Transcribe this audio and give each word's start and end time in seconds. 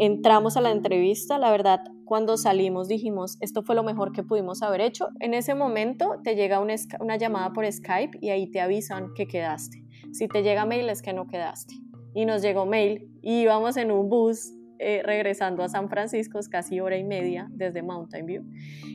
Entramos 0.00 0.56
a 0.56 0.60
la 0.60 0.70
entrevista, 0.70 1.38
la 1.38 1.50
verdad, 1.50 1.80
cuando 2.04 2.36
salimos 2.36 2.86
dijimos, 2.86 3.36
esto 3.40 3.64
fue 3.64 3.74
lo 3.74 3.82
mejor 3.82 4.12
que 4.12 4.22
pudimos 4.22 4.62
haber 4.62 4.80
hecho. 4.80 5.08
En 5.18 5.34
ese 5.34 5.56
momento 5.56 6.20
te 6.22 6.36
llega 6.36 6.60
una, 6.60 6.76
una 7.00 7.16
llamada 7.16 7.52
por 7.52 7.70
Skype 7.70 8.16
y 8.20 8.30
ahí 8.30 8.48
te 8.48 8.60
avisan 8.60 9.08
que 9.16 9.26
quedaste. 9.26 9.84
Si 10.12 10.28
te 10.28 10.44
llega 10.44 10.64
mail 10.66 10.88
es 10.88 11.02
que 11.02 11.12
no 11.12 11.26
quedaste. 11.26 11.74
Y 12.14 12.26
nos 12.26 12.42
llegó 12.42 12.64
mail 12.64 13.10
y 13.22 13.40
íbamos 13.40 13.76
en 13.76 13.90
un 13.90 14.08
bus 14.08 14.52
eh, 14.78 15.02
regresando 15.04 15.62
a 15.62 15.68
San 15.68 15.88
Francisco, 15.88 16.38
es 16.38 16.48
casi 16.48 16.80
hora 16.80 16.96
y 16.96 17.04
media 17.04 17.48
desde 17.50 17.82
Mountain 17.82 18.26
View. 18.26 18.44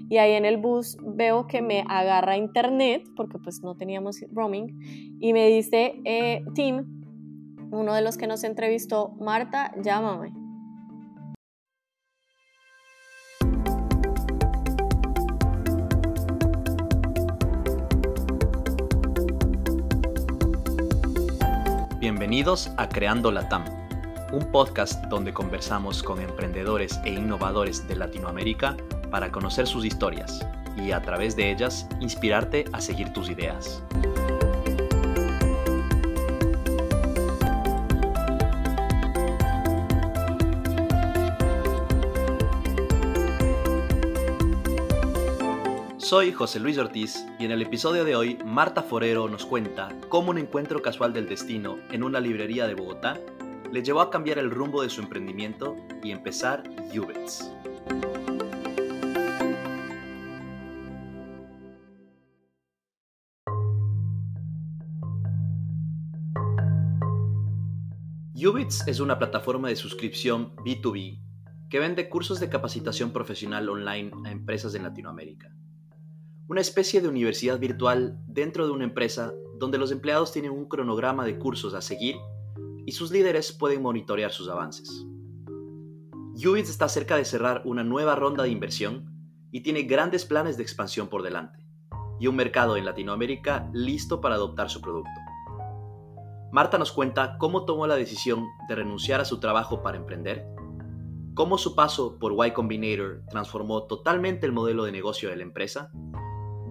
Y 0.10 0.18
ahí 0.18 0.34
en 0.34 0.46
el 0.46 0.58
bus 0.58 0.98
veo 1.02 1.48
que 1.48 1.62
me 1.62 1.84
agarra 1.88 2.38
internet, 2.38 3.04
porque 3.16 3.38
pues 3.40 3.62
no 3.62 3.76
teníamos 3.76 4.20
roaming, 4.32 5.20
y 5.20 5.34
me 5.34 5.48
dice, 5.48 5.96
eh, 6.06 6.44
Tim, 6.54 7.04
uno 7.72 7.94
de 7.94 8.02
los 8.02 8.18
que 8.18 8.28
nos 8.28 8.44
entrevistó, 8.44 9.10
Marta, 9.20 9.74
llámame. 9.82 10.34
Bienvenidos 22.00 22.70
a 22.76 22.90
Creando 22.90 23.32
la 23.32 23.48
TAM, 23.48 23.64
un 24.34 24.52
podcast 24.52 25.06
donde 25.06 25.32
conversamos 25.32 26.02
con 26.02 26.20
emprendedores 26.20 27.00
e 27.06 27.14
innovadores 27.14 27.88
de 27.88 27.96
Latinoamérica 27.96 28.76
para 29.12 29.32
conocer 29.32 29.68
sus 29.68 29.86
historias 29.86 30.44
y 30.76 30.92
a 30.92 31.04
través 31.04 31.36
de 31.36 31.52
ellas 31.52 31.88
inspirarte 32.00 32.66
a 32.74 32.82
seguir 32.82 33.14
tus 33.14 33.30
ideas. 33.30 33.84
Soy 46.00 46.32
José 46.32 46.60
Luis 46.60 46.80
Ortiz 46.80 47.24
y 47.38 47.46
en 47.46 47.52
el 47.52 47.62
episodio 47.62 48.04
de 48.04 48.16
hoy 48.16 48.40
Marta 48.44 48.82
Forero 48.82 49.30
nos 49.30 49.46
cuenta 49.46 49.90
cómo 50.10 50.32
un 50.32 50.40
encuentro 50.40 50.82
casual 50.82 51.14
del 51.14 51.30
destino 51.30 51.78
en 51.92 52.04
una 52.04 52.20
librería 52.20 52.66
de 52.66 52.74
Bogotá 52.74 53.20
le 53.74 53.82
llevó 53.82 54.02
a 54.02 54.12
cambiar 54.12 54.38
el 54.38 54.52
rumbo 54.52 54.84
de 54.84 54.90
su 54.92 55.02
emprendimiento 55.02 55.76
y 56.04 56.12
empezar 56.12 56.62
Ubits. 56.96 57.52
Ubits 68.36 68.88
es 68.88 69.00
una 69.00 69.18
plataforma 69.18 69.70
de 69.70 69.76
suscripción 69.76 70.56
B2B 70.58 71.20
que 71.72 71.80
vende 71.80 72.10
cursos 72.10 72.40
de 72.40 72.50
capacitación 72.50 73.12
profesional 73.12 73.68
online 73.70 74.12
a 74.24 74.32
empresas 74.32 74.76
en 74.76 74.84
Latinoamérica 74.84 75.52
una 76.48 76.62
especie 76.62 77.02
de 77.02 77.08
universidad 77.08 77.58
virtual 77.58 78.20
dentro 78.28 78.68
de 78.68 78.74
una 78.74 78.84
empresa 78.84 79.34
donde 79.58 79.78
los 79.78 79.92
empleados 79.92 80.32
tienen 80.32 80.52
un 80.52 80.68
cronograma 80.68 81.26
de 81.26 81.40
cursos 81.40 81.74
a 81.74 81.82
seguir 81.82 82.16
y 82.86 82.92
sus 82.94 83.12
líderes 83.12 83.52
pueden 83.52 83.82
monitorear 83.82 84.32
sus 84.32 84.50
avances. 84.50 85.06
Ubits 86.36 86.70
está 86.70 86.90
cerca 86.90 87.16
de 87.16 87.26
cerrar 87.26 87.62
una 87.66 87.84
nueva 87.84 88.16
ronda 88.16 88.44
de 88.44 88.50
inversión 88.50 89.12
y 89.52 89.62
tiene 89.62 89.84
grandes 89.84 90.26
planes 90.26 90.58
de 90.58 90.64
expansión 90.64 91.08
por 91.08 91.22
delante, 91.22 91.66
y 92.20 92.28
un 92.28 92.36
mercado 92.36 92.76
en 92.76 92.86
Latinoamérica 92.86 93.70
listo 93.74 94.20
para 94.20 94.36
adoptar 94.36 94.70
su 94.70 94.82
producto. 94.82 95.12
Marta 96.52 96.78
nos 96.78 96.92
cuenta 96.92 97.38
cómo 97.38 97.66
tomó 97.66 97.88
la 97.88 97.96
decisión 97.96 98.46
de 98.68 98.76
renunciar 98.76 99.22
a 99.22 99.26
su 99.26 99.40
trabajo 99.40 99.82
para 99.84 99.98
emprender, 99.98 100.48
cómo 101.34 101.58
su 101.58 101.76
paso 101.76 102.18
por 102.20 102.34
Y 102.46 102.52
Combinator 102.52 103.24
transformó 103.30 103.84
totalmente 103.88 104.46
el 104.46 104.52
modelo 104.52 104.86
de 104.86 104.92
negocio 104.92 105.30
de 105.30 105.36
la 105.36 105.44
empresa 105.44 105.92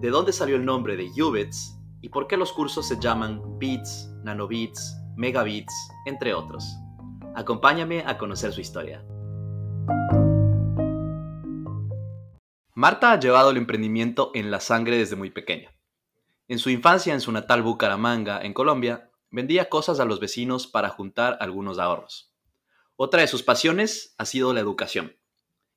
de 0.03 0.09
dónde 0.09 0.33
salió 0.33 0.57
el 0.57 0.65
nombre 0.65 0.97
de 0.97 1.09
Ubits 1.23 1.79
y 2.01 2.09
por 2.09 2.27
qué 2.27 2.35
los 2.35 2.51
cursos 2.51 2.85
se 2.85 2.99
llaman 2.99 3.41
Bits, 3.57 4.13
Nanobits, 4.25 4.97
Megabits, 5.15 5.73
entre 6.05 6.33
otros. 6.33 6.77
Acompáñame 7.35 8.03
a 8.05 8.17
conocer 8.17 8.51
su 8.53 8.61
historia. 8.61 9.05
Marta 12.75 13.11
ha 13.11 13.19
llevado 13.19 13.51
el 13.51 13.57
emprendimiento 13.57 14.31
en 14.33 14.49
la 14.49 14.59
sangre 14.59 14.97
desde 14.97 15.15
muy 15.15 15.29
pequeña. 15.29 15.69
En 16.47 16.59
su 16.59 16.69
infancia 16.69 17.13
en 17.13 17.21
su 17.21 17.31
natal 17.31 17.61
Bucaramanga, 17.61 18.41
en 18.41 18.53
Colombia, 18.53 19.11
vendía 19.29 19.69
cosas 19.69 19.99
a 19.99 20.05
los 20.05 20.19
vecinos 20.19 20.67
para 20.67 20.89
juntar 20.89 21.37
algunos 21.39 21.79
ahorros. 21.79 22.33
Otra 22.95 23.21
de 23.21 23.27
sus 23.27 23.43
pasiones 23.43 24.15
ha 24.17 24.25
sido 24.25 24.53
la 24.53 24.59
educación. 24.59 25.15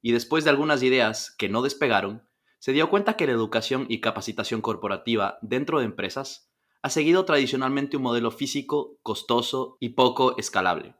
Y 0.02 0.12
después 0.12 0.44
de 0.44 0.50
algunas 0.50 0.82
ideas 0.82 1.34
que 1.36 1.48
no 1.48 1.62
despegaron, 1.62 2.26
se 2.58 2.72
dio 2.72 2.90
cuenta 2.90 3.16
que 3.16 3.26
la 3.26 3.32
educación 3.32 3.86
y 3.88 4.00
capacitación 4.00 4.60
corporativa 4.60 5.38
dentro 5.42 5.78
de 5.78 5.84
empresas 5.84 6.50
ha 6.86 6.88
seguido 6.88 7.24
tradicionalmente 7.24 7.96
un 7.96 8.04
modelo 8.04 8.30
físico, 8.30 9.00
costoso 9.02 9.76
y 9.80 9.88
poco 9.88 10.36
escalable. 10.36 10.94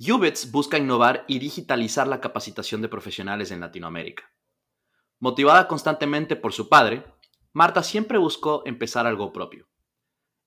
Ubits 0.00 0.50
busca 0.50 0.76
innovar 0.76 1.24
y 1.28 1.38
digitalizar 1.38 2.08
la 2.08 2.20
capacitación 2.20 2.82
de 2.82 2.88
profesionales 2.88 3.52
en 3.52 3.60
Latinoamérica. 3.60 4.24
Motivada 5.20 5.68
constantemente 5.68 6.34
por 6.34 6.52
su 6.52 6.68
padre, 6.68 7.04
Marta 7.52 7.84
siempre 7.84 8.18
buscó 8.18 8.64
empezar 8.66 9.06
algo 9.06 9.32
propio. 9.32 9.68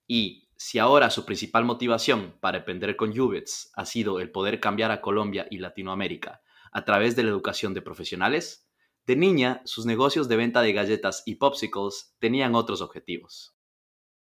Y 0.05 0.49
si 0.57 0.79
ahora 0.79 1.11
su 1.11 1.23
principal 1.23 1.63
motivación 1.63 2.35
para 2.41 2.57
emprender 2.57 2.97
con 2.97 3.17
Ubits 3.17 3.71
ha 3.73 3.85
sido 3.85 4.19
el 4.19 4.31
poder 4.31 4.59
cambiar 4.59 4.91
a 4.91 4.99
Colombia 4.99 5.47
y 5.49 5.59
Latinoamérica 5.59 6.41
a 6.73 6.83
través 6.83 7.15
de 7.15 7.23
la 7.23 7.29
educación 7.29 7.73
de 7.73 7.81
profesionales, 7.81 8.69
de 9.07 9.15
niña, 9.15 9.61
sus 9.63 9.85
negocios 9.85 10.27
de 10.27 10.35
venta 10.35 10.61
de 10.61 10.73
galletas 10.73 11.23
y 11.25 11.35
popsicles 11.35 12.17
tenían 12.19 12.53
otros 12.53 12.81
objetivos. 12.81 13.55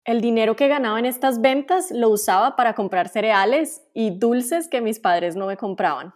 El 0.07 0.22
dinero 0.22 0.56
que 0.56 0.69
ganaba 0.69 1.00
en 1.00 1.06
estas 1.06 1.41
ventas 1.41 1.91
lo 1.91 2.07
usaba 2.07 2.56
para 2.56 2.75
comprar 2.75 3.09
cereales 3.09 3.85
y 3.94 4.18
dulces 4.18 4.69
que 4.69 4.79
mis 4.79 5.01
padres 5.01 5.35
no 5.35 5.47
me 5.47 5.57
compraban. 5.57 6.13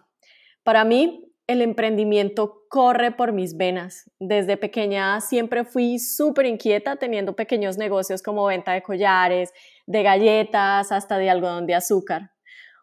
Para 0.62 0.86
mí, 0.86 1.30
el 1.46 1.60
emprendimiento 1.60 2.62
corre 2.70 3.10
por 3.10 3.32
mis 3.32 3.54
venas. 3.54 4.10
Desde 4.18 4.56
pequeña 4.56 5.20
siempre 5.20 5.66
fui 5.66 5.98
súper 5.98 6.46
inquieta 6.46 6.96
teniendo 6.96 7.36
pequeños 7.36 7.76
negocios 7.76 8.22
como 8.22 8.46
venta 8.46 8.72
de 8.72 8.82
collares, 8.82 9.52
de 9.86 10.02
galletas, 10.02 10.90
hasta 10.90 11.18
de 11.18 11.28
algodón 11.28 11.66
de 11.66 11.74
azúcar. 11.74 12.30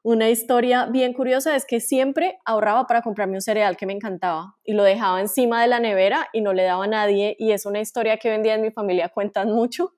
Una 0.04 0.30
historia 0.30 0.86
bien 0.86 1.14
curiosa 1.14 1.56
es 1.56 1.66
que 1.66 1.80
siempre 1.80 2.38
ahorraba 2.46 2.86
para 2.86 3.02
comprarme 3.02 3.34
un 3.34 3.42
cereal 3.42 3.78
que 3.78 3.88
me 3.88 3.94
encantaba 3.94 4.58
y 4.64 4.74
lo 4.74 4.84
dejaba 4.84 5.20
encima 5.20 5.64
de 5.64 5.70
la 5.70 5.80
nevera 5.80 6.28
y 6.34 6.42
no 6.42 6.54
le 6.54 6.64
daba 6.64 6.84
a 6.84 6.88
nadie 6.88 7.36
y 7.40 7.52
es 7.52 7.66
una 7.66 7.80
historia 7.80 8.18
que 8.18 8.30
hoy 8.30 8.36
en 8.36 8.44
día 8.44 8.54
en 8.54 8.62
mi 8.62 8.70
familia 8.70 9.10
cuentan 9.10 9.50
mucho. 9.50 9.96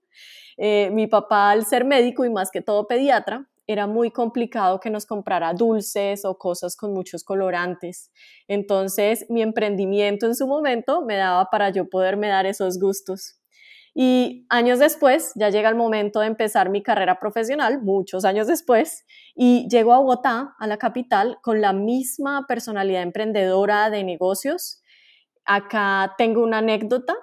Eh, 0.57 0.89
mi 0.91 1.07
papá 1.07 1.51
al 1.51 1.65
ser 1.65 1.85
médico 1.85 2.25
y 2.25 2.29
más 2.29 2.51
que 2.51 2.61
todo 2.61 2.87
pediatra, 2.87 3.47
era 3.67 3.87
muy 3.87 4.11
complicado 4.11 4.79
que 4.79 4.89
nos 4.89 5.05
comprara 5.05 5.53
dulces 5.53 6.25
o 6.25 6.37
cosas 6.37 6.75
con 6.75 6.93
muchos 6.93 7.23
colorantes. 7.23 8.11
Entonces 8.47 9.25
mi 9.29 9.41
emprendimiento 9.41 10.25
en 10.25 10.35
su 10.35 10.47
momento 10.47 11.03
me 11.05 11.15
daba 11.15 11.45
para 11.45 11.69
yo 11.69 11.89
poderme 11.89 12.27
dar 12.27 12.45
esos 12.45 12.79
gustos. 12.79 13.37
Y 13.93 14.45
años 14.49 14.79
después, 14.79 15.33
ya 15.35 15.49
llega 15.49 15.67
el 15.67 15.75
momento 15.75 16.21
de 16.21 16.27
empezar 16.27 16.69
mi 16.69 16.81
carrera 16.81 17.19
profesional, 17.19 17.81
muchos 17.81 18.23
años 18.23 18.47
después, 18.47 19.05
y 19.35 19.67
llego 19.69 19.93
a 19.93 19.99
Bogotá, 19.99 20.55
a 20.57 20.67
la 20.67 20.77
capital, 20.77 21.39
con 21.41 21.59
la 21.59 21.73
misma 21.73 22.45
personalidad 22.47 23.01
emprendedora 23.01 23.89
de 23.89 24.05
negocios. 24.05 24.81
Acá 25.43 26.15
tengo 26.17 26.41
una 26.41 26.59
anécdota. 26.59 27.15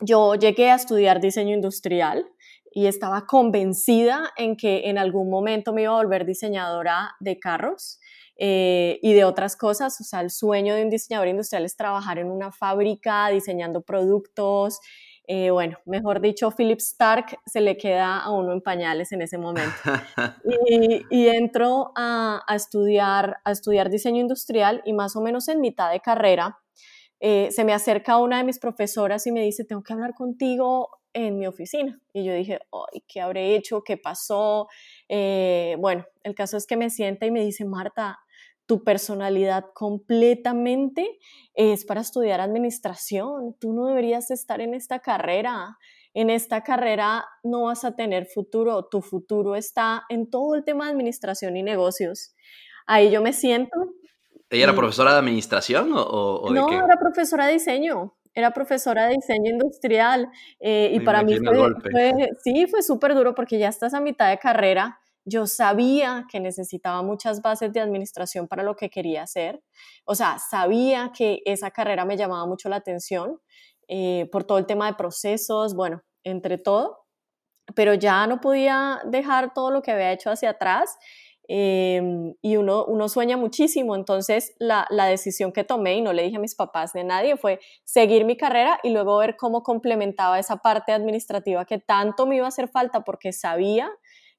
Yo 0.00 0.34
llegué 0.34 0.70
a 0.70 0.76
estudiar 0.76 1.20
diseño 1.20 1.54
industrial 1.54 2.26
y 2.74 2.86
estaba 2.86 3.26
convencida 3.26 4.32
en 4.36 4.56
que 4.56 4.88
en 4.88 4.98
algún 4.98 5.30
momento 5.30 5.72
me 5.72 5.82
iba 5.82 5.92
a 5.92 6.02
volver 6.02 6.24
diseñadora 6.26 7.14
de 7.20 7.38
carros. 7.38 7.98
Eh, 8.44 8.98
y 9.02 9.12
de 9.12 9.24
otras 9.24 9.56
cosas. 9.56 10.00
O 10.00 10.04
sea, 10.04 10.20
el 10.20 10.30
sueño 10.30 10.74
de 10.74 10.82
un 10.82 10.90
diseñador 10.90 11.28
industrial 11.28 11.64
es 11.64 11.76
trabajar 11.76 12.18
en 12.18 12.30
una 12.30 12.50
fábrica 12.50 13.28
diseñando 13.28 13.82
productos, 13.82 14.80
eh, 15.28 15.50
bueno, 15.50 15.78
mejor 15.86 16.20
dicho, 16.20 16.50
Philip 16.50 16.80
Stark 16.80 17.38
se 17.46 17.60
le 17.60 17.76
queda 17.76 18.18
a 18.18 18.30
uno 18.30 18.52
en 18.52 18.60
pañales 18.60 19.12
en 19.12 19.22
ese 19.22 19.38
momento. 19.38 19.72
y, 21.10 21.28
entro 21.28 21.92
a, 21.96 22.42
estudiar, 22.54 23.36
a 23.44 23.52
estudiar 23.52 23.88
diseño 23.88 24.20
industrial 24.20 24.82
y 24.84 24.92
más 24.92 25.14
o 25.14 25.20
menos 25.20 25.48
en 25.48 25.60
mitad 25.60 25.92
de 25.92 26.00
carrera 26.00 26.58
eh, 27.20 27.50
se 27.52 27.64
me 27.64 27.72
acerca 27.72 28.18
una 28.18 28.38
de 28.38 28.44
mis 28.44 28.58
profesoras 28.58 29.26
y 29.28 29.32
me 29.32 29.42
dice, 29.42 29.64
tengo 29.64 29.84
que 29.84 29.92
hablar 29.92 30.12
contigo 30.12 30.88
en 31.14 31.38
mi 31.38 31.46
oficina. 31.46 32.00
Y 32.12 32.24
yo 32.24 32.34
dije, 32.34 32.60
Ay, 32.72 33.02
¿qué 33.06 33.20
habré 33.20 33.56
hecho? 33.56 33.82
¿Qué 33.82 33.96
pasó? 33.96 34.68
Eh, 35.08 35.76
bueno, 35.78 36.04
el 36.22 36.34
caso 36.34 36.56
es 36.56 36.66
que 36.66 36.76
me 36.76 36.90
sienta 36.90 37.26
y 37.26 37.30
me 37.30 37.44
dice, 37.44 37.64
Marta, 37.64 38.20
tu 38.66 38.84
personalidad 38.84 39.66
completamente 39.74 41.18
es 41.54 41.84
para 41.84 42.00
estudiar 42.00 42.40
administración, 42.40 43.56
tú 43.60 43.72
no 43.72 43.86
deberías 43.86 44.30
estar 44.30 44.60
en 44.60 44.74
esta 44.74 45.00
carrera. 45.00 45.78
en 46.14 46.28
esta 46.28 46.62
carrera 46.62 47.24
no 47.42 47.64
vas 47.64 47.86
a 47.86 47.96
tener 47.96 48.26
futuro, 48.26 48.84
tu 48.84 49.00
futuro 49.00 49.56
está 49.56 50.04
en 50.10 50.28
todo 50.28 50.54
el 50.54 50.62
tema 50.62 50.84
de 50.84 50.92
administración 50.92 51.56
y 51.56 51.62
negocios. 51.62 52.34
Ahí 52.86 53.10
yo 53.10 53.22
me 53.22 53.32
siento. 53.32 53.94
¿Ella 54.50 54.64
era 54.64 54.74
profesora 54.74 55.12
de 55.12 55.18
administración 55.20 55.90
o, 55.94 56.50
no, 56.50 56.70
era 56.70 56.98
profesora 56.98 57.46
de 57.46 57.54
diseño. 57.54 58.14
Era 58.34 58.52
profesora 58.52 59.06
de 59.06 59.14
diseño 59.14 59.50
industrial 59.50 60.28
eh, 60.60 60.90
y 60.92 61.00
para 61.00 61.22
mí 61.22 61.36
fue, 61.38 62.12
sí, 62.42 62.66
fue 62.66 62.82
súper 62.82 63.14
duro 63.14 63.34
porque 63.34 63.58
ya 63.58 63.68
estás 63.68 63.94
a 63.94 64.00
mitad 64.00 64.30
de 64.30 64.38
carrera. 64.38 64.98
Yo 65.24 65.46
sabía 65.46 66.26
que 66.30 66.40
necesitaba 66.40 67.02
muchas 67.02 67.42
bases 67.42 67.72
de 67.72 67.80
administración 67.80 68.48
para 68.48 68.62
lo 68.62 68.74
que 68.74 68.90
quería 68.90 69.22
hacer. 69.22 69.62
O 70.04 70.14
sea, 70.14 70.38
sabía 70.38 71.12
que 71.16 71.42
esa 71.44 71.70
carrera 71.70 72.04
me 72.04 72.16
llamaba 72.16 72.46
mucho 72.46 72.68
la 72.68 72.76
atención 72.76 73.38
eh, 73.88 74.28
por 74.32 74.44
todo 74.44 74.58
el 74.58 74.66
tema 74.66 74.86
de 74.86 74.94
procesos, 74.94 75.74
bueno, 75.74 76.02
entre 76.24 76.58
todo, 76.58 77.06
pero 77.74 77.94
ya 77.94 78.26
no 78.26 78.40
podía 78.40 79.00
dejar 79.04 79.52
todo 79.52 79.70
lo 79.70 79.82
que 79.82 79.92
había 79.92 80.12
hecho 80.12 80.30
hacia 80.30 80.50
atrás 80.50 80.96
em, 81.48 82.34
y 82.42 82.56
uno, 82.56 82.84
uno 82.84 83.08
sueña 83.08 83.36
muchísimo, 83.36 83.94
entonces 83.96 84.54
la, 84.58 84.86
la, 84.90 85.06
decisión 85.06 85.52
que 85.52 85.64
tomé 85.64 85.96
y 85.96 86.02
no 86.02 86.12
le 86.12 86.22
dije 86.22 86.36
a 86.36 86.40
mis 86.40 86.54
papás 86.54 86.92
de 86.92 87.04
nadie 87.04 87.36
fue 87.36 87.60
seguir 87.84 88.24
mi 88.24 88.36
carrera 88.36 88.78
y 88.82 88.90
luego 88.90 89.18
ver 89.18 89.36
cómo 89.36 89.62
complementaba 89.62 90.38
esa 90.38 90.56
parte 90.58 90.92
administrativa 90.92 91.64
que 91.64 91.78
tanto 91.78 92.26
me 92.26 92.36
iba 92.36 92.46
a 92.46 92.48
hacer 92.48 92.68
falta 92.68 93.02
porque 93.04 93.32
sabía 93.32 93.90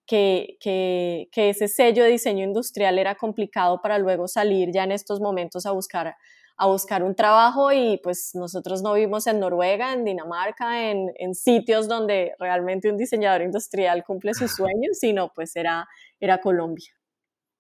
que, 0.06 0.58
que, 0.60 1.30
que 1.32 1.50
ese 1.50 1.68
sello 1.68 2.04
de 2.04 2.10
diseño 2.10 2.44
industrial 2.44 3.00
era 3.00 3.16
complicado 3.16 3.82
para 3.82 3.98
luego 4.00 4.28
salir 4.28 4.72
ya 4.72 4.84
en 4.84 4.92
estos 4.92 5.20
momentos 5.22 5.66
a 5.66 5.72
buscar 5.72 6.16
a 6.58 6.68
buscar 6.68 7.04
un 7.04 7.16
trabajo. 7.16 7.72
Y 7.72 8.00
pues 8.04 8.32
nosotros 8.34 8.82
no 8.82 8.94
vivimos 8.94 9.28
en 9.28 9.40
Noruega, 9.40 9.94
en 9.94 10.06
Dinamarca, 10.06 10.90
en, 10.90 11.12
en 11.18 11.36
sitios 11.36 11.88
donde 11.88 12.34
realmente 12.40 12.90
un 12.90 12.98
diseñador 12.98 13.42
industrial 13.42 14.04
cumple 14.04 14.34
sus 14.34 14.52
sueños, 14.56 14.98
sino 15.00 15.32
pues 15.34 15.56
era, 15.56 15.88
era 16.24 16.40
Colombia. 16.40 16.90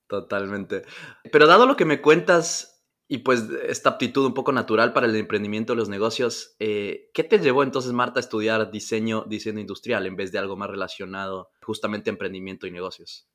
Totalmente. 0.07 0.83
Pero 1.31 1.47
dado 1.47 1.65
lo 1.65 1.75
que 1.75 1.85
me 1.85 2.01
cuentas 2.01 2.85
y 3.09 3.19
pues 3.19 3.43
esta 3.67 3.91
aptitud 3.91 4.25
un 4.25 4.33
poco 4.33 4.53
natural 4.53 4.93
para 4.93 5.05
el 5.05 5.15
emprendimiento 5.15 5.73
de 5.73 5.77
los 5.77 5.89
negocios, 5.89 6.55
eh, 6.59 7.09
¿qué 7.13 7.23
te 7.23 7.39
llevó 7.39 7.63
entonces, 7.63 7.91
Marta, 7.91 8.19
a 8.19 8.21
estudiar 8.21 8.71
diseño, 8.71 9.25
diseño 9.27 9.59
industrial 9.59 10.05
en 10.05 10.15
vez 10.15 10.31
de 10.31 10.39
algo 10.39 10.55
más 10.55 10.69
relacionado 10.69 11.51
justamente 11.61 12.09
a 12.09 12.13
emprendimiento 12.13 12.65
y 12.65 12.71
negocios? 12.71 13.27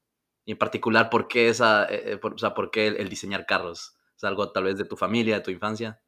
Y 0.47 0.53
en 0.53 0.59
particular, 0.59 1.11
¿por 1.11 1.29
qué, 1.29 1.49
esa, 1.49 1.87
eh, 1.91 2.19
o 2.23 2.39
sea, 2.39 2.55
¿por 2.55 2.71
qué 2.71 2.87
el 2.87 3.09
diseñar 3.11 3.45
carros? 3.45 3.99
¿Es 4.17 4.25
algo 4.25 4.51
tal 4.51 4.65
vez 4.65 4.79
de 4.79 4.87
tu 4.87 4.97
familia, 4.97 5.37
de 5.37 5.43
tu 5.43 5.51
infancia? 5.51 6.01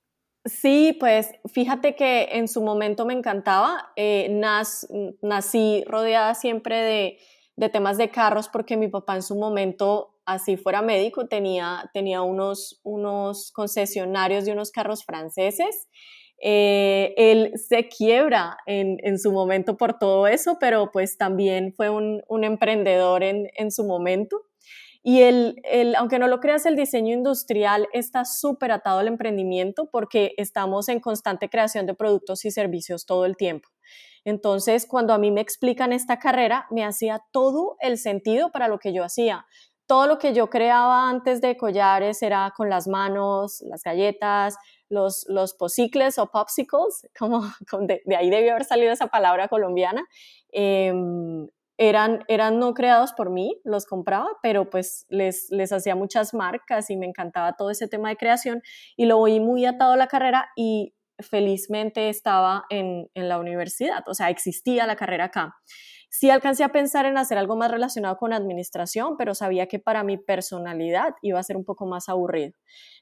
Sí, 0.46 0.96
pues 0.98 1.30
fíjate 1.52 1.94
que 1.94 2.28
en 2.32 2.48
su 2.48 2.62
momento 2.62 3.04
me 3.04 3.12
encantaba. 3.12 3.92
Eh, 3.96 4.28
nací 5.20 5.84
rodeada 5.86 6.34
siempre 6.34 6.76
de, 6.76 7.18
temas 7.68 7.98
de 7.98 8.10
carros 8.10 8.48
porque 8.48 8.76
mi 8.76 8.88
papá 8.88 9.16
en 9.16 9.22
su 9.22 9.36
momento, 9.36 10.16
así 10.24 10.56
fuera 10.56 10.82
médico, 10.82 11.26
tenía, 11.26 11.90
tenía 11.92 12.22
unos, 12.22 12.80
unos 12.82 13.52
concesionarios 13.52 14.44
de 14.44 14.52
unos 14.52 14.70
carros 14.70 15.04
franceses. 15.04 15.88
Eh, 16.42 17.12
él 17.18 17.52
se 17.56 17.88
quiebra 17.88 18.56
en, 18.64 19.18
su 19.18 19.30
momento 19.30 19.76
por 19.76 19.98
todo 19.98 20.26
eso, 20.26 20.56
pero 20.58 20.90
pues 20.90 21.18
también 21.18 21.74
fue 21.74 21.90
un, 21.90 22.22
emprendedor 22.44 23.22
en, 23.22 23.48
en 23.56 23.70
su 23.70 23.84
momento. 23.84 24.46
Y 25.02 25.22
el, 25.22 25.60
el, 25.64 25.94
aunque 25.96 26.18
no 26.18 26.28
lo 26.28 26.40
creas, 26.40 26.66
el 26.66 26.76
diseño 26.76 27.14
industrial 27.14 27.88
está 27.92 28.24
súper 28.24 28.70
atado 28.72 28.98
al 28.98 29.08
emprendimiento 29.08 29.88
porque 29.90 30.32
estamos 30.36 30.88
en 30.88 31.00
constante 31.00 31.48
creación 31.48 31.86
de 31.86 31.94
productos 31.94 32.44
y 32.44 32.50
servicios 32.50 33.06
todo 33.06 33.24
el 33.24 33.36
tiempo. 33.36 33.68
Entonces, 34.24 34.86
cuando 34.86 35.12
a 35.14 35.18
mí 35.18 35.30
me 35.30 35.40
explican 35.40 35.92
esta 35.92 36.18
carrera, 36.18 36.66
me 36.70 36.84
hacía 36.84 37.22
todo 37.32 37.76
el 37.80 37.98
sentido 37.98 38.50
para 38.50 38.68
lo 38.68 38.78
que 38.78 38.92
yo 38.92 39.04
hacía. 39.04 39.46
Todo 39.86 40.06
lo 40.06 40.18
que 40.18 40.32
yo 40.32 40.50
creaba 40.50 41.08
antes 41.08 41.40
de 41.40 41.56
collares 41.56 42.22
era 42.22 42.52
con 42.56 42.70
las 42.70 42.86
manos, 42.86 43.60
las 43.62 43.82
galletas, 43.82 44.56
los, 44.88 45.24
los 45.28 45.54
posicles 45.54 46.18
o 46.18 46.30
popsicles, 46.30 47.08
como 47.18 47.42
de, 47.80 48.02
ahí 48.16 48.30
debió 48.30 48.52
haber 48.52 48.64
salido 48.64 48.92
esa 48.92 49.08
palabra 49.08 49.48
colombiana. 49.48 50.06
Em, 50.52 51.48
eran, 51.78 52.24
eran 52.28 52.58
no 52.58 52.74
creados 52.74 53.14
por 53.14 53.30
mí, 53.30 53.58
los 53.64 53.86
compraba, 53.86 54.28
pero 54.42 54.68
pues 54.68 55.06
les, 55.08 55.50
les 55.50 55.72
hacía 55.72 55.96
muchas 55.96 56.34
marcas 56.34 56.90
y 56.90 56.96
me 56.96 57.06
encantaba 57.06 57.54
todo 57.54 57.70
ese 57.70 57.88
tema 57.88 58.10
de 58.10 58.18
creación 58.18 58.60
y 58.96 59.06
lo 59.06 59.18
oí 59.18 59.40
muy 59.40 59.64
atado 59.64 59.94
a 59.94 59.96
la 59.96 60.06
carrera 60.06 60.50
y 60.56 60.92
felizmente 61.22 62.08
estaba 62.08 62.64
en, 62.70 63.08
en 63.14 63.28
la 63.28 63.38
universidad, 63.38 64.02
o 64.06 64.14
sea, 64.14 64.30
existía 64.30 64.86
la 64.86 64.96
carrera 64.96 65.26
acá. 65.26 65.54
Sí 66.10 66.28
alcancé 66.28 66.64
a 66.64 66.72
pensar 66.72 67.06
en 67.06 67.16
hacer 67.16 67.38
algo 67.38 67.56
más 67.56 67.70
relacionado 67.70 68.16
con 68.16 68.32
administración, 68.32 69.16
pero 69.16 69.34
sabía 69.34 69.66
que 69.66 69.78
para 69.78 70.02
mi 70.02 70.18
personalidad 70.18 71.14
iba 71.22 71.38
a 71.38 71.42
ser 71.42 71.56
un 71.56 71.64
poco 71.64 71.86
más 71.86 72.08
aburrido 72.08 72.52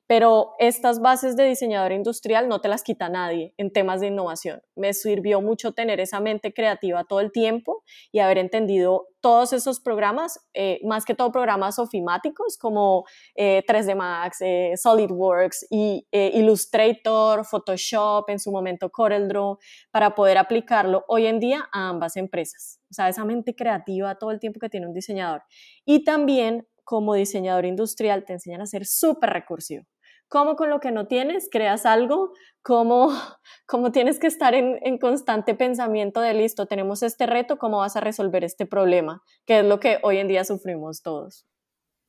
pero 0.09 0.55
estas 0.59 1.01
bases 1.01 1.37
de 1.37 1.45
diseñador 1.45 1.93
industrial 1.93 2.49
no 2.49 2.63
te 2.63 2.69
las 2.69 2.83
quita 2.83 3.11
nadie 3.11 3.53
en 3.59 3.71
temas 3.71 4.01
de 4.01 4.07
innovación. 4.07 4.63
Me 4.75 4.95
sirvió 4.95 5.43
mucho 5.43 5.73
tener 5.73 6.01
esa 6.01 6.19
mente 6.19 6.55
creativa 6.55 7.05
todo 7.05 7.21
el 7.21 7.31
tiempo 7.31 7.85
y 8.11 8.21
haber 8.21 8.39
entendido 8.39 9.09
todos 9.21 9.53
esos 9.53 9.81
programas, 9.81 10.41
eh, 10.55 10.81
más 10.85 11.05
que 11.05 11.15
todo 11.15 11.31
programas 11.31 11.79
ofimáticos 11.79 12.57
como 12.57 13.05
3D 13.37 13.91
eh, 13.91 13.95
Max, 13.95 14.39
eh, 14.41 14.73
SolidWorks, 14.77 15.67
y, 15.71 16.07
Illustrator, 16.11 17.45
Photoshop, 17.45 18.31
en 18.31 18.39
su 18.39 18.51
momento 18.51 18.89
CorelDRAW, 18.89 19.59
para 19.91 20.15
poder 20.15 20.39
aplicarlo 20.39 21.05
hoy 21.09 21.27
en 21.27 21.39
día 21.39 21.69
a 21.71 21.91
ambas 21.91 22.17
empresas. 22.17 22.78
O 22.91 22.95
sea, 22.95 23.09
esa 23.09 23.25
mente 23.25 23.55
creativa 23.55 24.17
todo 24.17 24.31
el 24.31 24.41
tiempo 24.41 24.61
que 24.61 24.69
tiene 24.69 24.87
un 24.87 24.95
diseñador. 24.95 25.43
Y 25.85 26.05
también 26.05 26.67
como 26.85 27.15
diseñador 27.15 27.67
industrial 27.67 28.25
te 28.25 28.33
enseñan 28.35 28.63
a 28.63 28.67
ser 28.67 28.87
súper 28.87 29.31
recursivo 29.31 29.85
cómo 30.29 30.57
con 30.57 30.71
lo 30.71 30.81
que 30.81 30.93
no 30.93 31.07
tienes 31.07 31.49
creas 31.51 31.87
algo, 31.87 32.33
cómo, 32.63 33.09
cómo 33.67 33.93
tienes 33.93 34.19
que 34.19 34.27
estar 34.27 34.55
en, 34.55 34.99
constante 34.99 35.55
pensamiento 35.55 36.21
de 36.21 36.35
listo, 36.35 36.67
tenemos 36.67 37.03
este 37.03 37.27
reto, 37.27 37.59
cómo 37.59 37.79
vas 37.79 37.97
a 37.97 38.01
resolver 38.01 38.45
este 38.45 38.67
problema, 38.67 39.23
que 39.47 39.61
es 39.61 39.65
lo 39.65 39.81
que 39.81 39.99
hoy 40.03 40.19
en 40.19 40.29
día 40.29 40.45
sufrimos 40.45 41.03
todos. 41.03 41.47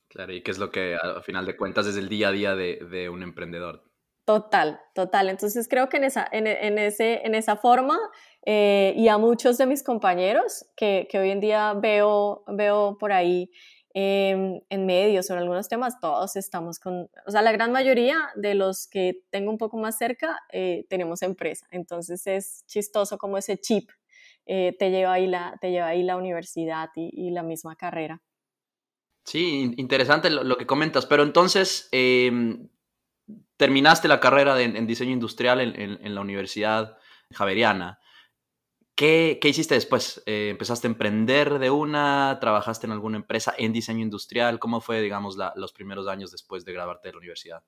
Claro, 0.08 0.32
y 0.32 0.42
que 0.42 0.50
es 0.50 0.58
lo 0.58 0.70
que 0.70 0.96
al 0.96 1.22
final 1.22 1.46
de 1.46 1.56
cuentas 1.56 1.86
es 1.86 1.96
el 1.96 2.08
día 2.08 2.28
a 2.28 2.32
día 2.32 2.54
de 2.56 3.08
un 3.08 3.22
emprendedor. 3.22 3.89
Total, 4.32 4.80
total. 4.94 5.28
Entonces 5.28 5.66
creo 5.68 5.88
que 5.88 5.96
en 5.96 6.04
esa, 6.04 6.28
en, 6.30 6.46
en 6.46 6.78
ese, 6.78 7.26
en 7.26 7.34
esa 7.34 7.56
forma 7.56 7.98
eh, 8.46 8.94
y 8.96 9.08
a 9.08 9.18
muchos 9.18 9.58
de 9.58 9.66
mis 9.66 9.82
compañeros 9.82 10.66
que, 10.76 11.08
que 11.10 11.18
hoy 11.18 11.30
en 11.30 11.40
día 11.40 11.74
veo, 11.74 12.44
veo 12.46 12.96
por 12.98 13.12
ahí 13.12 13.50
Em, 13.92 14.60
en 14.68 14.86
medios 14.86 15.26
sobre 15.26 15.40
algunos 15.40 15.68
temas, 15.68 15.98
todos 15.98 16.36
estamos 16.36 16.78
con, 16.78 17.10
o 17.26 17.30
sea, 17.30 17.42
la 17.42 17.50
gran 17.50 17.72
mayoría 17.72 18.30
de 18.36 18.54
los 18.54 18.86
que 18.86 19.24
tengo 19.30 19.50
un 19.50 19.58
poco 19.58 19.78
más 19.78 19.98
cerca 19.98 20.38
eh, 20.52 20.86
tenemos 20.88 21.22
empresa. 21.22 21.66
Entonces 21.72 22.24
es 22.28 22.64
chistoso 22.66 23.18
como 23.18 23.36
ese 23.36 23.58
chip 23.58 23.90
eh, 24.46 24.76
te, 24.78 24.90
lleva 24.90 25.14
ahí 25.14 25.26
la, 25.26 25.58
te 25.60 25.72
lleva 25.72 25.88
ahí 25.88 26.04
la 26.04 26.16
universidad 26.16 26.90
y, 26.94 27.30
la 27.30 27.42
misma 27.42 27.74
carrera. 27.74 28.22
Sí, 29.24 29.74
interesante 29.76 30.30
lo, 30.30 30.56
que 30.56 30.66
comentas, 30.66 31.06
pero 31.06 31.24
entonces 31.24 31.88
em, 31.90 32.68
terminaste 33.56 34.08
la 34.08 34.20
carrera 34.20 34.60
en 34.60 34.86
diseño 34.86 35.12
industrial 35.12 35.60
en, 35.60 36.14
la 36.14 36.20
Universidad 36.20 36.96
Javeriana. 37.32 38.00
¿Qué, 39.00 39.40
hiciste 39.42 39.74
después? 39.74 40.22
Eh, 40.26 40.48
¿Empezaste 40.50 40.86
a 40.86 40.90
emprender 40.90 41.58
de 41.58 41.70
una? 41.70 42.36
¿Trabajaste 42.38 42.86
en 42.86 42.92
alguna 42.92 43.16
empresa 43.16 43.54
en 43.56 43.72
diseño 43.72 44.00
industrial? 44.00 44.58
¿Cómo 44.58 44.82
fue, 44.82 45.00
digamos, 45.00 45.38
los 45.56 45.72
primeros 45.72 46.06
años 46.06 46.30
después 46.30 46.66
de 46.66 46.74
graduarte 46.74 47.08
de 47.08 47.12
la 47.12 47.18
universidad? 47.18 47.62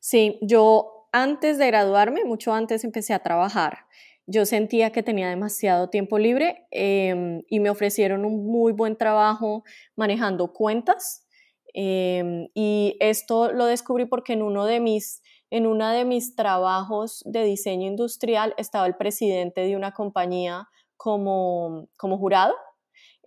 Sí, 0.00 0.38
yo 0.42 1.08
antes 1.12 1.56
de 1.56 1.66
graduarme, 1.68 2.24
mucho 2.24 2.52
antes 2.52 2.84
empecé 2.84 3.14
a 3.14 3.20
trabajar. 3.20 3.86
Yo 4.26 4.44
sentía 4.44 4.90
que 4.92 5.02
tenía 5.02 5.30
demasiado 5.30 5.88
tiempo 5.88 6.18
libre 6.18 6.66
em, 6.70 7.42
y 7.48 7.60
me 7.60 7.70
ofrecieron 7.70 8.26
un 8.26 8.44
muy 8.44 8.72
buen 8.72 8.96
trabajo 8.96 9.64
manejando 9.94 10.52
cuentas. 10.52 11.25
Em, 11.78 12.48
y 12.54 12.96
esto 13.00 13.52
lo 13.52 13.66
descubrí 13.66 14.06
porque 14.06 14.32
en 14.32 14.40
uno 14.40 14.64
de 14.64 14.80
mis 14.80 15.22
en 15.50 15.66
uno 15.66 15.88
de 15.90 16.06
mis 16.06 16.34
trabajos 16.34 17.22
de 17.26 17.44
diseño 17.44 17.86
industrial 17.86 18.54
estaba 18.56 18.86
el 18.86 18.96
presidente 18.96 19.60
de 19.60 19.76
una 19.76 19.92
compañía 19.92 20.70
como, 20.96 21.86
como 21.98 22.16
jurado 22.16 22.54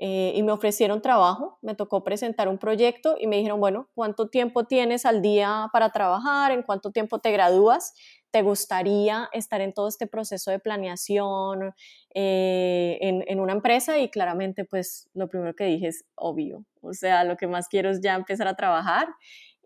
eh, 0.01 0.32
y 0.34 0.44
me 0.44 0.53
ofrecieron 0.53 1.01
trabajo, 1.01 1.60
me 1.62 1.75
tocó 1.75 2.06
presentar 2.06 2.48
un 2.48 2.58
proyecto 2.58 3.18
y 3.20 3.27
me 3.27 3.36
dijeron, 3.36 3.60
bueno, 3.60 3.89
¿cuánto 3.94 4.29
tiempo 4.29 4.63
tienes 4.63 5.06
al 5.06 5.22
día 5.22 5.68
para 5.74 5.91
trabajar? 5.91 6.53
¿En 6.53 6.63
cuánto 6.63 6.91
tiempo 6.91 7.20
te 7.20 7.32
gradúas? 7.32 7.94
¿Te 8.32 8.41
gustaría 8.41 9.27
estar 9.34 9.60
en 9.60 9.74
todo 9.74 9.89
este 9.89 10.08
proceso 10.08 10.51
de 10.51 10.60
planeación 10.60 11.74
eh, 12.13 12.98
en, 13.01 13.25
en, 13.27 13.41
una 13.41 13.51
empresa? 13.51 14.00
Y 14.00 14.10
claramente, 14.10 14.63
pues 14.63 15.10
lo 15.13 15.27
primero 15.27 15.53
que 15.53 15.65
dije 15.65 15.88
es 15.88 16.06
obvio, 16.15 16.63
o 16.79 16.94
sea, 16.94 17.25
lo 17.25 17.36
que 17.36 17.48
más 17.48 17.68
quiero 17.68 17.89
es 17.89 18.00
ya 18.00 18.15
empezar 18.15 18.48
a 18.48 18.56
trabajar 18.56 19.10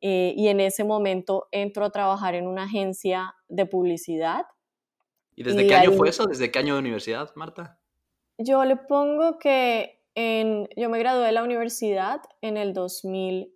eh, 0.05 0.33
y 0.35 0.49
en 0.49 0.59
ese 0.59 0.83
momento 0.83 1.47
entro 1.51 1.85
a 1.85 1.89
trabajar 1.89 2.35
en 2.35 2.45
una 2.45 2.63
agencia 2.63 3.35
de 3.47 3.65
publicidad. 3.65 4.45
¿Y 5.33 5.43
desde 5.43 5.65
qué 5.65 5.75
año 5.75 5.91
fue 5.93 6.09
eso? 6.09 6.25
¿Desde 6.25 6.51
qué 6.51 6.59
año 6.59 6.73
de 6.73 6.79
universidad, 6.79 7.31
Marta? 7.35 7.79
Yo 8.37 8.65
le 8.65 8.75
pongo 8.75 9.37
que 9.37 10.02
en, 10.15 10.67
yo 10.75 10.89
me 10.89 10.99
gradué 10.99 11.25
de 11.25 11.31
la 11.31 11.43
universidad 11.43 12.21
en 12.41 12.57
el 12.57 12.73
2000, 12.73 13.53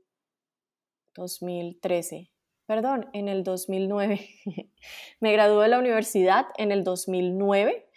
2013, 1.15 2.31
perdón, 2.65 3.09
en 3.13 3.27
el 3.27 3.43
2009. 3.43 4.27
me 5.19 5.31
gradué 5.31 5.63
de 5.63 5.69
la 5.69 5.79
universidad 5.79 6.47
en 6.57 6.71
el 6.71 6.83
2009. 6.83 7.89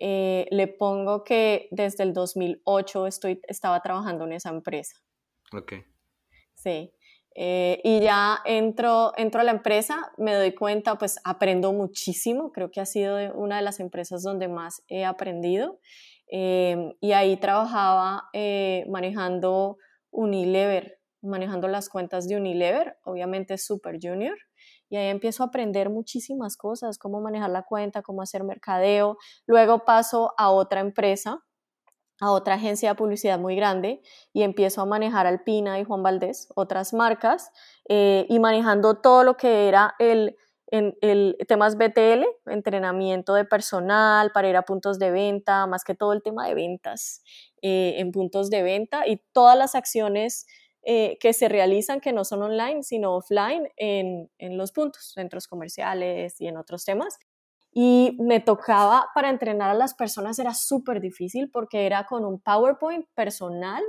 Eh, 0.00 0.46
le 0.50 0.68
pongo 0.68 1.24
que 1.24 1.68
desde 1.72 2.04
el 2.04 2.12
2008 2.12 3.06
estoy, 3.06 3.40
estaba 3.48 3.80
trabajando 3.80 4.24
en 4.26 4.32
esa 4.32 4.50
empresa. 4.50 4.96
Ok. 5.52 5.72
Sí. 6.54 6.92
Eh, 7.34 7.80
y 7.84 8.00
ya 8.00 8.40
entro, 8.44 9.12
entro 9.16 9.40
a 9.40 9.44
la 9.44 9.52
empresa, 9.52 10.12
me 10.16 10.34
doy 10.34 10.54
cuenta, 10.54 10.98
pues 10.98 11.20
aprendo 11.22 11.72
muchísimo, 11.72 12.50
creo 12.50 12.70
que 12.70 12.80
ha 12.80 12.86
sido 12.86 13.16
una 13.34 13.58
de 13.58 13.62
las 13.62 13.78
empresas 13.78 14.24
donde 14.24 14.48
más 14.48 14.82
he 14.88 15.04
aprendido. 15.04 15.78
Eh, 16.30 16.96
y 17.00 17.12
ahí 17.12 17.36
trabajaba 17.36 18.28
eh, 18.32 18.84
manejando 18.88 19.78
Unilever, 20.10 20.98
manejando 21.22 21.68
las 21.68 21.88
cuentas 21.88 22.28
de 22.28 22.36
Unilever, 22.36 22.96
obviamente 23.04 23.58
Super 23.58 23.98
Junior. 24.00 24.36
Y 24.90 24.96
ahí 24.96 25.08
empiezo 25.08 25.42
a 25.42 25.46
aprender 25.46 25.90
muchísimas 25.90 26.56
cosas, 26.56 26.98
cómo 26.98 27.20
manejar 27.20 27.50
la 27.50 27.62
cuenta, 27.62 28.02
cómo 28.02 28.22
hacer 28.22 28.44
mercadeo. 28.44 29.18
Luego 29.46 29.84
paso 29.84 30.32
a 30.38 30.50
otra 30.50 30.80
empresa 30.80 31.42
a 32.20 32.30
otra 32.32 32.54
agencia 32.54 32.90
de 32.90 32.94
publicidad 32.96 33.38
muy 33.38 33.54
grande 33.54 34.02
y 34.32 34.42
empiezo 34.42 34.82
a 34.82 34.86
manejar 34.86 35.26
Alpina 35.26 35.78
y 35.78 35.84
Juan 35.84 36.02
Valdés, 36.02 36.48
otras 36.56 36.92
marcas, 36.92 37.50
eh, 37.88 38.26
y 38.28 38.38
manejando 38.38 39.00
todo 39.00 39.22
lo 39.22 39.36
que 39.36 39.68
era 39.68 39.94
el, 39.98 40.36
el, 40.70 41.36
temas 41.46 41.76
BTL, 41.76 42.24
entrenamiento 42.46 43.34
de 43.34 43.44
personal 43.44 44.30
para 44.32 44.48
ir 44.48 44.56
a 44.56 44.62
puntos 44.62 44.98
de 44.98 45.10
venta, 45.10 45.66
más 45.66 45.84
que 45.84 45.94
todo 45.94 46.12
el 46.12 46.22
tema 46.22 46.46
de 46.46 46.54
ventas 46.54 47.22
eh, 47.62 47.94
en 47.98 48.12
puntos 48.12 48.50
de 48.50 48.62
venta 48.62 49.06
y 49.06 49.22
todas 49.32 49.56
las 49.56 49.74
acciones 49.74 50.46
eh, 50.82 51.18
que 51.20 51.32
se 51.32 51.48
realizan 51.48 52.00
que 52.00 52.12
no 52.12 52.24
son 52.24 52.42
online, 52.42 52.82
sino 52.82 53.16
offline 53.16 53.68
en, 53.76 54.30
en 54.38 54.56
los 54.56 54.72
puntos, 54.72 55.12
centros 55.12 55.46
comerciales 55.48 56.40
y 56.40 56.46
en 56.46 56.56
otros 56.56 56.84
temas. 56.84 57.18
Y 57.72 58.16
me 58.18 58.40
tocaba 58.40 59.08
para 59.14 59.30
entrenar 59.30 59.70
a 59.70 59.74
las 59.74 59.94
personas 59.94 60.38
era 60.38 60.54
súper 60.54 61.00
difícil 61.00 61.50
porque 61.50 61.86
era 61.86 62.06
con 62.06 62.24
un 62.24 62.40
PowerPoint 62.40 63.06
personal, 63.14 63.82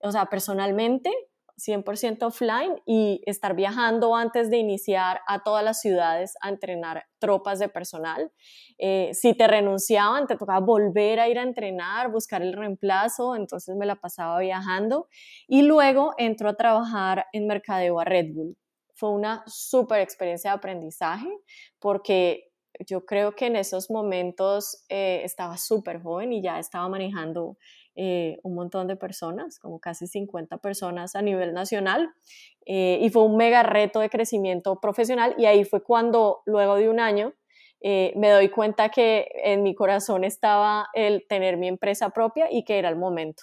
o 0.00 0.12
sea, 0.12 0.26
personalmente, 0.26 1.10
100% 1.56 2.22
offline 2.22 2.80
y 2.86 3.22
estar 3.26 3.54
viajando 3.54 4.16
antes 4.16 4.50
de 4.50 4.58
iniciar 4.58 5.20
a 5.26 5.42
todas 5.42 5.64
las 5.64 5.80
ciudades 5.80 6.34
a 6.40 6.48
entrenar 6.48 7.04
tropas 7.18 7.58
de 7.58 7.68
personal. 7.68 8.32
Eh, 8.78 9.10
si 9.12 9.34
te 9.34 9.46
renunciaban, 9.46 10.26
te 10.26 10.36
tocaba 10.36 10.60
volver 10.60 11.20
a 11.20 11.28
ir 11.28 11.38
a 11.38 11.42
entrenar, 11.42 12.10
buscar 12.10 12.42
el 12.42 12.52
reemplazo, 12.52 13.36
entonces 13.36 13.76
me 13.76 13.86
la 13.86 13.96
pasaba 13.96 14.38
viajando 14.40 15.08
y 15.46 15.62
luego 15.62 16.14
entró 16.18 16.48
a 16.48 16.54
trabajar 16.54 17.26
en 17.32 17.46
mercadeo 17.46 18.00
a 18.00 18.04
Red 18.04 18.32
Bull. 18.34 18.56
Fue 18.94 19.10
una 19.10 19.42
súper 19.46 20.00
experiencia 20.00 20.50
de 20.50 20.56
aprendizaje 20.56 21.28
porque 21.78 22.52
yo 22.86 23.04
creo 23.04 23.34
que 23.34 23.46
en 23.46 23.56
esos 23.56 23.90
momentos 23.90 24.84
eh, 24.88 25.22
estaba 25.24 25.56
súper 25.56 26.02
joven 26.02 26.32
y 26.32 26.42
ya 26.42 26.58
estaba 26.58 26.88
manejando 26.88 27.56
eh, 27.94 28.38
un 28.42 28.54
montón 28.54 28.86
de 28.86 28.96
personas, 28.96 29.58
como 29.58 29.80
casi 29.80 30.06
50 30.06 30.58
personas 30.58 31.14
a 31.14 31.22
nivel 31.22 31.52
nacional. 31.52 32.12
Eh, 32.66 32.98
y 33.00 33.10
fue 33.10 33.24
un 33.24 33.36
mega 33.36 33.62
reto 33.62 34.00
de 34.00 34.08
crecimiento 34.08 34.80
profesional 34.80 35.34
y 35.36 35.46
ahí 35.46 35.64
fue 35.64 35.82
cuando, 35.82 36.42
luego 36.46 36.76
de 36.76 36.88
un 36.88 37.00
año, 37.00 37.34
me 37.84 38.30
doy 38.30 38.48
cuenta 38.48 38.90
que 38.90 39.26
en 39.42 39.64
mi 39.64 39.74
corazón 39.74 40.22
estaba 40.22 40.86
el 40.94 41.26
tener 41.28 41.56
mi 41.56 41.66
empresa 41.66 42.10
propia 42.10 42.46
y 42.48 42.62
que 42.62 42.78
era 42.78 42.88
el 42.88 42.94
momento. 42.94 43.42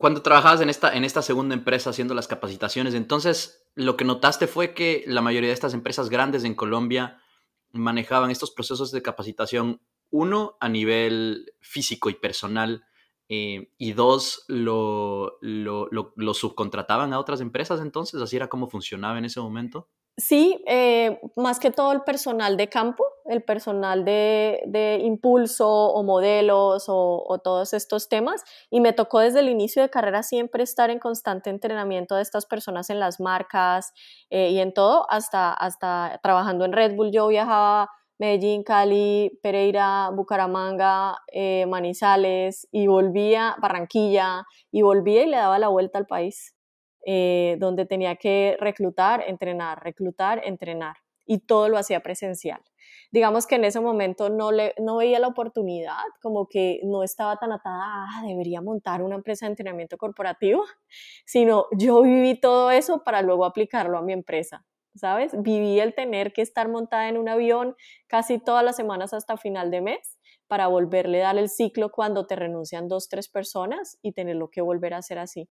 Cuando 0.00 0.22
trabajabas 0.22 0.62
en 0.62 0.70
esta, 0.70 0.96
en 0.96 1.04
esta 1.04 1.20
segunda 1.20 1.54
empresa 1.54 1.90
haciendo 1.90 2.14
las 2.14 2.26
capacitaciones, 2.26 2.94
entonces 2.94 3.66
lo 3.74 3.98
que 3.98 4.06
notaste 4.06 4.46
fue 4.46 4.72
que 4.72 5.04
la 5.06 5.20
mayoría 5.20 5.48
de 5.48 5.52
estas 5.52 5.74
empresas 5.74 6.08
grandes 6.08 6.44
en 6.44 6.54
Colombia 6.54 7.20
manejaban 7.72 8.30
estos 8.30 8.50
procesos 8.50 8.92
de 8.92 9.02
capacitación, 9.02 9.82
uno, 10.08 10.56
a 10.58 10.70
nivel 10.70 11.52
físico 11.60 12.08
y 12.08 12.14
personal, 12.14 12.84
eh, 13.32 13.70
y 13.78 13.92
dos, 13.92 14.44
lo, 14.48 15.38
lo, 15.40 15.88
lo, 15.92 16.34
subcontrataban 16.34 17.12
a 17.12 17.20
otras 17.20 17.40
empresas 17.40 17.80
entonces, 17.80 18.20
así 18.20 18.34
era 18.34 18.48
como 18.48 18.68
funcionaba 18.68 19.18
en 19.18 19.24
ese 19.24 19.38
momento. 19.40 19.88
Sí, 20.16 20.64
eh, 20.66 21.20
más 21.36 21.60
que 21.60 21.70
todo 21.70 21.92
el 21.92 22.02
personal 22.02 22.56
de 22.56 22.68
campo, 22.68 23.04
el 23.26 23.44
personal 23.44 24.04
de, 24.04 24.60
de 24.66 24.98
impulso 25.04 25.68
o 25.70 26.02
modelos 26.02 26.86
o, 26.88 27.40
todos 27.44 27.72
estos 27.72 28.08
temas. 28.08 28.42
Y 28.68 28.80
me 28.80 28.92
tocó 28.92 29.20
desde 29.20 29.38
el 29.38 29.48
inicio 29.48 29.80
de 29.80 29.90
carrera 29.90 30.24
siempre 30.24 30.64
estar 30.64 30.90
en 30.90 30.98
constante 30.98 31.50
entrenamiento 31.50 32.16
de 32.16 32.22
estas 32.22 32.46
personas 32.46 32.90
en 32.90 32.98
las 32.98 33.20
marcas 33.20 33.92
eh, 34.30 34.50
y 34.50 34.58
en 34.58 34.74
todo, 34.74 35.06
hasta, 35.08 35.52
hasta 35.52 36.18
trabajando 36.20 36.64
en 36.64 36.72
Red 36.72 36.96
Bull. 36.96 37.12
Yo 37.12 37.28
viajaba 37.28 37.90
Medellín, 38.20 38.62
Cali, 38.62 39.40
Pereira, 39.42 40.10
Bucaramanga, 40.10 41.16
eh, 41.32 41.64
Manizales 41.66 42.68
y 42.70 42.86
volvía, 42.86 43.56
Barranquilla, 43.62 44.44
y 44.70 44.82
volvía 44.82 45.24
y 45.24 45.30
le 45.30 45.38
daba 45.38 45.58
la 45.58 45.68
vuelta 45.68 45.98
al 45.98 46.06
país, 46.06 46.54
eh, 47.06 47.56
donde 47.58 47.86
tenía 47.86 48.16
que 48.16 48.58
reclutar, 48.60 49.24
entrenar, 49.26 49.82
reclutar, 49.82 50.42
entrenar. 50.44 50.96
Y 51.24 51.38
todo 51.46 51.70
lo 51.70 51.78
hacía 51.78 52.00
presencial 52.00 52.60
digamos 53.12 53.46
que 53.46 53.56
en 53.56 53.64
ese 53.64 53.80
momento 53.80 54.28
no, 54.30 54.52
le, 54.52 54.74
no 54.78 54.96
veía 54.96 55.18
la 55.18 55.28
oportunidad, 55.28 55.96
como 56.22 56.46
que 56.46 56.80
no 56.84 57.02
estaba 57.02 57.36
tan 57.36 57.52
atada, 57.52 58.06
ah, 58.08 58.22
debería 58.26 58.60
montar 58.60 59.02
una 59.02 59.16
empresa 59.16 59.46
de 59.46 59.50
entrenamiento 59.50 59.96
corporativo, 59.96 60.64
sino 61.24 61.66
yo 61.76 62.02
viví 62.02 62.38
todo 62.38 62.70
eso 62.70 63.02
para 63.02 63.22
luego 63.22 63.44
aplicarlo 63.44 63.98
a 63.98 64.02
mi 64.02 64.12
empresa. 64.12 64.64
¿Sabes? 64.94 65.32
Viví 65.36 65.78
el 65.78 65.94
tener 65.94 66.32
que 66.32 66.42
estar 66.42 66.68
montada 66.68 67.08
en 67.08 67.16
un 67.16 67.28
avión 67.28 67.76
casi 68.08 68.38
todas 68.38 68.64
las 68.64 68.76
semanas 68.76 69.12
hasta 69.12 69.36
final 69.36 69.70
de 69.70 69.80
mes 69.80 70.18
para 70.48 70.66
volverle 70.66 71.22
a 71.22 71.28
dar 71.28 71.38
el 71.38 71.48
ciclo 71.48 71.90
cuando 71.90 72.26
te 72.26 72.34
renuncian 72.34 72.88
dos, 72.88 73.08
tres 73.08 73.28
personas 73.28 73.98
y 74.02 74.12
tenerlo 74.12 74.50
que 74.50 74.60
volver 74.60 74.94
a 74.94 74.98
hacer 74.98 75.18
así. 75.18 75.48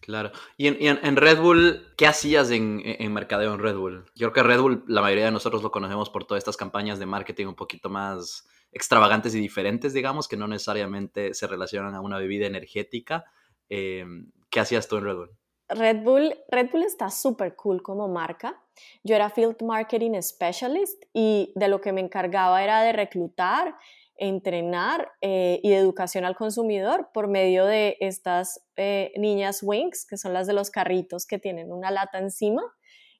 Claro. 0.00 0.30
Y 0.56 0.68
en, 0.68 1.16
Red 1.16 1.40
Bull, 1.40 1.84
¿qué 1.96 2.06
hacías 2.06 2.52
en, 2.52 2.80
en, 2.84 3.12
mercadeo 3.12 3.52
en 3.52 3.58
Red 3.58 3.76
Bull? 3.76 4.04
Yo 4.14 4.30
creo 4.30 4.32
que 4.32 4.48
Red 4.48 4.60
Bull, 4.60 4.84
la 4.86 5.00
mayoría 5.00 5.24
de 5.24 5.32
nosotros 5.32 5.62
lo 5.62 5.72
conocemos 5.72 6.08
por 6.10 6.24
todas 6.24 6.40
estas 6.40 6.56
campañas 6.56 7.00
de 7.00 7.06
marketing 7.06 7.46
un 7.46 7.56
poquito 7.56 7.90
más 7.90 8.48
extravagantes 8.70 9.34
y 9.34 9.40
diferentes, 9.40 9.92
digamos, 9.92 10.28
que 10.28 10.36
no 10.36 10.46
necesariamente 10.46 11.34
se 11.34 11.46
relacionan 11.48 11.94
a 11.96 12.00
una 12.00 12.18
bebida 12.18 12.46
energética. 12.46 13.24
Eh, 13.68 14.06
¿Qué 14.50 14.60
hacías 14.60 14.86
tú 14.86 14.98
en 14.98 15.04
Red 15.04 15.16
Bull? 15.16 15.30
Red 15.68 16.02
Bull, 16.02 16.34
Red 16.48 16.70
Bull 16.70 16.82
está 16.82 17.10
súper 17.10 17.54
cool 17.56 17.82
como 17.82 18.08
marca. 18.08 18.60
Yo 19.02 19.14
era 19.14 19.30
Field 19.30 19.62
Marketing 19.62 20.20
Specialist 20.20 21.04
y 21.12 21.52
de 21.54 21.68
lo 21.68 21.80
que 21.80 21.92
me 21.92 22.00
encargaba 22.00 22.62
era 22.62 22.82
de 22.82 22.92
reclutar 22.92 23.74
entrenar 24.18 25.12
eh, 25.20 25.60
y 25.62 25.72
educación 25.72 26.24
al 26.24 26.36
consumidor 26.36 27.10
por 27.14 27.28
medio 27.28 27.64
de 27.66 27.96
estas 28.00 28.60
eh, 28.76 29.12
niñas 29.16 29.62
Wings, 29.62 30.06
que 30.06 30.16
son 30.16 30.32
las 30.32 30.46
de 30.46 30.54
los 30.54 30.70
carritos 30.70 31.24
que 31.24 31.38
tienen 31.38 31.72
una 31.72 31.90
lata 31.90 32.18
encima. 32.18 32.62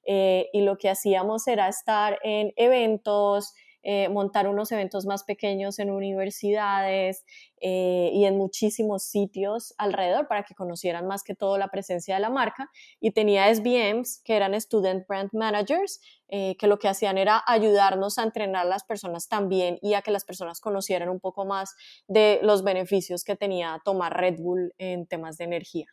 Eh, 0.05 0.49
y 0.53 0.61
lo 0.61 0.77
que 0.77 0.89
hacíamos 0.89 1.47
era 1.47 1.67
estar 1.67 2.19
en 2.23 2.51
eventos, 2.55 3.53
eh, 3.83 4.09
montar 4.09 4.47
unos 4.47 4.71
eventos 4.71 5.05
más 5.05 5.23
pequeños 5.23 5.79
en 5.79 5.89
universidades 5.89 7.23
eh, 7.61 8.11
y 8.13 8.25
en 8.25 8.37
muchísimos 8.37 9.03
sitios 9.03 9.73
alrededor 9.77 10.27
para 10.27 10.43
que 10.43 10.53
conocieran 10.53 11.07
más 11.07 11.23
que 11.23 11.35
todo 11.35 11.57
la 11.57 11.69
presencia 11.69 12.15
de 12.15 12.21
la 12.21 12.29
marca. 12.29 12.69
Y 12.99 13.11
tenía 13.11 13.53
SBMs, 13.53 14.21
que 14.23 14.35
eran 14.35 14.59
Student 14.59 15.07
Brand 15.07 15.29
Managers, 15.33 16.01
eh, 16.27 16.57
que 16.57 16.67
lo 16.67 16.77
que 16.77 16.89
hacían 16.89 17.17
era 17.17 17.41
ayudarnos 17.47 18.17
a 18.17 18.23
entrenar 18.23 18.65
a 18.65 18.69
las 18.69 18.83
personas 18.83 19.27
también 19.27 19.79
y 19.81 19.93
a 19.93 20.01
que 20.01 20.11
las 20.11 20.25
personas 20.25 20.59
conocieran 20.59 21.09
un 21.09 21.19
poco 21.19 21.45
más 21.45 21.75
de 22.07 22.39
los 22.43 22.63
beneficios 22.63 23.23
que 23.23 23.35
tenía 23.35 23.81
tomar 23.85 24.15
Red 24.15 24.39
Bull 24.39 24.73
en 24.77 25.07
temas 25.07 25.37
de 25.37 25.45
energía. 25.45 25.87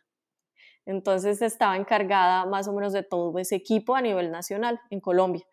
Entonces 0.87 1.41
estaba 1.41 1.75
encargada 1.75 2.45
más 2.45 2.67
o 2.69 2.73
menos 2.73 2.93
de 2.93 3.03
todo 3.03 3.37
ese 3.39 3.55
equipo 3.55 3.93
a 3.93 4.01
nivel 4.01 4.31
nacional 4.31 4.79
en 4.89 5.01
Colombia. 5.01 5.43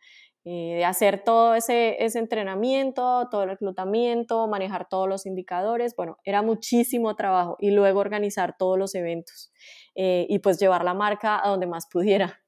Eh, 0.46 0.74
de 0.76 0.84
hacer 0.84 1.24
todo 1.24 1.54
ese, 1.54 1.96
ese 2.04 2.18
entrenamiento, 2.18 3.28
todo 3.30 3.44
el 3.44 3.48
reclutamiento, 3.48 4.46
manejar 4.46 4.86
todos 4.90 5.08
los 5.08 5.24
indicadores, 5.24 5.96
bueno, 5.96 6.18
era 6.22 6.42
muchísimo 6.42 7.16
trabajo 7.16 7.56
y 7.60 7.70
luego 7.70 8.00
organizar 8.00 8.54
todos 8.58 8.78
los 8.78 8.94
eventos 8.94 9.50
eh, 9.94 10.26
y 10.28 10.40
pues 10.40 10.60
llevar 10.60 10.84
la 10.84 10.92
marca 10.92 11.40
a 11.42 11.48
donde 11.48 11.66
más 11.66 11.86
pudiera. 11.90 12.42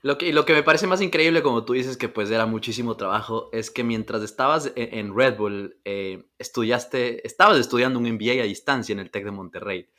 Lo 0.00 0.16
que, 0.16 0.32
lo 0.32 0.46
que 0.46 0.54
me 0.54 0.62
parece 0.62 0.86
más 0.86 1.02
increíble, 1.02 1.42
como 1.42 1.66
tú 1.66 1.74
dices, 1.74 1.98
que 1.98 2.08
pues 2.08 2.30
era 2.30 2.46
muchísimo 2.46 2.96
trabajo, 2.96 3.50
es 3.52 3.70
que 3.70 3.84
mientras 3.84 4.22
estabas 4.22 4.72
e, 4.74 4.98
en, 4.98 5.14
Red 5.14 5.36
Bull, 5.36 5.78
eh, 5.84 6.24
estudiaste, 6.38 7.26
estabas 7.26 7.58
estudiando 7.58 7.98
un 7.98 8.10
MBA 8.10 8.40
a 8.40 8.46
distancia 8.46 8.94
en 8.94 8.98
el 8.98 9.10
TEC 9.10 9.26
de 9.26 9.30
Monterrey. 9.30 9.90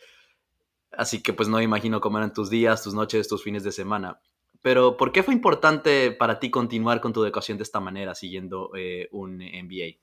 Así 0.92 1.22
que 1.22 1.34
pues 1.34 1.48
no 1.50 1.58
me 1.58 1.64
imagino 1.64 2.02
cómo 2.02 2.18
eran 2.18 2.34
tus 2.34 2.50
días, 2.50 2.84
tus 2.84 2.96
noches, 2.96 3.28
tus 3.28 3.44
fines 3.44 3.64
de 3.64 3.72
semana. 3.72 4.20
Pero, 4.62 4.98
¿por 4.98 5.12
qué 5.12 5.24
fue 5.24 5.34
importante 5.34 6.12
para 6.12 6.40
ti 6.40 6.52
continuar 6.52 7.02
con 7.02 7.14
tu 7.14 7.24
educación 7.24 7.58
de 7.58 7.64
esta 7.64 7.80
manera, 7.80 8.14
siguiendo 8.14 8.72
eh, 8.76 9.10
un 9.12 9.38
MBA? 9.38 10.00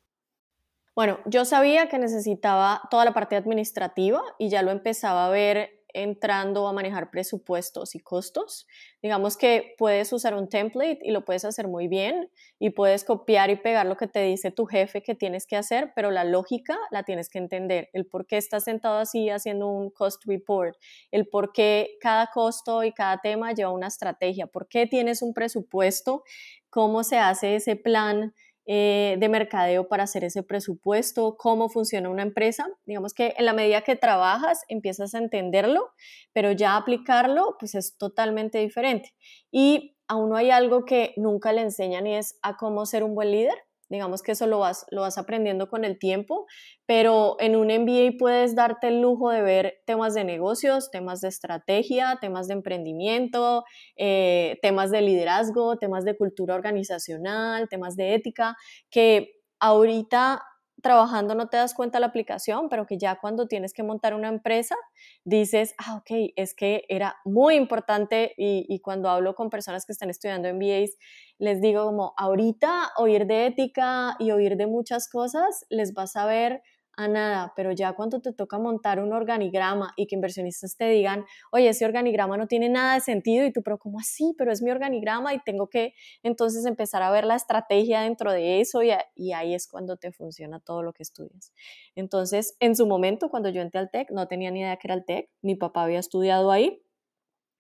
Bueno, 0.96 1.20
yo 1.26 1.44
sabía 1.44 1.88
que 1.88 1.98
necesitaba 1.98 2.82
toda 2.90 3.04
la 3.04 3.14
parte 3.14 3.36
administrativa 3.36 4.20
y 4.36 4.48
ya 4.48 4.62
lo 4.62 4.72
empezaba 4.72 5.26
a 5.26 5.30
ver 5.30 5.77
entrando 5.94 6.68
a 6.68 6.72
manejar 6.72 7.10
presupuestos 7.10 7.94
y 7.94 8.00
costos. 8.00 8.66
Digamos 9.02 9.36
que 9.36 9.74
puedes 9.78 10.12
usar 10.12 10.34
un 10.34 10.48
template 10.48 10.98
y 11.02 11.10
lo 11.10 11.24
puedes 11.24 11.44
hacer 11.44 11.68
muy 11.68 11.88
bien 11.88 12.30
y 12.58 12.70
puedes 12.70 13.04
copiar 13.04 13.50
y 13.50 13.56
pegar 13.56 13.86
lo 13.86 13.96
que 13.96 14.06
te 14.06 14.22
dice 14.22 14.50
tu 14.50 14.66
jefe 14.66 15.02
que 15.02 15.14
tienes 15.14 15.46
que 15.46 15.56
hacer, 15.56 15.92
pero 15.94 16.10
la 16.10 16.24
lógica 16.24 16.76
la 16.90 17.02
tienes 17.02 17.28
que 17.28 17.38
entender, 17.38 17.88
el 17.92 18.06
por 18.06 18.26
qué 18.26 18.36
estás 18.36 18.64
sentado 18.64 18.98
así 18.98 19.30
haciendo 19.30 19.68
un 19.68 19.90
cost 19.90 20.24
report, 20.26 20.76
el 21.10 21.28
por 21.28 21.52
qué 21.52 21.96
cada 22.00 22.28
costo 22.28 22.84
y 22.84 22.92
cada 22.92 23.18
tema 23.18 23.52
lleva 23.52 23.70
una 23.70 23.86
estrategia, 23.86 24.46
por 24.46 24.68
qué 24.68 24.86
tienes 24.86 25.22
un 25.22 25.34
presupuesto, 25.34 26.22
cómo 26.70 27.02
se 27.02 27.18
hace 27.18 27.56
ese 27.56 27.76
plan 27.76 28.34
eh, 28.70 29.16
de 29.18 29.30
mercadeo 29.30 29.88
para 29.88 30.02
hacer 30.02 30.24
ese 30.24 30.42
presupuesto, 30.42 31.38
cómo 31.38 31.70
funciona 31.70 32.10
una 32.10 32.20
empresa. 32.20 32.66
Digamos 32.84 33.14
que 33.14 33.34
en 33.38 33.46
la 33.46 33.54
medida 33.54 33.80
que 33.80 33.96
trabajas 33.96 34.60
empiezas 34.68 35.14
a 35.14 35.18
entenderlo, 35.18 35.88
pero 36.34 36.52
ya 36.52 36.76
aplicarlo 36.76 37.56
pues 37.58 37.74
es 37.74 37.96
totalmente 37.96 38.58
diferente. 38.58 39.14
Y 39.50 39.96
aún 40.06 40.28
no 40.28 40.36
hay 40.36 40.50
algo 40.50 40.84
que 40.84 41.14
nunca 41.16 41.54
le 41.54 41.62
enseñan 41.62 42.06
y 42.06 42.16
es 42.16 42.38
a 42.42 42.58
cómo 42.58 42.84
ser 42.84 43.04
un 43.04 43.14
buen 43.14 43.30
líder. 43.30 43.54
Digamos 43.88 44.22
que 44.22 44.32
eso 44.32 44.46
lo 44.46 44.58
vas, 44.58 44.86
lo 44.90 45.02
vas 45.02 45.18
aprendiendo 45.18 45.68
con 45.68 45.84
el 45.84 45.98
tiempo, 45.98 46.46
pero 46.86 47.36
en 47.40 47.56
un 47.56 47.70
MBA 47.70 48.18
puedes 48.18 48.54
darte 48.54 48.88
el 48.88 49.00
lujo 49.00 49.30
de 49.30 49.42
ver 49.42 49.74
temas 49.86 50.14
de 50.14 50.24
negocios, 50.24 50.90
temas 50.90 51.20
de 51.20 51.28
estrategia, 51.28 52.18
temas 52.20 52.48
de 52.48 52.54
emprendimiento, 52.54 53.64
eh, 53.96 54.58
temas 54.62 54.90
de 54.90 55.02
liderazgo, 55.02 55.76
temas 55.78 56.04
de 56.04 56.16
cultura 56.16 56.54
organizacional, 56.54 57.68
temas 57.68 57.96
de 57.96 58.14
ética, 58.14 58.56
que 58.90 59.32
ahorita 59.60 60.42
trabajando 60.82 61.34
no 61.34 61.48
te 61.48 61.56
das 61.56 61.74
cuenta 61.74 62.00
la 62.00 62.06
aplicación, 62.06 62.68
pero 62.68 62.86
que 62.86 62.98
ya 62.98 63.18
cuando 63.20 63.48
tienes 63.48 63.72
que 63.72 63.82
montar 63.82 64.14
una 64.14 64.28
empresa, 64.28 64.76
dices, 65.24 65.74
ah, 65.78 65.96
ok, 65.96 66.32
es 66.36 66.54
que 66.54 66.84
era 66.88 67.16
muy 67.24 67.56
importante 67.56 68.34
y, 68.36 68.64
y 68.68 68.80
cuando 68.80 69.08
hablo 69.08 69.34
con 69.34 69.50
personas 69.50 69.84
que 69.84 69.92
están 69.92 70.10
estudiando 70.10 70.48
MBAs, 70.48 70.96
les 71.38 71.60
digo 71.60 71.84
como, 71.86 72.14
ahorita 72.16 72.90
oír 72.96 73.26
de 73.26 73.46
ética 73.46 74.16
y 74.18 74.30
oír 74.30 74.56
de 74.56 74.66
muchas 74.66 75.08
cosas, 75.08 75.64
les 75.70 75.94
vas 75.94 76.16
a 76.16 76.26
ver 76.26 76.62
a 76.98 77.06
nada, 77.06 77.52
pero 77.54 77.70
ya 77.70 77.92
cuando 77.92 78.20
te 78.20 78.32
toca 78.32 78.58
montar 78.58 78.98
un 78.98 79.12
organigrama 79.12 79.92
y 79.96 80.08
que 80.08 80.16
inversionistas 80.16 80.76
te 80.76 80.88
digan, 80.88 81.24
oye, 81.52 81.68
ese 81.68 81.84
organigrama 81.84 82.36
no 82.36 82.48
tiene 82.48 82.68
nada 82.68 82.94
de 82.94 83.00
sentido 83.00 83.46
y 83.46 83.52
tú, 83.52 83.62
pero 83.62 83.78
¿cómo 83.78 84.00
así? 84.00 84.34
Pero 84.36 84.50
es 84.50 84.62
mi 84.62 84.72
organigrama 84.72 85.32
y 85.32 85.38
tengo 85.38 85.68
que 85.68 85.94
entonces 86.24 86.66
empezar 86.66 87.04
a 87.04 87.12
ver 87.12 87.24
la 87.24 87.36
estrategia 87.36 88.00
dentro 88.00 88.32
de 88.32 88.60
eso 88.60 88.82
y, 88.82 88.90
y 89.14 89.32
ahí 89.32 89.54
es 89.54 89.68
cuando 89.68 89.96
te 89.96 90.10
funciona 90.10 90.58
todo 90.58 90.82
lo 90.82 90.92
que 90.92 91.04
estudias. 91.04 91.52
Entonces, 91.94 92.56
en 92.58 92.74
su 92.74 92.84
momento, 92.84 93.30
cuando 93.30 93.48
yo 93.48 93.62
entré 93.62 93.78
al 93.78 93.90
TEC, 93.92 94.10
no 94.10 94.26
tenía 94.26 94.50
ni 94.50 94.62
idea 94.62 94.76
que 94.76 94.88
era 94.88 94.94
el 94.94 95.04
TEC, 95.04 95.30
mi 95.40 95.54
papá 95.54 95.84
había 95.84 96.00
estudiado 96.00 96.50
ahí, 96.50 96.82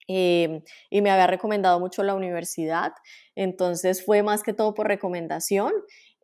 em, 0.08 0.62
y 0.90 1.02
me 1.02 1.10
había 1.10 1.26
recomendado 1.28 1.78
mucho 1.80 2.02
la 2.02 2.14
universidad, 2.14 2.92
entonces 3.36 4.04
fue 4.04 4.22
más 4.22 4.42
que 4.42 4.52
todo 4.52 4.74
por 4.74 4.88
recomendación 4.88 5.72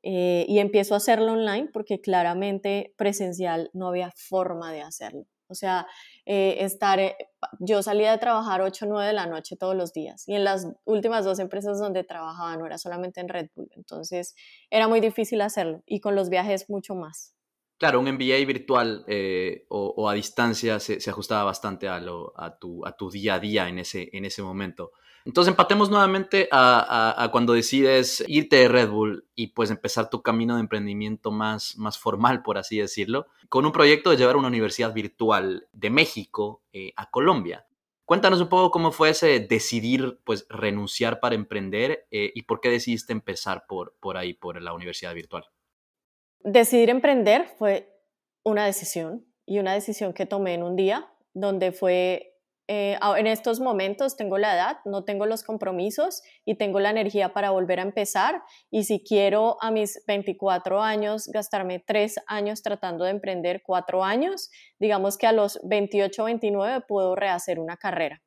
eh, 0.02 0.44
y 0.48 0.58
empiezo 0.58 0.94
a 0.94 0.98
hacerlo 0.98 1.32
online 1.32 1.68
porque 1.72 2.00
claramente 2.00 2.94
presencial 2.98 3.70
no 3.72 3.88
había 3.88 4.12
forma 4.16 4.72
de 4.72 4.82
hacerlo. 4.82 5.26
O 5.48 5.54
sea, 5.54 5.86
eh, 6.26 6.56
estar, 6.60 6.98
eh, 6.98 7.16
yo 7.60 7.82
salía 7.82 8.10
de 8.10 8.18
trabajar 8.18 8.60
8 8.62 8.86
o 8.86 8.88
9 8.88 9.06
de 9.06 9.12
la 9.12 9.26
noche 9.26 9.56
todos 9.56 9.76
los 9.76 9.92
días 9.92 10.26
y 10.28 10.34
en 10.34 10.44
las 10.44 10.66
últimas 10.84 11.24
dos 11.24 11.38
empresas 11.38 11.78
donde 11.78 12.04
trabajaba 12.04 12.56
no 12.56 12.66
era 12.66 12.78
solamente 12.78 13.20
en 13.20 13.28
Red 13.28 13.50
Bull, 13.54 13.70
entonces 13.76 14.34
era 14.70 14.88
muy 14.88 15.00
difícil 15.00 15.40
hacerlo 15.42 15.82
y 15.86 16.00
con 16.00 16.14
los 16.14 16.28
viajes 16.30 16.68
mucho 16.68 16.94
más. 16.94 17.34
Claro, 17.78 18.00
un 18.00 18.06
MBA 18.06 18.44
virtual 18.46 19.04
o, 19.68 20.08
a 20.08 20.14
distancia 20.14 20.78
se, 20.80 20.98
ajustaba 21.10 21.44
bastante 21.44 21.88
a, 21.88 22.00
lo, 22.00 22.32
a, 22.36 22.56
tu, 22.58 22.86
a 22.86 22.96
tu 22.96 23.10
día 23.10 23.34
a 23.34 23.40
día 23.40 23.68
en 23.68 23.78
ese, 23.78 24.10
en 24.12 24.24
ese 24.24 24.42
momento. 24.42 24.92
Entonces 25.24 25.52
empatemos 25.52 25.88
nuevamente 25.88 26.48
a, 26.52 27.28
cuando 27.32 27.54
decides 27.54 28.22
irte 28.28 28.56
de 28.56 28.68
Red 28.68 28.90
Bull 28.90 29.26
y 29.34 29.48
pues 29.48 29.70
empezar 29.70 30.10
tu 30.10 30.22
camino 30.22 30.54
de 30.54 30.60
emprendimiento 30.60 31.30
más, 31.30 31.78
más 31.78 31.98
formal, 31.98 32.42
por 32.42 32.58
así 32.58 32.78
decirlo, 32.78 33.26
con 33.48 33.64
un 33.64 33.72
proyecto 33.72 34.10
de 34.10 34.18
llevar 34.18 34.36
una 34.36 34.48
universidad 34.48 34.92
virtual 34.92 35.66
de 35.72 35.88
México 35.88 36.62
eh, 36.74 36.92
a 36.96 37.10
Colombia. 37.10 37.66
Cuéntanos 38.04 38.38
un 38.42 38.50
poco 38.50 38.70
cómo 38.70 38.92
fue 38.92 39.10
ese 39.10 39.40
decidir 39.40 40.20
pues 40.24 40.46
renunciar 40.50 41.20
para 41.20 41.34
emprender 41.34 42.06
eh, 42.10 42.30
y 42.34 42.42
por 42.42 42.60
qué 42.60 42.68
decidiste 42.68 43.14
empezar 43.14 43.64
por, 43.66 43.94
por 44.00 44.18
ahí, 44.18 44.34
por 44.34 44.60
la 44.60 44.74
universidad 44.74 45.14
virtual. 45.14 45.46
Decidir 46.44 46.90
emprender 46.90 47.46
fue 47.58 47.90
una 48.44 48.66
decisión 48.66 49.26
y 49.46 49.60
una 49.60 49.72
decisión 49.72 50.12
que 50.12 50.26
tomé 50.26 50.52
en 50.52 50.62
un 50.62 50.76
día 50.76 51.10
donde 51.32 51.72
fue 51.72 52.34
eh, 52.68 52.98
en 53.16 53.26
estos 53.26 53.60
momentos 53.60 54.16
tengo 54.16 54.36
la 54.36 54.54
edad, 54.54 54.76
no 54.84 55.04
tengo 55.04 55.24
los 55.24 55.42
compromisos 55.42 56.22
y 56.44 56.56
tengo 56.56 56.80
la 56.80 56.90
energía 56.90 57.32
para 57.32 57.50
volver 57.50 57.78
a 57.78 57.82
empezar. 57.82 58.42
Y 58.70 58.84
si 58.84 59.02
quiero 59.02 59.56
a 59.62 59.70
mis 59.70 60.02
24 60.06 60.82
años 60.82 61.28
gastarme 61.28 61.78
tres 61.78 62.16
años 62.26 62.62
tratando 62.62 63.04
de 63.04 63.12
emprender 63.12 63.62
cuatro 63.64 64.04
años, 64.04 64.50
digamos 64.78 65.16
que 65.16 65.26
a 65.26 65.32
los 65.32 65.58
28 65.64 66.24
29 66.24 66.84
puedo 66.86 67.14
rehacer 67.16 67.58
una 67.58 67.78
carrera. 67.78 68.23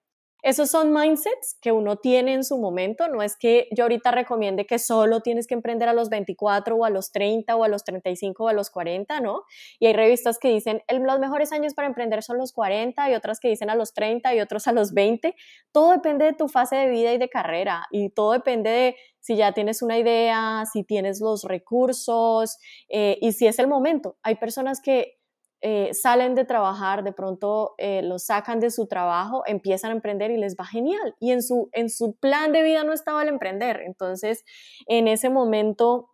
Esos 0.48 0.70
son 0.70 0.94
mindsets 0.94 1.58
que 1.60 1.74
uno 1.74 1.98
tiene 1.98 2.32
en 2.32 2.46
su 2.46 2.58
momento, 2.58 3.10
no 3.10 3.22
es 3.22 3.36
que 3.36 3.68
yo 3.76 3.84
ahorita 3.84 4.12
recomiende 4.12 4.66
que 4.66 4.80
solo 4.80 5.20
tienes 5.20 5.46
que 5.46 5.56
emprender 5.56 5.90
a 5.90 5.94
los 5.94 6.08
24 6.08 6.74
o 6.74 6.86
a 6.86 6.90
los 6.90 7.12
30 7.12 7.54
o 7.54 7.66
a 7.66 7.68
los 7.68 7.84
35 7.84 8.46
o 8.46 8.48
a 8.48 8.54
los 8.54 8.70
40, 8.70 9.20
¿no? 9.20 9.44
Y 9.78 9.88
hay 9.88 9.94
revistas 9.94 10.40
que 10.40 10.48
dicen 10.48 10.82
los 10.88 11.20
mejores 11.20 11.52
años 11.52 11.74
para 11.74 11.90
emprender 11.90 12.24
son 12.24 12.38
los 12.38 12.54
40 12.54 13.12
y 13.12 13.16
otras 13.16 13.42
que 13.42 13.50
dicen 13.50 13.70
a 13.70 13.76
los 13.76 13.94
30 13.94 14.36
y 14.36 14.40
otros 14.40 14.70
a 14.70 14.72
los 14.72 14.94
20. 14.94 15.36
Todo 15.74 15.92
depende 15.92 16.24
de 16.24 16.32
tu 16.34 16.48
fase 16.48 16.78
de 16.78 16.88
vida 16.88 17.12
y 17.12 17.18
de 17.18 17.28
carrera 17.28 17.86
y 17.92 18.10
todo 18.12 18.32
depende 18.32 18.70
de 18.70 18.96
si 19.20 19.36
ya 19.36 19.52
tienes 19.52 19.82
una 19.82 19.98
idea, 19.98 20.64
si 20.72 20.86
tienes 20.86 21.20
los 21.20 21.44
recursos 21.44 22.58
eh, 22.88 23.18
y 23.20 23.34
si 23.34 23.48
es 23.48 23.60
el 23.60 23.68
momento. 23.68 24.18
Hay 24.24 24.36
personas 24.36 24.80
que 24.80 25.17
eh, 25.62 25.94
salen 25.94 26.36
de 26.36 26.46
trabajar, 26.46 27.04
de 27.04 27.12
pronto 27.12 27.74
eh, 27.78 28.02
los 28.04 28.26
sacan 28.26 28.60
de 28.60 28.70
su 28.70 28.88
trabajo, 28.88 29.44
empiezan 29.48 29.92
a 29.92 29.96
emprender 29.96 30.30
y 30.32 30.38
les 30.38 30.56
va 30.56 30.66
genial. 30.66 31.16
Y 31.20 31.32
en 31.32 31.42
su, 31.42 31.70
en 31.72 31.90
su 31.90 32.16
plan 32.16 32.52
de 32.52 32.62
vida 32.62 32.84
no 32.84 32.94
estaba 32.94 33.24
el 33.24 33.30
emprender. 33.30 33.82
Entonces, 33.86 34.44
en 34.86 35.08
ese 35.08 35.30
momento 35.30 36.10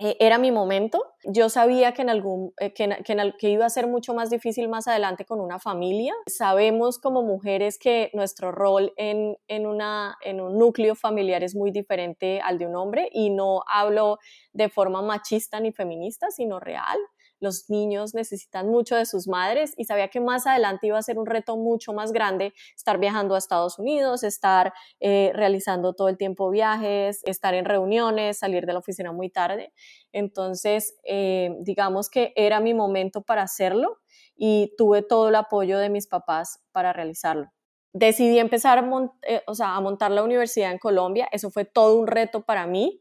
eh, 0.00 0.16
era 0.18 0.38
mi 0.38 0.50
momento. 0.50 1.04
Yo 1.22 1.48
sabía 1.48 1.92
que, 1.92 2.02
en 2.02 2.10
algún, 2.10 2.52
que, 2.74 3.48
iba 3.48 3.64
a 3.64 3.70
ser 3.70 3.86
mucho 3.86 4.12
más 4.12 4.28
difícil 4.28 4.68
más 4.68 4.88
adelante 4.88 5.24
con 5.24 5.40
una 5.40 5.60
familia. 5.60 6.12
Sabemos 6.26 6.98
como 6.98 7.22
mujeres 7.22 7.78
que 7.78 8.10
nuestro 8.12 8.50
rol 8.50 8.92
en, 8.96 9.36
en, 9.46 9.66
una, 9.66 10.16
en 10.22 10.40
un 10.40 10.58
núcleo 10.58 10.96
familiar 10.96 11.44
es 11.44 11.54
muy 11.54 11.70
diferente 11.70 12.40
al 12.40 12.58
de 12.58 12.66
un 12.66 12.74
hombre 12.74 13.08
y 13.12 13.30
no 13.30 13.62
hablo 13.68 14.18
de 14.52 14.68
forma 14.68 15.00
machista 15.00 15.60
ni 15.60 15.70
feminista, 15.70 16.32
sino 16.32 16.58
real 16.58 16.98
los 17.44 17.70
niños 17.70 18.14
necesitan 18.14 18.68
mucho 18.68 18.96
de 18.96 19.06
sus 19.06 19.28
madres 19.28 19.72
y 19.76 19.84
sabía 19.84 20.08
que 20.08 20.20
más 20.20 20.48
adelante 20.48 20.88
iba 20.88 20.98
a 20.98 21.02
ser 21.02 21.18
un 21.18 21.26
reto 21.26 21.56
mucho 21.56 21.92
más 21.92 22.10
grande 22.10 22.52
estar 22.76 22.98
viajando 22.98 23.36
a 23.36 23.38
Estados 23.38 23.78
Unidos, 23.78 24.24
estar 24.24 24.72
eh, 24.98 25.30
realizando 25.34 25.92
todo 25.92 26.08
el 26.08 26.16
tiempo 26.16 26.50
viajes, 26.50 27.20
estar 27.24 27.54
en 27.54 27.64
reuniones, 27.64 28.38
salir 28.38 28.66
de 28.66 28.72
la 28.72 28.80
oficina 28.80 29.12
muy 29.12 29.30
tarde. 29.30 29.72
Entonces, 30.10 30.96
eh, 31.04 31.50
digamos 31.60 32.10
que 32.10 32.32
era 32.34 32.58
mi 32.58 32.74
momento 32.74 33.22
para 33.22 33.42
hacerlo 33.42 33.98
y 34.34 34.74
tuve 34.76 35.02
todo 35.02 35.28
el 35.28 35.36
apoyo 35.36 35.78
de 35.78 35.90
mis 35.90 36.08
papás 36.08 36.64
para 36.72 36.92
realizarlo 36.92 37.54
decidí 37.94 38.40
empezar 38.40 38.84
eh, 39.22 39.42
a, 39.60 39.80
montar 39.80 40.10
la 40.10 40.22
universidad 40.22 40.72
en 40.72 40.78
Colombia. 40.78 41.28
Eso 41.32 41.50
fue 41.50 41.64
todo 41.64 41.98
un 41.98 42.06
reto 42.06 42.42
para 42.42 42.66
mí. 42.66 43.00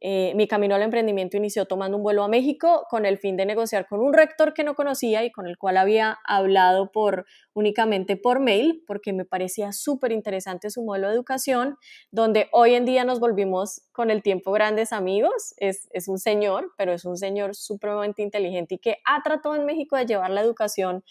Eh, 0.00 0.32
mi 0.34 0.46
camino 0.46 0.74
al 0.74 0.82
emprendimiento 0.82 1.38
inició 1.38 1.64
tomando 1.64 1.96
un 1.96 2.02
vuelo 2.02 2.22
a 2.22 2.28
México 2.28 2.86
con 2.90 3.06
el 3.06 3.16
fin 3.16 3.36
de 3.36 3.46
negociar 3.46 3.86
con 3.86 4.00
un 4.00 4.12
rector 4.12 4.52
que 4.52 4.62
no 4.62 4.74
conocía 4.74 5.24
y 5.24 5.32
con 5.32 5.46
el 5.46 5.56
cual 5.56 5.78
había 5.78 6.18
hablado 6.26 6.92
por, 6.92 7.24
únicamente 7.54 8.16
por 8.16 8.40
mail, 8.40 8.82
porque 8.86 9.12
me 9.14 9.24
parecía 9.24 9.72
súper 9.72 10.12
interesante 10.12 10.70
su 10.70 10.82
modelo 10.82 11.08
de 11.08 11.14
educación, 11.14 11.76
donde 12.10 12.48
hoy 12.52 12.74
en 12.74 12.84
día 12.84 13.04
nos 13.04 13.20
volvimos 13.20 13.82
con 13.92 14.10
el 14.10 14.22
tiempo 14.22 14.52
grandes 14.52 14.92
amigos. 14.92 15.54
Es, 15.56 15.88
es 15.92 16.08
un 16.08 16.18
señor, 16.18 16.72
pero 16.76 16.92
es 16.92 17.04
un 17.04 17.16
señor 17.16 17.54
supremamente 17.54 18.22
inteligente 18.22 18.74
y 18.74 18.78
que 18.78 18.98
ha 19.06 19.22
tratado 19.22 19.54
en 19.56 19.64
México 19.64 19.96
de 19.96 20.06
llevar 20.06 20.30
la 20.30 20.42
educación 20.42 21.04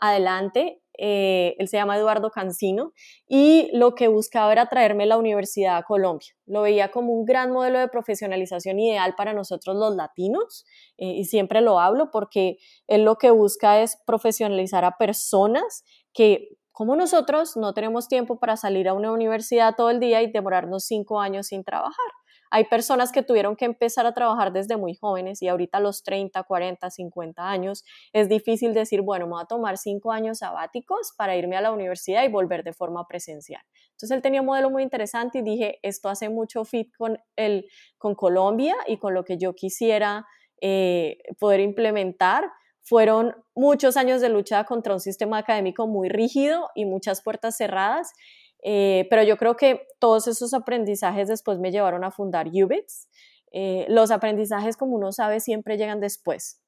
adelante. 0.00 0.80
Eh, 1.02 1.56
él 1.58 1.66
se 1.68 1.78
llama 1.78 1.96
Eduardo 1.96 2.30
Cancino 2.30 2.92
y 3.26 3.70
lo 3.72 3.94
que 3.94 4.08
buscaba 4.08 4.52
era 4.52 4.66
traerme 4.66 5.06
la 5.06 5.16
universidad 5.16 5.78
a 5.78 5.82
Colombia. 5.82 6.28
Lo 6.44 6.60
veía 6.60 6.90
como 6.90 7.14
un 7.14 7.24
gran 7.24 7.52
modelo 7.52 7.78
de 7.78 7.88
profesionalización 7.88 8.78
ideal 8.78 9.14
para 9.16 9.32
nosotros 9.32 9.76
los 9.76 9.96
latinos 9.96 10.66
eh, 10.98 11.06
y 11.06 11.24
siempre 11.24 11.62
lo 11.62 11.80
hablo 11.80 12.10
porque 12.10 12.58
él 12.86 13.04
lo 13.04 13.16
que 13.16 13.30
busca 13.30 13.80
es 13.80 13.96
profesionalizar 14.04 14.84
a 14.84 14.98
personas 14.98 15.84
que 16.12 16.58
como 16.70 16.96
nosotros 16.96 17.56
no 17.56 17.72
tenemos 17.72 18.06
tiempo 18.06 18.38
para 18.38 18.58
salir 18.58 18.86
a 18.86 18.92
una 18.92 19.10
universidad 19.10 19.76
todo 19.76 19.88
el 19.88 20.00
día 20.00 20.20
y 20.20 20.30
demorarnos 20.30 20.84
cinco 20.84 21.18
años 21.18 21.46
sin 21.46 21.64
trabajar. 21.64 22.19
Hay 22.50 22.64
personas 22.64 23.12
que 23.12 23.22
tuvieron 23.22 23.56
que 23.56 23.64
empezar 23.64 24.06
a 24.06 24.12
trabajar 24.12 24.52
desde 24.52 24.76
muy 24.76 24.94
jóvenes 24.94 25.40
y 25.40 25.48
ahorita 25.48 25.78
a 25.78 25.80
los 25.80 26.02
30, 26.02 26.42
40, 26.42 26.90
50 26.90 27.48
años 27.48 27.84
es 28.12 28.28
difícil 28.28 28.74
decir, 28.74 29.02
bueno, 29.02 29.26
me 29.26 29.32
voy 29.32 29.42
a 29.42 29.46
tomar 29.46 29.78
cinco 29.78 30.10
años 30.10 30.38
sabáticos 30.38 31.12
para 31.16 31.36
irme 31.36 31.56
a 31.56 31.60
la 31.60 31.72
universidad 31.72 32.24
y 32.24 32.28
volver 32.28 32.64
de 32.64 32.72
forma 32.72 33.06
presencial. 33.06 33.62
Entonces 33.92 34.10
él 34.10 34.22
tenía 34.22 34.40
un 34.40 34.46
modelo 34.46 34.70
muy 34.70 34.82
interesante 34.82 35.38
y 35.38 35.42
dije, 35.42 35.78
esto 35.82 36.08
hace 36.08 36.28
mucho 36.28 36.64
fit 36.64 36.90
con, 36.96 37.18
el, 37.36 37.68
con 37.98 38.14
Colombia 38.14 38.74
y 38.86 38.98
con 38.98 39.14
lo 39.14 39.24
que 39.24 39.38
yo 39.38 39.54
quisiera 39.54 40.26
eh, 40.60 41.18
poder 41.38 41.60
implementar. 41.60 42.50
Fueron 42.82 43.36
muchos 43.54 43.96
años 43.96 44.20
de 44.20 44.30
lucha 44.30 44.64
contra 44.64 44.94
un 44.94 45.00
sistema 45.00 45.38
académico 45.38 45.86
muy 45.86 46.08
rígido 46.08 46.70
y 46.74 46.86
muchas 46.86 47.22
puertas 47.22 47.56
cerradas 47.56 48.12
eh, 48.62 49.06
pero 49.10 49.22
yo 49.22 49.36
creo 49.36 49.56
que 49.56 49.86
todos 49.98 50.26
esos 50.26 50.52
aprendizajes 50.54 51.28
después 51.28 51.58
me 51.58 51.70
llevaron 51.70 52.04
a 52.04 52.10
fundar 52.10 52.48
Ubits. 52.48 53.08
Eh, 53.52 53.86
los 53.88 54.10
aprendizajes, 54.10 54.76
como 54.76 54.96
uno 54.96 55.12
sabe, 55.12 55.40
siempre 55.40 55.76
llegan 55.76 56.00
después. 56.00 56.62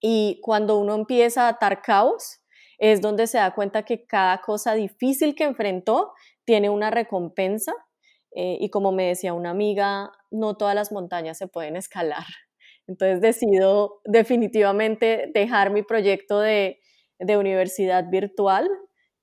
Y 0.00 0.40
cuando 0.42 0.78
uno 0.78 0.94
empieza 0.94 1.46
a 1.46 1.50
atar 1.50 1.80
caos, 1.82 2.40
es 2.78 3.00
donde 3.00 3.26
se 3.28 3.38
da 3.38 3.54
cuenta 3.54 3.84
que 3.84 4.06
cada 4.06 4.40
cosa 4.40 4.74
difícil 4.74 5.34
que 5.34 5.44
enfrentó 5.44 6.12
tiene 6.44 6.68
una 6.70 6.90
recompensa. 6.90 7.72
Eh, 8.34 8.56
y 8.60 8.70
como 8.70 8.92
me 8.92 9.06
decía 9.06 9.34
una 9.34 9.50
amiga, 9.50 10.10
no 10.30 10.56
todas 10.56 10.74
las 10.74 10.90
montañas 10.90 11.38
se 11.38 11.46
pueden 11.46 11.76
escalar. 11.76 12.24
Entonces 12.88 13.20
decido 13.20 14.00
definitivamente 14.04 15.30
dejar 15.32 15.70
mi 15.70 15.82
proyecto 15.82 16.40
de, 16.40 16.80
de 17.20 17.36
universidad 17.36 18.10
virtual 18.10 18.68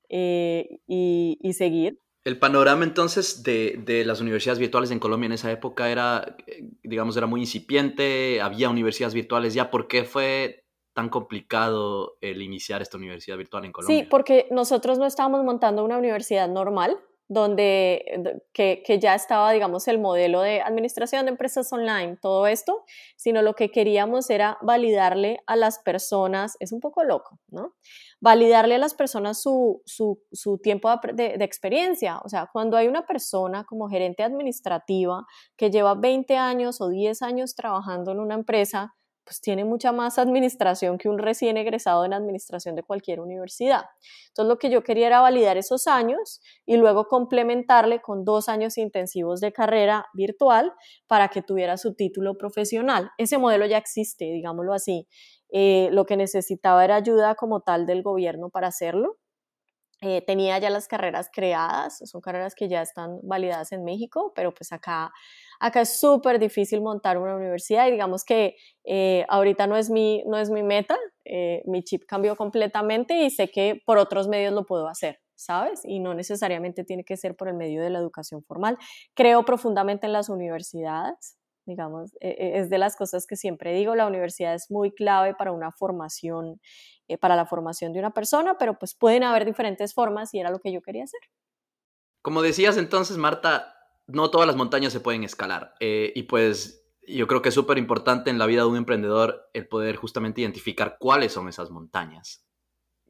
eh, 0.10 0.82
y, 0.88 1.54
seguir. 1.54 2.00
El 2.24 2.38
panorama 2.38 2.84
entonces 2.84 3.44
de, 3.44 3.80
de, 3.84 4.04
las 4.06 4.22
universidades 4.22 4.60
virtuales 4.60 4.92
en 4.92 5.00
Colombia 5.00 5.28
en 5.28 5.34
esa 5.34 5.52
época 5.52 5.90
era, 5.90 6.36
eh, 6.48 6.70
digamos, 6.84 7.16
era 7.16 7.28
muy 7.28 7.42
incipiente, 7.42 8.42
había 8.42 8.70
universidades 8.70 9.14
virtuales 9.14 9.54
ya. 9.54 9.72
¿Por 9.72 9.88
qué 9.88 10.04
fue 10.04 10.66
tan 10.94 11.10
complicado 11.10 12.18
el 12.22 12.42
iniciar 12.42 12.82
esta 12.82 12.98
universidad 12.98 13.38
virtual 13.38 13.66
en 13.66 13.72
Colombia? 13.72 14.00
Sí, 14.02 14.08
porque 14.10 14.48
nosotros 14.52 15.00
no 15.00 15.06
estábamos 15.06 15.44
montando 15.44 15.84
una 15.86 15.98
universidad 15.98 16.50
normal, 16.50 16.98
donde 17.30 18.42
que, 18.54 18.82
que, 18.84 19.00
ya 19.00 19.14
estaba, 19.14 19.52
digamos, 19.52 19.88
el 19.88 20.00
modelo 20.00 20.42
de 20.42 20.62
administración 20.62 21.26
de 21.26 21.32
empresas 21.32 21.72
online, 21.72 22.18
todo 22.20 22.48
esto, 22.48 22.84
sino 23.18 23.44
lo 23.44 23.54
que 23.54 23.70
queríamos 23.70 24.32
era 24.32 24.58
validarle 24.64 25.40
a 25.46 25.56
las 25.56 25.78
personas, 25.78 26.58
es 26.60 26.72
un 26.72 26.80
poco 26.80 27.04
loco, 27.04 27.40
¿no? 27.50 27.76
Validarle 28.20 28.76
a 28.76 28.80
las 28.80 28.96
personas 28.96 29.40
su, 29.42 29.84
su, 29.86 30.24
su 30.32 30.58
tiempo 30.58 30.90
de, 31.14 31.38
de, 31.38 31.46
experiencia. 31.46 32.20
O 32.26 32.30
sea, 32.30 32.50
cuando 32.52 32.78
hay 32.78 32.88
una 32.88 33.06
persona 33.06 33.64
como 33.64 33.88
gerente 33.90 34.24
administrativa 34.24 35.26
que 35.56 35.70
lleva 35.70 35.94
20 35.94 36.36
años 36.36 36.82
o 36.82 36.90
10 36.90 37.22
años 37.22 37.54
trabajando 37.54 38.12
en 38.12 38.20
una 38.20 38.34
empresa, 38.34 38.96
pues 39.30 39.42
tiene 39.42 39.64
mucha 39.64 39.92
más 39.92 40.18
administración 40.18 40.98
que 40.98 41.08
un 41.08 41.20
recién 41.20 41.56
egresado 41.56 42.04
en 42.04 42.14
administración 42.14 42.76
de 42.76 42.82
cualquier 42.82 43.20
universidad. 43.20 43.84
Entonces 44.30 44.50
lo 44.50 44.58
que 44.58 44.72
yo 44.72 44.82
quería 44.82 45.06
era 45.06 45.22
validar 45.22 45.56
esos 45.56 45.86
años 45.86 46.42
y 46.66 46.78
luego 46.78 47.06
complementarle 47.06 48.02
con 48.02 48.26
dos 48.26 48.50
años 48.50 48.80
intensivos 48.80 49.40
de 49.40 49.54
carrera 49.54 50.08
virtual 50.16 50.74
para 51.06 51.28
que 51.28 51.44
tuviera 51.44 51.78
su 51.78 51.94
título 51.94 52.40
profesional. 52.40 53.12
Ese 53.20 53.38
modelo 53.38 53.68
ya 53.68 53.78
existe, 53.78 54.26
digámoslo 54.26 54.74
así. 54.74 55.08
Eh, 55.52 55.90
lo 55.92 56.06
que 56.06 56.18
necesitaba 56.18 56.84
era 56.84 56.96
ayuda 56.96 57.36
como 57.36 57.62
tal 57.62 57.86
del 57.86 58.02
gobierno 58.02 58.50
para 58.50 58.70
hacerlo. 58.70 59.18
Eh, 60.02 60.22
tenía 60.26 60.58
ya 60.60 60.70
las 60.70 60.88
carreras 60.88 61.30
creadas, 61.34 62.00
son 62.06 62.22
carreras 62.22 62.56
que 62.56 62.70
ya 62.70 62.82
están 62.82 63.20
validadas 63.24 63.72
en 63.74 63.84
México, 63.84 64.32
pero 64.36 64.54
pues 64.54 64.72
acá 64.72 65.12
Acá 65.60 65.82
es 65.82 66.00
súper 66.00 66.40
difícil 66.40 66.82
montar 66.82 67.18
una 67.18 67.36
universidad 67.36 67.88
y 67.88 67.92
digamos 67.92 68.24
que 68.24 68.56
eh, 68.86 69.26
ahorita 69.28 69.68
no 69.68 69.76
es 69.76 69.90
mi, 69.90 70.24
no 70.26 70.38
es 70.38 70.50
mi 70.50 70.64
meta, 70.64 70.98
eh, 71.26 71.62
mi 71.66 71.84
chip 71.84 72.04
cambió 72.08 72.38
completamente 72.38 73.22
y 73.24 73.30
sé 73.30 73.50
que 73.50 73.82
por 73.86 73.98
otros 73.98 74.30
medios 74.30 74.54
lo 74.54 74.66
puedo 74.66 74.88
hacer. 74.88 75.20
¿sabes? 75.36 75.86
Y 75.86 76.00
no 76.00 76.14
necesariamente 76.14 76.84
tiene 76.84 77.06
que 77.06 77.16
ser 77.16 77.34
por 77.34 77.48
el 77.48 77.54
medio 77.54 77.82
de 77.82 77.90
la 77.90 78.00
educación 78.00 78.44
formal. 78.44 78.78
Creo 79.14 79.46
profundamente 79.46 80.06
en 80.06 80.12
las 80.12 80.28
universidades, 80.28 81.38
digamos, 81.70 82.14
e, 82.20 82.30
e, 82.30 82.60
es 82.60 82.70
de 82.70 82.78
las 82.78 82.98
cosas 82.98 83.26
que 83.26 83.38
siempre 83.38 83.74
digo, 83.74 83.96
la 83.96 84.08
universidad 84.08 84.54
es 84.54 84.70
muy 84.70 84.92
clave 84.92 85.34
para 85.34 85.54
una 85.54 85.72
formación, 85.72 86.60
eh, 87.08 87.18
para 87.18 87.38
la 87.38 87.46
formación 87.46 87.94
de 87.94 88.00
una 88.00 88.14
persona, 88.14 88.58
pero 88.58 88.78
pues 88.78 88.94
pueden 88.94 89.24
haber 89.24 89.46
diferentes 89.46 89.94
formas 89.94 90.34
y 90.34 90.40
era 90.40 90.52
lo 90.52 90.60
que 90.60 90.74
yo 90.74 90.82
quería 90.82 91.06
hacer. 91.06 91.22
Como 92.22 92.42
decías 92.42 92.76
entonces, 92.76 93.16
Marta, 93.16 93.76
no 94.08 94.30
todas 94.30 94.48
las 94.48 94.58
montañas 94.58 94.92
se 94.92 95.00
pueden 95.00 95.24
escalar. 95.24 95.76
Eh, 95.80 96.12
y 96.16 96.24
pues 96.24 96.86
yo 97.08 97.28
creo 97.28 97.42
que 97.42 97.50
es 97.50 97.56
súper 97.56 97.78
importante 97.78 98.30
en 98.30 98.38
la 98.38 98.46
vida 98.46 98.64
de 98.64 98.68
un 98.68 98.78
emprendedor 98.78 99.50
el 99.54 99.68
poder 99.68 99.96
justamente 99.96 100.42
identificar 100.42 100.98
cuáles 101.00 101.32
son 101.32 101.48
esas 101.48 101.72
montañas. 101.72 102.46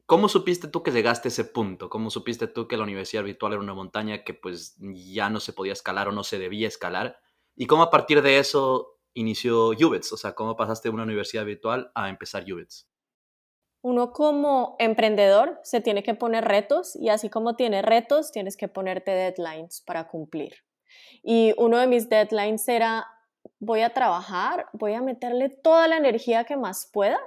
¿Cómo 0.06 0.28
supiste 0.28 0.66
tú 0.66 0.82
que 0.82 0.90
llegaste 0.90 1.28
a 1.28 1.30
ese 1.30 1.44
punto? 1.44 1.88
¿Cómo 1.88 2.10
supiste 2.10 2.48
tú 2.48 2.66
que 2.66 2.76
la 2.76 2.82
universidad 2.82 3.22
virtual 3.22 3.52
era 3.52 3.62
una 3.62 3.74
montaña 3.74 4.24
que 4.24 4.34
pues 4.34 4.76
ya 4.80 5.30
no 5.30 5.38
se 5.38 5.52
podía 5.52 5.72
escalar 5.72 6.08
o 6.08 6.12
no 6.12 6.24
se 6.24 6.38
debía 6.38 6.66
escalar? 6.66 7.20
¿Y 7.60 7.66
cómo 7.66 7.82
a 7.82 7.90
partir 7.90 8.22
de 8.22 8.38
eso 8.38 8.96
inició 9.12 9.68
Ubits? 9.68 10.14
O 10.14 10.16
sea, 10.16 10.34
¿cómo 10.34 10.56
pasaste 10.56 10.88
de 10.88 10.94
una 10.94 11.02
universidad 11.02 11.44
virtual 11.44 11.92
a 11.94 12.08
empezar 12.08 12.50
Ubits? 12.50 12.88
Uno 13.82 14.14
como 14.14 14.76
emprendedor 14.78 15.60
se 15.62 15.82
tiene 15.82 16.02
que 16.02 16.14
poner 16.14 16.46
retos 16.46 16.96
y 16.96 17.10
así 17.10 17.28
como 17.28 17.56
tiene 17.56 17.82
retos, 17.82 18.32
tienes 18.32 18.56
que 18.56 18.68
ponerte 18.68 19.10
deadlines 19.10 19.82
para 19.82 20.08
cumplir. 20.08 20.54
Y 21.22 21.52
uno 21.58 21.76
de 21.76 21.86
mis 21.86 22.08
deadlines 22.08 22.66
era, 22.66 23.06
voy 23.58 23.82
a 23.82 23.92
trabajar, 23.92 24.64
voy 24.72 24.94
a 24.94 25.02
meterle 25.02 25.50
toda 25.50 25.86
la 25.86 25.98
energía 25.98 26.44
que 26.44 26.56
más 26.56 26.88
pueda, 26.90 27.20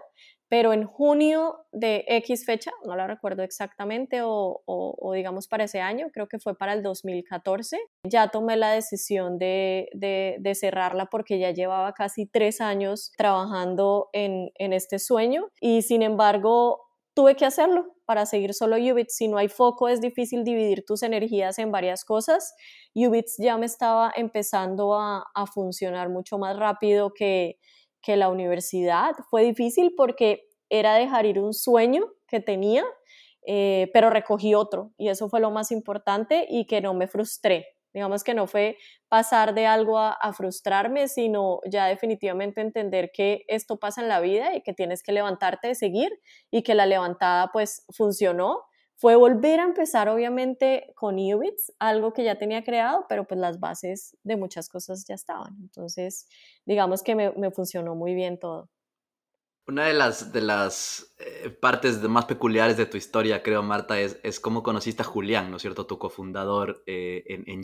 pero 0.54 0.72
en 0.72 0.86
junio 0.86 1.66
de 1.72 2.06
X 2.08 2.46
fecha, 2.46 2.70
no 2.86 2.96
la 2.96 3.08
recuerdo 3.08 3.42
exactamente, 3.42 4.20
o, 4.24 5.12
digamos 5.16 5.48
para 5.48 5.64
ese 5.64 5.82
año, 5.82 6.12
creo 6.14 6.28
que 6.28 6.38
fue 6.38 6.56
para 6.56 6.74
el 6.74 6.84
2014, 6.84 7.80
ya 8.08 8.28
tomé 8.28 8.56
la 8.56 8.72
decisión 8.72 9.40
de, 9.40 9.90
de, 9.94 10.38
de 10.40 10.54
cerrarla 10.54 11.08
porque 11.08 11.40
ya 11.40 11.50
llevaba 11.50 11.94
casi 11.94 12.28
tres 12.28 12.62
años 12.62 13.14
trabajando 13.18 14.10
en, 14.14 14.52
en 14.54 14.74
este 14.74 15.00
sueño 15.00 15.50
y 15.60 15.82
sin 15.82 16.04
embargo 16.04 16.82
tuve 17.16 17.36
que 17.36 17.46
hacerlo 17.46 17.88
para 18.06 18.26
seguir 18.26 18.54
solo 18.54 18.76
Ubits. 18.76 19.16
Si 19.16 19.28
no 19.28 19.38
hay 19.38 19.48
foco, 19.48 19.88
es 19.88 20.02
difícil 20.02 20.44
dividir 20.44 20.84
tus 20.86 21.04
energías 21.04 21.58
en 21.60 21.72
varias 21.72 22.04
cosas. 22.06 22.54
Ubits 22.94 23.38
ya 23.38 23.58
me 23.58 23.66
estaba 23.66 24.12
empezando 24.16 24.96
a, 24.96 25.24
funcionar 25.54 26.10
mucho 26.10 26.38
más 26.38 26.58
rápido 26.58 27.14
que, 27.14 27.58
que 28.04 28.18
la 28.18 28.30
universidad. 28.30 29.16
Fue 29.30 29.44
difícil 29.44 29.94
porque 29.98 30.46
era 30.70 30.94
dejar 30.94 31.26
ir 31.26 31.40
un 31.40 31.54
sueño 31.54 32.06
que 32.28 32.40
tenía, 32.40 32.84
eh, 33.48 33.90
pero 33.94 34.10
recogí 34.10 34.54
otro 34.54 34.92
y 34.98 35.10
eso 35.10 35.30
fue 35.30 35.40
lo 35.40 35.50
más 35.50 35.72
importante 35.72 36.46
y 36.50 36.68
que 36.68 36.82
no 36.82 36.94
me 36.94 37.08
frustré. 37.08 37.68
Digamos 37.94 38.24
que 38.24 38.34
no 38.34 38.48
fue 38.48 38.78
pasar 39.08 39.54
de 39.54 39.68
algo 39.68 40.00
a, 40.00 40.34
frustrarme, 40.34 41.08
sino 41.08 41.60
ya 41.70 41.86
definitivamente 41.86 42.60
entender 42.60 43.12
que 43.14 43.46
esto 43.48 43.78
pasa 43.78 44.02
en 44.02 44.08
la 44.08 44.20
vida 44.20 44.56
y 44.56 44.62
que 44.62 44.74
tienes 44.74 45.04
que 45.04 45.12
levantarte 45.12 45.68
de 45.68 45.76
seguir 45.76 46.12
y 46.50 46.64
que 46.64 46.74
la 46.74 46.88
levantada 46.88 47.52
pues 47.54 47.86
funcionó. 47.96 48.64
Fue 48.96 49.16
volver 49.16 49.60
a 49.60 49.64
empezar 49.64 50.08
obviamente 50.10 50.94
con 50.96 51.16
Ubits, 51.16 51.74
algo 51.80 52.14
que 52.14 52.24
ya 52.24 52.38
tenía 52.38 52.64
creado, 52.64 53.06
pero 53.10 53.26
pues 53.26 53.40
las 53.40 53.60
bases 53.60 54.16
de 54.24 54.38
muchas 54.38 54.70
cosas 54.70 55.06
ya 55.06 55.16
estaban. 55.16 55.56
Entonces, 55.62 56.28
digamos 56.66 57.04
que 57.04 57.16
me, 57.16 57.32
me 57.32 57.52
funcionó 57.52 57.96
muy 57.96 58.14
bien 58.14 58.40
todo. 58.40 58.70
Una 59.66 59.86
de 59.86 59.94
las, 59.94 60.34
de 60.34 60.42
las 60.42 61.16
eh, 61.20 61.50
partes 61.50 62.02
más 62.02 62.26
peculiares 62.26 62.76
de 62.76 62.86
tu 62.86 62.98
historia, 62.98 63.42
creo, 63.42 63.64
Marta, 63.64 63.98
es, 63.98 64.20
es 64.22 64.42
cómo 64.42 64.62
conociste 64.62 65.04
a 65.04 65.06
Julián, 65.06 65.50
¿no 65.50 65.56
es 65.56 65.62
cierto? 65.62 65.88
Tu 65.88 65.98
cofundador 65.98 66.84
eh, 66.86 67.24
en, 67.28 67.46
en 67.48 67.64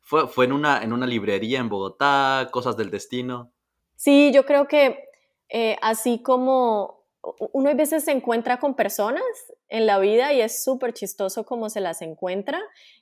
¿Fue, 0.00 0.28
fue 0.28 0.44
en, 0.44 0.52
una, 0.52 0.80
en 0.80 0.92
una 0.92 1.08
librería 1.08 1.58
en 1.58 1.68
Bogotá, 1.68 2.48
cosas 2.52 2.76
del 2.76 2.90
destino? 2.90 3.52
Sí, 3.96 4.30
yo 4.32 4.46
creo 4.46 4.68
que 4.68 5.08
eh, 5.48 5.76
así 5.82 6.22
como 6.22 6.97
uno 7.52 7.70
a 7.70 7.74
veces 7.74 8.04
se 8.04 8.12
encuentra 8.12 8.58
con 8.58 8.74
personas 8.74 9.22
en 9.68 9.86
la 9.86 9.98
vida 9.98 10.32
y 10.32 10.40
es 10.40 10.62
súper 10.62 10.92
chistoso 10.92 11.44
cómo 11.44 11.68
se 11.70 11.80
las 11.80 12.02
encuentra. 12.02 12.60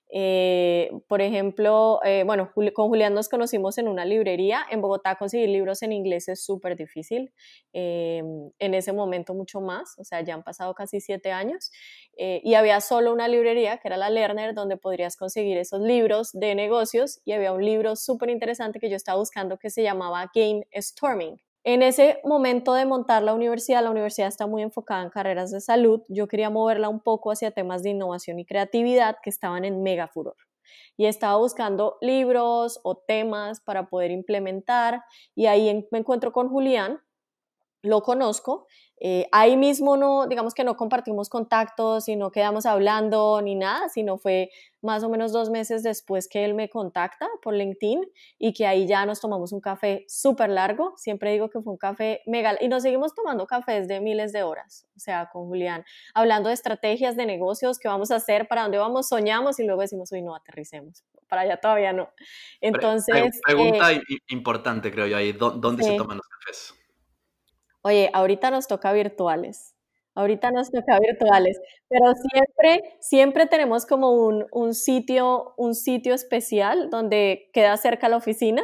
Eh, 0.09 0.91
por 1.09 1.21
ejemplo, 1.21 2.01
eh, 2.05 2.23
bueno, 2.25 2.53
con 2.73 2.89
Julián 2.89 3.13
nos 3.15 3.29
conocimos 3.29 3.79
en 3.79 3.89
una 3.89 4.05
librería. 4.05 4.65
En 4.71 4.81
Bogotá 4.81 5.17
conseguir 5.17 5.49
libros 5.49 5.83
en 5.83 5.93
inglés 5.93 6.29
es 6.29 6.45
súper 6.45 6.77
difícil. 6.77 7.33
Eh, 7.73 8.23
en 8.59 8.75
ese 8.75 8.93
momento 8.93 9.35
mucho 9.35 9.61
más, 9.61 9.99
o 9.99 10.05
sea, 10.05 10.21
ya 10.23 10.35
han 10.35 10.43
pasado 10.43 10.75
casi 10.75 11.01
siete 11.01 11.33
años. 11.33 11.71
y 12.19 12.55
había 12.55 12.81
solo 12.81 13.13
una 13.13 13.29
librería, 13.29 13.79
que 13.79 13.89
era 13.89 13.97
la 13.97 14.09
Lerner, 14.11 14.55
donde 14.55 14.77
podrías 14.77 15.17
conseguir 15.17 15.59
esos 15.59 15.81
libros 15.81 16.33
de 16.33 16.55
negocios. 16.55 17.21
Y 17.25 17.33
había 17.33 17.53
un 17.53 17.65
libro 17.65 17.97
súper 17.97 18.31
interesante 18.31 18.81
que 18.81 18.89
yo 18.89 18.97
estaba 18.97 19.19
buscando 19.19 19.59
que 19.59 19.71
se 19.71 19.83
llamaba 19.83 20.31
Game 20.35 20.67
Storming. 20.75 21.46
En 21.69 21.83
ese 21.83 22.21
momento 22.23 22.75
de 22.75 22.87
montar 22.87 23.25
la 23.25 23.35
universidad, 23.35 23.83
la 23.83 23.91
universidad 23.91 24.29
está 24.29 24.47
muy 24.47 24.63
enfocada 24.63 25.03
en 25.03 25.11
carreras 25.11 25.51
de 25.51 25.61
salud. 25.61 26.01
Yo 26.09 26.29
quería 26.29 26.49
moverla 26.49 26.89
un 26.89 27.01
poco 27.01 27.33
hacia 27.33 27.51
temas 27.51 27.83
de 27.83 27.91
innovación 27.91 28.39
y 28.39 28.47
creatividad 28.47 29.17
que 29.21 29.31
estaban 29.31 29.65
en 29.65 29.83
mega 29.83 30.07
furor. 30.07 30.37
y 30.97 31.07
estaba 31.07 31.37
buscando 31.39 31.99
libros 32.01 32.81
o 32.85 32.97
temas 32.97 33.61
para 33.61 33.89
poder 33.89 34.11
implementar 34.13 35.03
y 35.35 35.47
ahí 35.47 35.89
me 35.91 35.99
encuentro 35.99 36.33
con 36.33 36.49
Julián, 36.49 37.01
lo 37.83 38.03
conozco 38.03 38.67
eh, 38.99 39.29
ahí 39.31 39.57
mismo 39.57 39.97
no, 39.97 40.27
digamos 40.27 40.55
que 40.55 40.65
no 40.65 40.77
compartimos 40.77 41.29
contactos 41.29 42.09
y 42.09 42.17
no 42.17 42.31
quedamos 42.31 42.65
hablando 42.65 43.43
ni 43.43 43.55
nada, 43.55 43.89
sino 43.91 44.17
fue 44.17 44.51
más 44.81 45.03
o 45.03 45.11
menos 45.11 45.33
dos 45.33 45.51
meses 45.51 45.83
después 45.83 46.29
que 46.29 46.45
él 46.45 46.55
me 46.55 46.71
contacta 46.71 47.29
por 47.43 47.55
LinkedIn 47.55 48.01
y 48.39 48.55
que 48.55 48.67
ahí 48.67 48.87
ya 48.87 49.05
nos 49.05 49.21
tomamos 49.21 49.53
un 49.53 49.61
café 49.61 50.05
súper 50.09 50.49
largo. 50.49 50.95
Siempre 50.97 51.33
digo 51.33 51.51
que 51.51 51.61
fue 51.61 51.73
un 51.73 51.79
café 51.79 52.23
mega 52.27 52.57
y 52.61 52.69
nos 52.69 52.85
seguimos 52.85 53.15
tomando 53.15 53.47
cafés 53.47 53.87
de 53.87 54.01
miles 54.01 54.33
de 54.33 54.43
horas, 54.43 54.87
o 54.97 55.01
sea, 55.01 55.29
con 55.31 55.47
Julián, 55.47 55.85
hablando 56.15 56.49
de 56.49 56.55
estrategias 56.55 57.17
de 57.17 57.27
negocios, 57.27 57.79
qué 57.79 57.89
vamos 57.89 58.11
a 58.11 58.17
hacer, 58.17 58.49
para 58.49 58.63
dónde 58.63 58.79
vamos, 58.79 59.09
soñamos 59.09 59.59
y 59.61 59.65
luego 59.65 59.83
decimos, 59.83 60.11
uy, 60.13 60.23
no, 60.23 60.35
aterricemos. 60.35 61.05
Para 61.29 61.43
allá 61.43 61.57
todavía 61.57 61.93
no. 61.93 62.09
Entonces. 62.61 63.41
pregunta 63.45 63.93
eh, 63.93 64.01
importante, 64.29 64.93
creo 64.93 65.07
yo, 65.07 65.17
ahí, 65.17 65.33
¿dónde 65.33 65.83
se 65.83 65.97
toman 65.97 66.19
los 66.19 66.27
cafés? 66.29 66.86
Oye, 67.87 68.11
ahorita 68.13 68.51
nos 68.51 68.67
toca 68.67 68.93
virtuales. 68.93 69.77
Ahorita 70.17 70.51
nos 70.51 70.73
toca 70.73 70.99
virtuales, 70.99 71.61
pero 71.89 72.07
siempre, 72.15 72.97
siempre 72.99 73.47
tenemos 73.47 73.87
como 73.87 74.13
un, 74.13 74.75
sitio, 74.75 75.55
un 75.57 75.77
sitio 75.77 76.15
especial 76.15 76.91
donde 76.91 77.49
queda 77.53 77.77
cerca 77.77 78.09
la 78.09 78.17
oficina. 78.17 78.63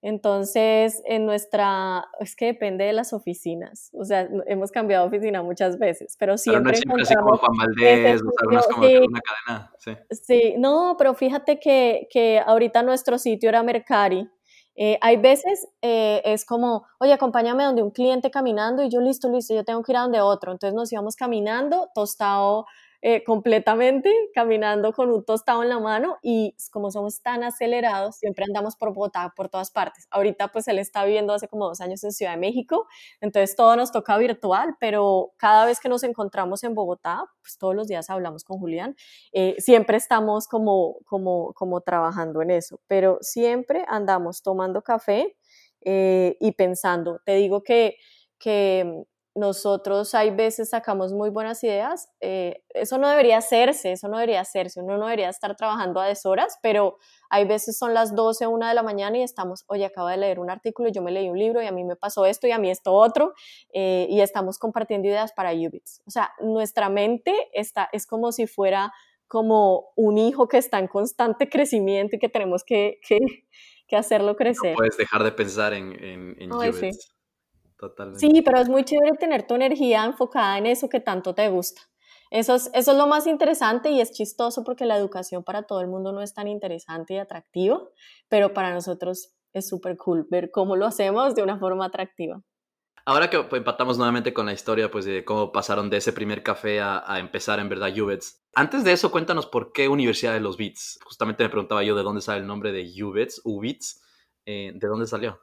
Entonces, 0.00 1.02
en 1.04 1.26
nuestra, 1.26 2.06
es 2.18 2.34
que 2.34 2.46
depende 2.46 2.84
de 2.84 2.94
las 2.94 3.12
oficinas. 3.12 3.90
O 3.92 4.06
sea, 4.06 4.26
hemos 4.46 4.70
cambiado 4.70 5.06
oficina 5.06 5.42
muchas 5.42 5.78
veces, 5.78 6.16
pero 6.18 6.38
siempre. 6.38 6.72
Pero 6.80 6.96
no 6.96 7.04
siempre 7.04 7.36
Juan 7.36 7.56
Valdés, 7.58 8.22
como 8.22 8.86
sí, 8.86 8.96
una 8.96 9.20
cadena. 9.20 9.72
Sí. 9.80 9.92
sí. 10.10 10.54
no, 10.56 10.94
pero 10.96 11.12
fíjate 11.12 11.60
que, 11.60 12.08
que 12.10 12.40
ahorita 12.44 12.82
nuestro 12.82 13.18
sitio 13.18 13.50
era 13.50 13.62
Mercari 13.62 14.26
eh, 14.74 14.98
hay 15.00 15.16
veces 15.18 15.68
eh, 15.82 16.22
es 16.24 16.44
como, 16.44 16.86
oye, 16.98 17.12
acompáñame 17.12 17.64
donde 17.64 17.82
un 17.82 17.90
cliente 17.90 18.30
caminando 18.30 18.82
y 18.82 18.88
yo 18.88 19.00
listo, 19.00 19.28
listo, 19.28 19.54
yo 19.54 19.64
tengo 19.64 19.82
que 19.82 19.92
ir 19.92 19.98
a 19.98 20.02
donde 20.02 20.20
otro. 20.20 20.52
Entonces 20.52 20.74
nos 20.74 20.92
íbamos 20.92 21.16
caminando, 21.16 21.90
tostado 21.94 22.66
eh, 23.02 23.24
completamente, 23.24 24.10
caminando 24.34 24.92
con 24.92 25.10
un 25.10 25.24
tostado 25.24 25.62
en 25.64 25.68
la 25.68 25.80
mano 25.80 26.18
y 26.22 26.54
como 26.70 26.90
somos 26.92 27.20
tan 27.20 27.42
acelerados, 27.42 28.16
siempre 28.16 28.44
andamos 28.44 28.76
por 28.76 28.94
Bogotá, 28.94 29.32
por 29.36 29.48
todas 29.48 29.70
partes. 29.72 30.06
Ahorita 30.10 30.48
pues 30.52 30.68
él 30.68 30.78
está 30.78 31.04
viviendo 31.04 31.34
hace 31.34 31.48
como 31.48 31.66
dos 31.66 31.80
años 31.80 32.04
en 32.04 32.12
Ciudad 32.12 32.32
de 32.32 32.38
México, 32.38 32.86
entonces 33.20 33.56
todo 33.56 33.74
nos 33.76 33.90
toca 33.92 34.16
virtual, 34.18 34.76
pero 34.80 35.32
cada 35.36 35.66
vez 35.66 35.80
que 35.80 35.88
nos 35.88 36.04
encontramos 36.04 36.62
en 36.64 36.74
Bogotá, 36.74 37.24
pues 37.40 37.58
todos 37.58 37.74
los 37.74 37.88
días 37.88 38.08
hablamos 38.08 38.44
con 38.44 38.58
Julián, 38.58 38.94
eh, 39.32 39.56
siempre 39.58 39.96
estamos 39.96 40.46
como, 40.46 40.98
como, 41.04 41.52
como 41.54 41.80
trabajando 41.80 42.40
en 42.42 42.52
eso, 42.52 42.80
pero 42.86 43.18
siempre 43.20 43.84
andamos 43.88 44.42
tomando 44.42 44.82
café 44.82 45.36
eh, 45.80 46.36
y 46.40 46.52
pensando. 46.52 47.20
Te 47.24 47.34
digo 47.34 47.62
que, 47.62 47.96
que 48.38 49.04
nosotros 49.34 50.14
hay 50.14 50.30
veces 50.30 50.70
sacamos 50.70 51.12
muy 51.12 51.30
buenas 51.30 51.64
ideas. 51.64 52.10
Eh, 52.20 52.62
eso 52.74 52.98
no 52.98 53.08
debería 53.08 53.38
hacerse, 53.38 53.92
eso 53.92 54.08
no 54.08 54.18
debería 54.18 54.40
hacerse. 54.40 54.80
Uno 54.80 54.98
no 54.98 55.06
debería 55.06 55.30
estar 55.30 55.56
trabajando 55.56 56.00
a 56.00 56.06
deshoras, 56.06 56.58
pero 56.62 56.98
hay 57.30 57.46
veces 57.46 57.78
son 57.78 57.94
las 57.94 58.14
12, 58.14 58.46
1 58.46 58.66
de 58.66 58.74
la 58.74 58.82
mañana 58.82 59.16
y 59.16 59.22
estamos, 59.22 59.64
oye, 59.68 59.86
acabo 59.86 60.08
de 60.08 60.18
leer 60.18 60.38
un 60.38 60.50
artículo, 60.50 60.90
yo 60.90 61.00
me 61.00 61.10
leí 61.10 61.30
un 61.30 61.38
libro 61.38 61.62
y 61.62 61.66
a 61.66 61.72
mí 61.72 61.82
me 61.82 61.96
pasó 61.96 62.26
esto 62.26 62.46
y 62.46 62.50
a 62.50 62.58
mí 62.58 62.70
esto 62.70 62.92
otro, 62.92 63.32
eh, 63.72 64.06
y 64.10 64.20
estamos 64.20 64.58
compartiendo 64.58 65.08
ideas 65.08 65.32
para 65.32 65.52
Ubits. 65.52 66.02
O 66.06 66.10
sea, 66.10 66.32
nuestra 66.40 66.90
mente 66.90 67.34
está, 67.54 67.88
es 67.92 68.06
como 68.06 68.32
si 68.32 68.46
fuera 68.46 68.92
como 69.28 69.92
un 69.96 70.18
hijo 70.18 70.46
que 70.46 70.58
está 70.58 70.78
en 70.78 70.88
constante 70.88 71.48
crecimiento 71.48 72.16
y 72.16 72.18
que 72.18 72.28
tenemos 72.28 72.64
que, 72.64 73.00
que, 73.08 73.18
que 73.88 73.96
hacerlo 73.96 74.36
crecer. 74.36 74.72
No 74.72 74.76
puedes 74.76 74.98
dejar 74.98 75.24
de 75.24 75.32
pensar 75.32 75.72
en, 75.72 75.92
en, 76.04 76.36
en 76.38 76.50
Sí, 76.74 76.90
pero 78.42 78.58
es 78.58 78.68
muy 78.68 78.84
chévere 78.84 79.16
tener 79.18 79.46
tu 79.46 79.54
energía 79.54 80.04
enfocada 80.04 80.58
en 80.58 80.66
eso 80.66 80.88
que 80.88 81.00
tanto 81.00 81.34
te 81.34 81.48
gusta. 81.48 81.82
Eso 82.30 82.54
es, 82.54 82.70
eso 82.72 82.92
es 82.92 82.96
lo 82.96 83.06
más 83.06 83.26
interesante 83.26 83.90
y 83.90 84.00
es 84.00 84.12
chistoso 84.12 84.64
porque 84.64 84.86
la 84.86 84.96
educación 84.96 85.44
para 85.44 85.64
todo 85.64 85.80
el 85.82 85.88
mundo 85.88 86.12
no 86.12 86.22
es 86.22 86.32
tan 86.32 86.48
interesante 86.48 87.14
y 87.14 87.18
atractiva, 87.18 87.82
pero 88.28 88.54
para 88.54 88.72
nosotros 88.72 89.34
es 89.52 89.68
súper 89.68 89.96
cool 89.98 90.26
ver 90.30 90.50
cómo 90.50 90.76
lo 90.76 90.86
hacemos 90.86 91.34
de 91.34 91.42
una 91.42 91.58
forma 91.58 91.86
atractiva. 91.86 92.42
Ahora 93.04 93.28
que 93.28 93.36
empatamos 93.36 93.98
nuevamente 93.98 94.32
con 94.32 94.46
la 94.46 94.52
historia 94.52 94.90
pues, 94.90 95.04
de 95.04 95.24
cómo 95.24 95.50
pasaron 95.50 95.90
de 95.90 95.96
ese 95.96 96.12
primer 96.12 96.42
café 96.42 96.80
a, 96.80 97.18
empezar 97.18 97.58
en 97.58 97.68
verdad 97.68 97.92
UBITS. 97.94 98.44
Antes 98.54 98.84
de 98.84 98.92
eso, 98.92 99.10
cuéntanos 99.10 99.46
por 99.46 99.72
qué 99.72 99.88
Universidad 99.88 100.34
de 100.34 100.40
los 100.40 100.56
Beats. 100.56 101.00
Justamente 101.04 101.42
me 101.42 101.50
preguntaba 101.50 101.82
yo 101.82 101.96
de 101.96 102.02
dónde 102.02 102.20
sale 102.20 102.40
el 102.40 102.46
nombre 102.46 102.70
de 102.70 102.88
UBITS, 103.02 103.40
UBITS, 103.44 104.02
eh, 104.46 104.72
¿de 104.74 104.88
dónde 104.88 105.06
salió? 105.06 105.40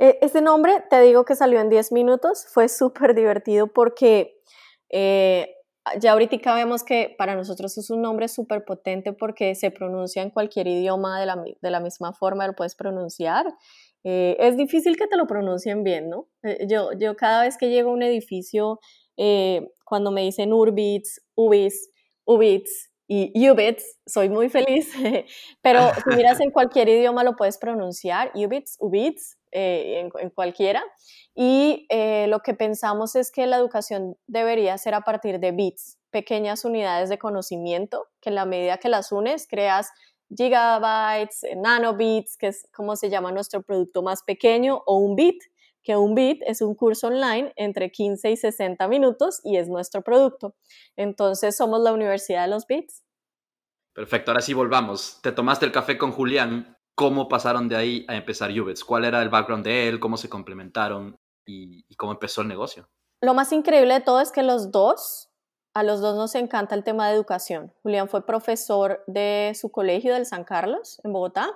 E, 0.00 0.18
este 0.22 0.40
nombre, 0.40 0.82
te 0.88 0.98
digo 1.02 1.26
que 1.26 1.36
salió 1.36 1.60
en 1.60 1.68
10 1.68 1.92
minutos, 1.92 2.46
fue 2.48 2.70
súper 2.70 3.14
divertido 3.14 3.66
porque 3.66 4.34
eh, 4.88 5.54
ya 6.00 6.12
ahorita 6.12 6.54
vemos 6.54 6.84
que 6.84 7.14
para 7.18 7.34
nosotros 7.34 7.76
es 7.76 7.90
un 7.90 8.00
nombre 8.00 8.28
súper 8.28 8.64
potente 8.64 9.12
porque 9.12 9.54
se 9.54 9.70
pronuncia 9.70 10.22
en 10.22 10.30
cualquier 10.30 10.68
idioma 10.68 11.20
de 11.20 11.26
la, 11.26 11.44
de 11.60 11.70
la 11.70 11.80
misma 11.80 12.14
forma, 12.14 12.46
lo 12.46 12.54
puedes 12.54 12.74
pronunciar. 12.74 13.44
Eh, 14.02 14.38
es 14.40 14.56
difícil 14.56 14.96
que 14.96 15.06
te 15.06 15.18
lo 15.18 15.26
pronuncien 15.26 15.84
bien, 15.84 16.08
¿no? 16.08 16.28
Eh, 16.44 16.66
yo, 16.66 16.92
yo 16.98 17.14
cada 17.14 17.42
vez 17.42 17.58
que 17.58 17.68
llego 17.68 17.90
a 17.90 17.92
un 17.92 18.02
edificio, 18.02 18.80
cuando 19.84 20.12
me 20.12 20.22
dicen 20.22 20.54
Urbits, 20.54 21.20
Ubis, 21.34 21.90
Ubits 22.24 22.90
y 23.06 23.50
Ubits, 23.50 23.98
soy 24.06 24.30
muy 24.30 24.48
feliz, 24.48 24.90
pero 25.60 25.80
si 25.92 26.16
miras 26.16 26.40
en 26.40 26.50
cualquier 26.50 26.88
idioma 26.88 27.22
lo 27.22 27.36
puedes 27.36 27.58
pronunciar, 27.58 28.32
Ubits, 28.34 28.78
Ubits, 28.80 29.36
eh, 29.52 30.08
en, 30.18 30.30
cualquiera. 30.30 30.82
Y 31.34 31.86
eh, 31.90 32.26
lo 32.28 32.40
que 32.40 32.54
pensamos 32.54 33.16
es 33.16 33.30
que 33.30 33.46
la 33.46 33.56
educación 33.56 34.16
debería 34.26 34.76
ser 34.78 34.94
a 34.94 35.00
partir 35.00 35.40
de 35.40 35.52
bits, 35.52 35.98
pequeñas 36.10 36.64
unidades 36.64 37.08
de 37.08 37.18
conocimiento, 37.18 38.08
que 38.20 38.30
en 38.30 38.36
la 38.36 38.46
medida 38.46 38.78
que 38.78 38.88
las 38.88 39.12
unes 39.12 39.46
creas 39.48 39.90
gigabytes, 40.34 41.44
nanobits, 41.56 42.36
que 42.36 42.48
es 42.48 42.68
como 42.72 42.96
se 42.96 43.10
llama 43.10 43.32
nuestro 43.32 43.62
producto 43.62 44.02
más 44.02 44.22
pequeño, 44.22 44.82
o 44.86 44.98
un 44.98 45.16
bit, 45.16 45.42
que 45.82 45.96
un 45.96 46.14
bit 46.14 46.42
es 46.46 46.62
un 46.62 46.74
curso 46.74 47.08
online 47.08 47.52
entre 47.56 47.90
15 47.90 48.30
y 48.30 48.36
60 48.36 48.86
minutos 48.88 49.40
y 49.44 49.56
es 49.56 49.68
nuestro 49.68 50.02
producto. 50.02 50.54
Entonces 50.96 51.56
somos 51.56 51.80
la 51.80 51.92
Universidad 51.92 52.42
de 52.44 52.50
los 52.50 52.66
Bits. 52.66 53.02
Perfecto, 53.92 54.30
ahora 54.30 54.42
sí 54.42 54.54
volvamos. 54.54 55.20
Te 55.22 55.32
tomaste 55.32 55.66
el 55.66 55.72
café 55.72 55.98
con 55.98 56.12
Julián 56.12 56.76
cómo 57.00 57.28
pasaron 57.28 57.66
de 57.66 57.76
ahí 57.76 58.04
a 58.08 58.14
empezar 58.14 58.50
Ubits, 58.50 58.84
cuál 58.84 59.06
era 59.06 59.22
el 59.22 59.30
background 59.30 59.64
de 59.64 59.88
él, 59.88 59.98
cómo 59.98 60.18
se 60.18 60.28
complementaron 60.28 61.18
y, 61.46 61.82
cómo 61.96 62.12
empezó 62.12 62.42
el 62.42 62.48
negocio. 62.48 62.90
Lo 63.22 63.32
más 63.32 63.52
increíble 63.52 63.94
de 63.94 64.00
todo 64.00 64.20
es 64.20 64.30
que 64.30 64.42
los 64.42 64.70
dos, 64.70 65.30
a 65.72 65.82
los 65.82 66.02
dos 66.02 66.14
nos 66.14 66.34
encanta 66.34 66.74
el 66.74 66.84
tema 66.84 67.08
de 67.08 67.14
educación. 67.14 67.72
Julián 67.82 68.10
fue 68.10 68.26
profesor 68.26 69.02
de 69.06 69.56
su 69.58 69.70
colegio 69.70 70.12
del 70.12 70.26
San 70.26 70.44
Carlos 70.44 71.00
en 71.02 71.14
Bogotá. 71.14 71.48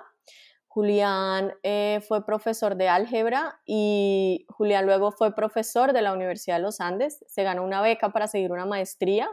Julián 0.67 1.53
eh, 1.61 2.01
fue 2.07 2.25
profesor 2.25 2.75
de 2.75 2.89
álgebra 2.89 3.61
y 3.67 4.47
Julián 4.49 4.87
luego 4.87 5.11
fue 5.11 5.35
profesor 5.35 5.93
de 5.93 6.01
la 6.01 6.13
Universidad 6.13 6.55
de 6.55 6.63
los 6.63 6.81
Andes. 6.81 7.23
Se 7.27 7.43
ganó 7.43 7.63
una 7.63 7.83
beca 7.83 8.09
para 8.09 8.27
seguir 8.27 8.51
una 8.51 8.65
maestría 8.65 9.29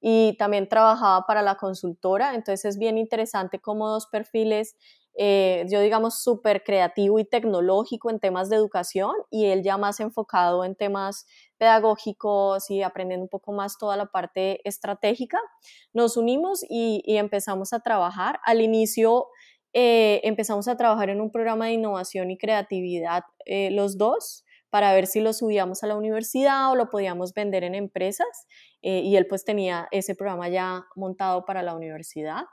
y 0.00 0.38
también 0.38 0.70
trabajaba 0.70 1.26
para 1.26 1.42
la 1.42 1.56
consultora. 1.56 2.34
Entonces 2.34 2.64
es 2.64 2.78
bien 2.78 2.96
interesante 2.96 3.60
cómo 3.60 3.90
dos 3.90 4.06
perfiles 4.06 4.74
eh, 5.22 5.66
yo 5.68 5.82
digamos, 5.82 6.22
súper 6.22 6.64
creativo 6.64 7.18
y 7.18 7.26
tecnológico 7.26 8.08
en 8.08 8.20
temas 8.20 8.48
de 8.48 8.56
educación 8.56 9.12
y 9.28 9.48
él 9.48 9.62
ya 9.62 9.76
más 9.76 10.00
enfocado 10.00 10.64
en 10.64 10.74
temas 10.74 11.26
pedagógicos 11.58 12.70
y 12.70 12.82
aprendiendo 12.82 13.24
un 13.24 13.28
poco 13.28 13.52
más 13.52 13.76
toda 13.76 13.98
la 13.98 14.06
parte 14.06 14.66
estratégica. 14.66 15.38
Nos 15.92 16.16
unimos 16.16 16.64
y, 16.66 17.02
empezamos 17.04 17.74
a 17.74 17.80
trabajar. 17.80 18.40
Al 18.46 18.62
inicio 18.62 19.26
eh, 19.74 20.22
empezamos 20.24 20.68
a 20.68 20.78
trabajar 20.78 21.10
en 21.10 21.20
un 21.20 21.30
programa 21.30 21.66
de 21.66 21.72
innovación 21.72 22.30
y 22.30 22.38
creatividad 22.38 23.24
eh, 23.44 23.70
los 23.72 23.98
dos 23.98 24.46
para 24.70 24.94
ver 24.94 25.06
si 25.06 25.20
lo 25.20 25.34
subíamos 25.34 25.82
a 25.82 25.86
la 25.86 25.96
universidad 25.96 26.70
o 26.72 26.76
lo 26.76 26.88
podíamos 26.88 27.34
vender 27.34 27.62
en 27.62 27.74
empresas 27.74 28.46
y 28.80 29.16
él 29.16 29.26
pues 29.26 29.44
tenía 29.44 29.86
ese 29.90 30.14
programa 30.14 30.48
ya 30.48 30.86
montado 30.96 31.44
para 31.44 31.62
la 31.62 31.74
universidad. 31.74 32.44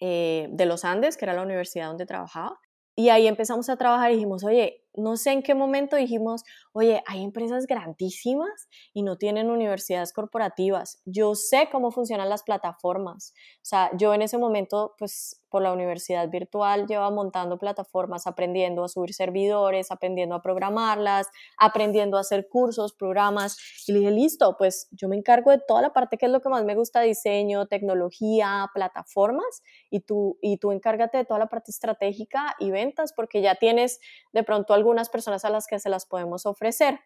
Eh, 0.00 0.48
de 0.50 0.66
los 0.66 0.84
Andes, 0.84 1.16
que 1.16 1.24
era 1.24 1.34
la 1.34 1.42
universidad 1.42 1.86
donde 1.88 2.06
trabajaba. 2.06 2.58
Y 2.96 3.08
ahí 3.08 3.26
empezamos 3.26 3.68
a 3.68 3.76
trabajar 3.76 4.10
y 4.10 4.14
dijimos, 4.14 4.44
oye, 4.44 4.83
no 4.96 5.16
sé 5.16 5.32
en 5.32 5.42
qué 5.42 5.54
momento 5.54 5.96
dijimos, 5.96 6.42
oye, 6.72 7.02
hay 7.06 7.22
empresas 7.22 7.66
grandísimas 7.66 8.68
y 8.92 9.02
no 9.02 9.16
tienen 9.16 9.50
universidades 9.50 10.12
corporativas. 10.12 11.00
Yo 11.04 11.34
sé 11.34 11.68
cómo 11.70 11.90
funcionan 11.90 12.28
las 12.28 12.42
plataformas. 12.42 13.34
O 13.56 13.64
sea, 13.64 13.90
yo 13.96 14.14
en 14.14 14.22
ese 14.22 14.38
momento, 14.38 14.94
pues 14.98 15.40
por 15.54 15.62
la 15.62 15.72
universidad 15.72 16.28
virtual, 16.28 16.88
llevaba 16.88 17.12
montando 17.12 17.58
plataformas, 17.58 18.26
aprendiendo 18.26 18.82
a 18.82 18.88
subir 18.88 19.14
servidores, 19.14 19.92
aprendiendo 19.92 20.34
a 20.34 20.42
programarlas, 20.42 21.28
aprendiendo 21.58 22.16
a 22.16 22.22
hacer 22.22 22.48
cursos, 22.48 22.92
programas. 22.92 23.56
Y 23.86 23.92
le 23.92 24.00
dije, 24.00 24.10
listo, 24.10 24.56
pues 24.58 24.88
yo 24.90 25.08
me 25.08 25.14
encargo 25.14 25.52
de 25.52 25.58
toda 25.58 25.80
la 25.80 25.92
parte 25.92 26.18
que 26.18 26.26
es 26.26 26.32
lo 26.32 26.40
que 26.40 26.48
más 26.48 26.64
me 26.64 26.74
gusta, 26.74 27.02
diseño, 27.02 27.68
tecnología, 27.68 28.68
plataformas, 28.74 29.62
y 29.90 30.00
tú, 30.00 30.38
y 30.42 30.56
tú 30.58 30.72
encárgate 30.72 31.18
de 31.18 31.24
toda 31.24 31.38
la 31.38 31.46
parte 31.46 31.70
estratégica 31.70 32.56
y 32.58 32.72
ventas, 32.72 33.12
porque 33.12 33.40
ya 33.40 33.54
tienes 33.54 34.00
de 34.32 34.42
pronto 34.42 34.74
algunas 34.84 35.08
personas 35.08 35.46
a 35.46 35.50
las 35.50 35.66
que 35.66 35.78
se 35.78 35.88
las 35.88 36.04
podemos 36.04 36.44
ofrecer. 36.44 37.00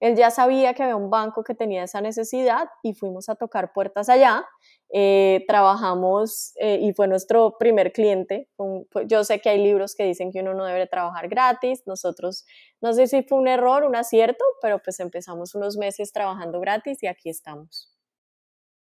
Él 0.00 0.16
ya 0.16 0.30
sabía 0.30 0.72
que 0.72 0.82
había 0.82 0.96
un 0.96 1.10
banco 1.10 1.44
que 1.44 1.54
tenía 1.54 1.82
esa 1.82 2.00
necesidad 2.00 2.70
y 2.82 2.94
fuimos 2.94 3.28
a 3.28 3.34
tocar 3.34 3.74
puertas 3.74 4.08
allá. 4.08 4.46
Eh, 4.90 5.44
trabajamos 5.46 6.52
eh, 6.56 6.78
y 6.80 6.94
fue 6.94 7.06
nuestro 7.06 7.58
primer 7.58 7.92
cliente. 7.92 8.48
Pues, 8.56 9.06
yo 9.08 9.24
sé 9.24 9.40
que 9.40 9.50
hay 9.50 9.62
libros 9.62 9.94
que 9.94 10.04
dicen 10.04 10.32
que 10.32 10.40
uno 10.40 10.54
no 10.54 10.64
debe 10.64 10.86
trabajar 10.86 11.28
gratis. 11.28 11.82
Nosotros, 11.84 12.46
no 12.80 12.94
sé 12.94 13.06
si 13.08 13.22
fue 13.22 13.38
un 13.38 13.48
error, 13.48 13.84
un 13.84 13.94
acierto, 13.94 14.42
pero 14.62 14.80
pues 14.82 14.98
empezamos 15.00 15.54
unos 15.54 15.76
meses 15.76 16.10
trabajando 16.12 16.60
gratis 16.60 17.02
y 17.02 17.08
aquí 17.08 17.28
estamos. 17.28 17.94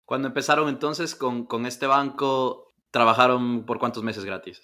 Cuando 0.06 0.28
empezaron 0.28 0.70
entonces 0.70 1.16
con, 1.16 1.48
con 1.48 1.66
este 1.66 1.88
banco, 1.88 2.68
¿trabajaron 2.92 3.66
por 3.66 3.80
cuántos 3.80 4.04
meses 4.04 4.24
gratis? 4.24 4.62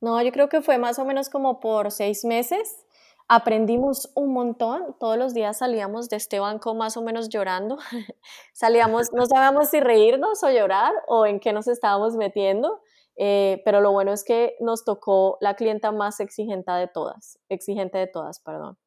No, 0.00 0.20
yo 0.22 0.30
creo 0.32 0.48
que 0.48 0.62
fue 0.62 0.78
más 0.78 0.98
o 0.98 1.04
menos 1.04 1.28
como 1.28 1.60
por 1.60 1.90
seis 1.90 2.24
meses. 2.24 2.84
Aprendimos 3.30 4.10
un 4.14 4.32
montón, 4.32 4.96
todos 4.98 5.18
los 5.18 5.34
días 5.34 5.58
salíamos 5.58 6.08
de 6.08 6.16
este 6.16 6.40
banco 6.40 6.74
más 6.74 6.96
o 6.96 7.02
menos 7.02 7.28
llorando, 7.28 7.76
salíamos, 8.54 9.12
no 9.12 9.26
sabíamos 9.26 9.68
si 9.68 9.80
reírnos 9.80 10.42
o 10.42 10.50
llorar 10.50 10.94
o 11.08 11.26
en 11.26 11.38
qué 11.38 11.52
nos 11.52 11.68
estábamos 11.68 12.16
metiendo, 12.16 12.80
eh, 13.16 13.60
pero 13.66 13.82
lo 13.82 13.92
bueno 13.92 14.14
es 14.14 14.24
que 14.24 14.56
nos 14.60 14.82
tocó 14.82 15.36
la 15.42 15.56
clienta 15.56 15.92
más 15.92 16.20
exigente 16.20 16.72
de 16.72 16.88
todas, 16.88 17.38
exigente 17.50 17.98
de 17.98 18.06
todas, 18.06 18.40
perdón. 18.40 18.78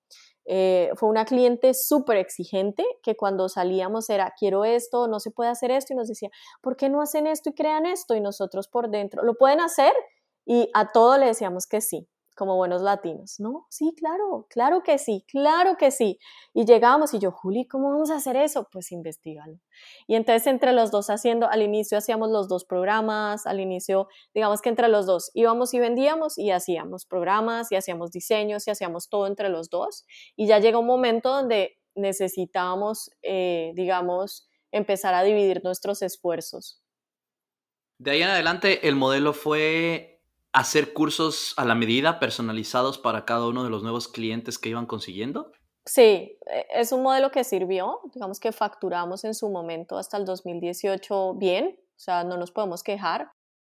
Eh, 0.45 0.89
fue 0.95 1.07
una 1.07 1.25
cliente 1.25 1.75
súper 1.75 2.17
exigente 2.17 2.83
que 3.03 3.15
cuando 3.15 3.47
salíamos 3.47 4.09
era, 4.09 4.33
quiero 4.35 4.65
esto, 4.65 5.07
no 5.07 5.19
se 5.19 5.29
puede 5.29 5.51
hacer 5.51 5.69
esto, 5.69 5.93
y 5.93 5.97
nos 5.97 6.07
decía, 6.07 6.31
¿por 6.61 6.77
qué 6.77 6.89
no 6.89 7.01
hacen 7.01 7.27
esto 7.27 7.51
y 7.51 7.53
crean 7.53 7.85
esto? 7.85 8.15
Y 8.15 8.21
nosotros 8.21 8.67
por 8.67 8.89
dentro, 8.89 9.21
¿lo 9.21 9.35
pueden 9.35 9.59
hacer? 9.59 9.93
Y 10.47 10.71
a 10.73 10.91
todo 10.91 11.19
le 11.19 11.27
decíamos 11.27 11.67
que 11.67 11.79
sí 11.79 12.07
como 12.35 12.55
buenos 12.55 12.81
latinos. 12.81 13.39
No, 13.39 13.67
sí, 13.69 13.93
claro, 13.97 14.47
claro 14.49 14.83
que 14.83 14.97
sí, 14.97 15.25
claro 15.27 15.77
que 15.77 15.91
sí. 15.91 16.19
Y 16.53 16.65
llegamos 16.65 17.13
y 17.13 17.19
yo, 17.19 17.31
Juli, 17.31 17.67
¿cómo 17.67 17.91
vamos 17.91 18.11
a 18.11 18.15
hacer 18.15 18.35
eso? 18.35 18.67
Pues 18.71 18.91
investigalo. 18.91 19.59
Y 20.07 20.15
entonces 20.15 20.47
entre 20.47 20.73
los 20.73 20.91
dos 20.91 21.09
haciendo, 21.09 21.49
al 21.49 21.61
inicio 21.61 21.97
hacíamos 21.97 22.29
los 22.29 22.47
dos 22.47 22.65
programas, 22.65 23.45
al 23.45 23.59
inicio, 23.59 24.07
digamos 24.33 24.61
que 24.61 24.69
entre 24.69 24.87
los 24.87 25.05
dos 25.05 25.31
íbamos 25.33 25.73
y 25.73 25.79
vendíamos 25.79 26.37
y 26.37 26.51
hacíamos 26.51 27.05
programas 27.05 27.71
y 27.71 27.75
hacíamos 27.75 28.11
diseños 28.11 28.67
y 28.67 28.71
hacíamos 28.71 29.09
todo 29.09 29.27
entre 29.27 29.49
los 29.49 29.69
dos. 29.69 30.05
Y 30.35 30.47
ya 30.47 30.59
llega 30.59 30.79
un 30.79 30.87
momento 30.87 31.29
donde 31.29 31.77
necesitábamos, 31.95 33.11
eh, 33.21 33.71
digamos, 33.75 34.47
empezar 34.71 35.13
a 35.13 35.23
dividir 35.23 35.61
nuestros 35.63 36.01
esfuerzos. 36.01 36.81
De 37.97 38.11
ahí 38.11 38.23
en 38.23 38.29
adelante, 38.29 38.87
el 38.87 38.95
modelo 38.95 39.31
fue 39.33 40.10
hacer 40.53 40.93
cursos 40.93 41.53
a 41.57 41.65
la 41.65 41.75
medida, 41.75 42.19
personalizados 42.19 42.97
para 42.97 43.25
cada 43.25 43.47
uno 43.47 43.63
de 43.63 43.69
los 43.69 43.83
nuevos 43.83 44.07
clientes 44.07 44.57
que 44.57 44.69
iban 44.69 44.85
consiguiendo? 44.85 45.51
Sí, 45.85 46.37
e, 46.45 46.67
es 46.73 46.91
un 46.91 47.03
modelo 47.03 47.31
que 47.31 47.43
sirvió, 47.43 47.99
digamos 48.13 48.39
que 48.39 48.51
facturamos 48.51 49.23
en 49.23 49.33
su 49.33 49.49
momento 49.49 49.97
hasta 49.97 50.17
el 50.17 50.25
2018 50.25 51.35
bien, 51.35 51.79
o 51.79 51.99
sea, 51.99 52.23
no 52.23 52.37
nos 52.37 52.51
podemos 52.51 52.83
quejar, 52.83 53.31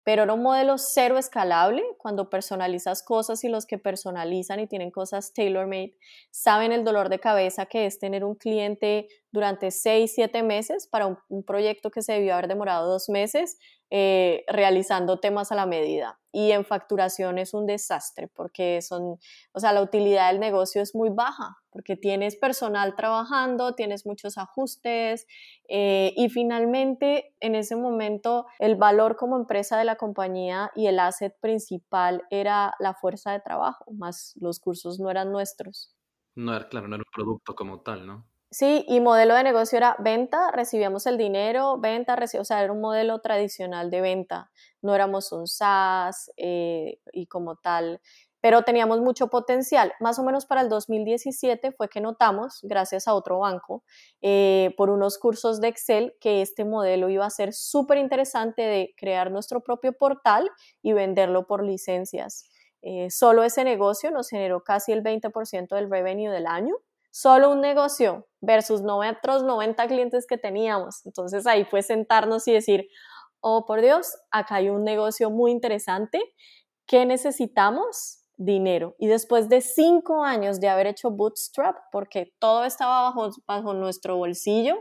pero 0.04 0.24
era 0.24 0.34
un 0.34 0.42
modelo 0.42 0.78
cero 0.78 1.18
escalable 1.18 1.84
cuando 1.98 2.30
personalizas 2.30 3.04
cosas 3.04 3.44
y 3.44 3.50
los 3.50 3.66
que 3.66 3.78
personalizan 3.78 4.60
y 4.60 4.68
tienen 4.68 4.90
cosas 4.90 5.32
tailor-made 5.34 5.96
saben 6.32 6.72
el 6.72 6.84
dolor 6.84 7.10
de 7.10 7.20
cabeza 7.20 7.68
que 7.68 7.86
es 7.86 8.00
tener 8.00 8.24
un 8.24 8.36
cliente 8.36 9.08
durante 9.32 9.72
seis, 9.72 10.14
siete 10.14 10.44
meses 10.44 10.88
para 10.88 11.08
un, 11.08 11.44
proyecto 11.44 11.90
que 11.90 12.02
se 12.02 12.14
debió 12.14 12.34
haber 12.34 12.48
demorado 12.48 12.90
dos 12.90 13.10
meses 13.10 13.58
eh, 13.90 14.44
realizando 14.48 15.20
temas 15.20 15.52
a 15.52 15.56
la 15.56 15.66
medida. 15.66 16.20
Y 16.32 16.52
en 16.52 16.64
facturación 16.64 17.38
es 17.38 17.54
un 17.54 17.66
desastre 17.66 18.28
porque 18.28 18.82
son, 18.82 19.18
o 19.54 19.60
sea, 19.60 19.74
la 19.74 19.82
utilidad 19.82 20.30
del 20.30 20.40
negocio 20.40 20.82
es 20.82 20.96
muy 20.96 21.10
baja 21.10 21.58
porque 21.72 21.96
tienes 21.96 22.36
personal 22.36 22.96
trabajando, 22.96 23.76
tienes 23.76 24.06
muchos 24.06 24.38
ajustes 24.38 25.26
eh, 25.70 26.14
y 26.16 26.30
finalmente 26.30 27.34
en 27.40 27.56
ese 27.56 27.76
momento 27.76 28.46
el 28.60 28.76
valor 28.76 29.16
como 29.16 29.38
empresa 29.38 29.78
de 29.78 29.86
la 29.86 29.96
compañía 29.96 30.72
y 30.76 30.88
el 30.88 31.00
asset 31.00 31.34
principal 31.40 32.24
era 32.30 32.74
la 32.80 32.94
fuerza 32.94 33.32
de 33.32 33.40
trabajo, 33.40 33.86
más 33.94 34.34
los 34.40 34.60
cursos 34.60 35.00
no 35.00 35.10
eran 35.10 35.32
nuestros. 35.32 35.96
No 36.36 36.52
claro, 36.70 36.88
no 36.88 36.96
era 36.96 37.04
un 37.04 37.12
producto 37.14 37.56
como 37.56 37.82
tal, 37.82 38.06
¿no? 38.06 38.31
Sí, 38.54 38.84
y 38.90 39.00
modelo 39.00 39.34
de 39.36 39.44
negocio 39.44 39.78
era 39.78 39.96
venta, 40.00 40.52
recibíamos 40.52 41.06
el 41.08 41.18
dinero, 41.18 41.78
venta, 41.80 42.18
o 42.38 42.44
sea, 42.44 42.62
era 42.62 42.74
un 42.74 42.82
modelo 42.82 43.20
tradicional 43.22 43.90
de 43.90 44.02
venta. 44.02 44.52
No 44.82 44.94
éramos 44.94 45.32
un 45.32 45.48
SaaS 45.48 46.30
eh, 46.36 47.00
y 47.14 47.28
como 47.28 47.56
tal, 47.56 48.02
pero 48.42 48.64
teníamos 48.64 49.00
mucho 49.00 49.30
potencial. 49.30 49.94
Más 50.02 50.20
o 50.20 50.24
menos 50.24 50.46
para 50.46 50.60
el 50.60 50.68
2017 50.68 51.72
fue 51.72 51.88
que 51.88 52.02
notamos, 52.02 52.60
gracias 52.64 53.08
a 53.08 53.14
otro 53.14 53.40
banco, 53.40 53.86
eh, 54.22 54.74
por 54.76 54.90
unos 54.90 55.18
cursos 55.18 55.62
de 55.62 55.70
Excel, 55.70 56.14
que 56.20 56.42
este 56.42 56.66
modelo 56.66 57.08
iba 57.10 57.26
a 57.26 57.30
ser 57.30 57.54
súper 57.54 58.00
interesante 58.00 58.64
de 58.64 58.94
crear 58.98 59.32
nuestro 59.32 59.62
propio 59.64 59.94
portal 59.94 60.50
y 60.82 60.92
venderlo 60.92 61.48
por 61.48 61.64
licencias. 61.64 62.50
Eh, 62.82 63.10
solo 63.12 63.44
ese 63.46 63.64
negocio 63.64 64.12
nos 64.12 64.28
generó 64.28 64.62
casi 64.66 64.92
el 64.92 65.04
20% 65.04 65.76
del 65.76 65.90
revenue 65.90 66.30
del 66.30 66.48
año 66.48 66.76
solo 67.12 67.52
un 67.52 67.62
negocio 67.62 68.28
versus 68.42 68.82
otros 68.82 69.44
90 69.44 69.88
clientes 69.88 70.26
que 70.28 70.38
teníamos. 70.38 71.06
Entonces 71.06 71.46
ahí 71.46 71.66
fue 71.66 71.84
sentarnos 71.84 72.48
y 72.48 72.54
decir, 72.54 72.88
oh 73.42 73.66
por 73.66 73.82
Dios, 73.82 74.18
acá 74.32 74.56
hay 74.56 74.70
un 74.70 74.84
negocio 74.84 75.30
muy 75.30 75.52
interesante. 75.52 76.20
¿Qué 76.88 77.06
necesitamos? 77.06 78.18
Dinero. 78.38 78.96
Y 78.98 79.06
después 79.06 79.50
de 79.50 79.62
cinco 79.62 80.24
años 80.24 80.60
de 80.60 80.68
haber 80.68 80.88
hecho 80.88 81.12
Bootstrap, 81.12 81.76
porque 81.92 82.34
todo 82.40 82.66
estaba 82.66 83.04
bajo, 83.04 83.30
bajo 83.46 83.74
nuestro 83.74 84.18
bolsillo, 84.18 84.76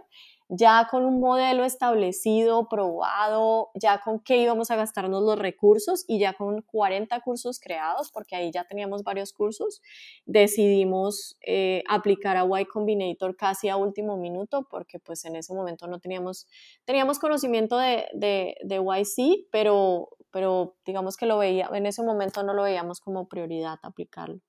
ya 0.52 0.88
con 0.90 1.04
un 1.04 1.20
modelo 1.20 1.64
establecido, 1.64 2.68
probado, 2.68 3.70
ya 3.74 4.00
con 4.00 4.18
qué 4.18 4.38
íbamos 4.38 4.72
a 4.72 4.76
gastarnos 4.76 5.22
los 5.22 5.38
recursos 5.38 6.04
y 6.08 6.18
ya 6.18 6.32
con 6.32 6.62
40 6.62 7.20
cursos 7.20 7.60
creados, 7.60 8.10
porque 8.10 8.34
ahí 8.34 8.50
ya 8.50 8.64
teníamos 8.64 9.04
varios 9.04 9.32
cursos, 9.32 9.80
decidimos 10.26 11.38
eh, 11.46 11.84
aplicar 11.88 12.36
a 12.36 12.60
Y 12.60 12.64
Combinator 12.66 13.36
casi 13.36 13.68
a 13.68 13.76
último 13.76 14.16
minuto, 14.16 14.66
porque 14.68 14.98
pues 14.98 15.24
en 15.24 15.36
ese 15.36 15.54
momento 15.54 15.86
no 15.86 16.00
teníamos, 16.00 16.48
teníamos 16.84 17.20
conocimiento 17.20 17.78
de, 17.78 18.06
de, 18.12 18.56
de 18.64 18.76
YC, 18.76 19.46
pero, 19.52 20.08
pero 20.32 20.74
digamos 20.84 21.16
que 21.16 21.26
lo 21.26 21.38
veía, 21.38 21.70
en 21.72 21.86
ese 21.86 22.02
momento 22.02 22.42
no 22.42 22.54
lo 22.54 22.64
veíamos 22.64 23.00
como 23.00 23.28
prioridad 23.28 23.78
aplicarlo. 23.84 24.40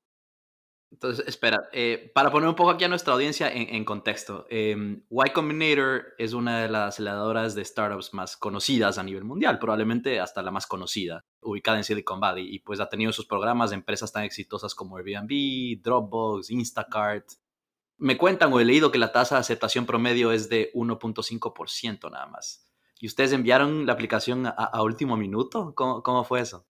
Entonces, 0.91 1.25
espera, 1.25 1.69
eh, 1.71 2.12
para 2.13 2.32
poner 2.32 2.49
un 2.49 2.56
poco 2.56 2.69
aquí 2.69 2.84
a 2.84 2.89
nuestra 2.89 3.13
audiencia 3.13 3.49
en, 3.49 3.86
contexto, 3.86 4.45
eh, 4.49 4.75
Y 5.10 5.30
Combinator 5.32 6.13
es 6.17 6.34
una 6.34 6.62
de 6.62 6.69
las 6.69 6.95
aceleradoras 6.95 7.56
de 7.56 7.63
startups 7.63 8.13
más 8.13 8.36
conocidas 8.36 8.97
a 8.97 9.04
nivel 9.04 9.23
mundial, 9.23 9.58
probablemente 9.58 10.19
hasta 10.19 10.41
la 10.41 10.51
más 10.51 10.67
conocida, 10.67 11.25
ubicada 11.41 11.77
en 11.77 11.86
Silicon 11.86 12.19
Valley, 12.19 12.54
y 12.54 12.60
pues 12.60 12.82
ha 12.82 12.89
tenido 12.89 13.13
sus 13.13 13.25
programas 13.25 13.69
de 13.69 13.77
empresas 13.77 14.12
tan 14.12 14.23
exitosas 14.23 14.75
como 14.75 14.97
Airbnb, 14.97 15.82
Dropbox, 15.82 16.51
Instacart. 16.51 17.25
Me 17.97 18.17
cuentan 18.17 18.51
o 18.51 18.60
he 18.60 18.65
leído 18.65 18.91
que 18.91 18.97
la 18.97 19.13
tasa 19.13 19.36
de 19.36 19.41
aceptación 19.41 19.86
promedio 19.86 20.34
es 20.34 20.49
de 20.49 20.71
1.5% 20.73 22.12
nada 22.12 22.27
más. 22.27 22.67
¿Y 22.99 23.08
ustedes 23.08 23.32
enviaron 23.32 23.86
la 23.86 23.93
aplicación 23.93 24.45
a, 24.45 24.84
último 24.84 25.15
minuto? 25.15 25.73
¿Cómo 25.73 26.23
fue 26.25 26.41
eso? 26.41 26.67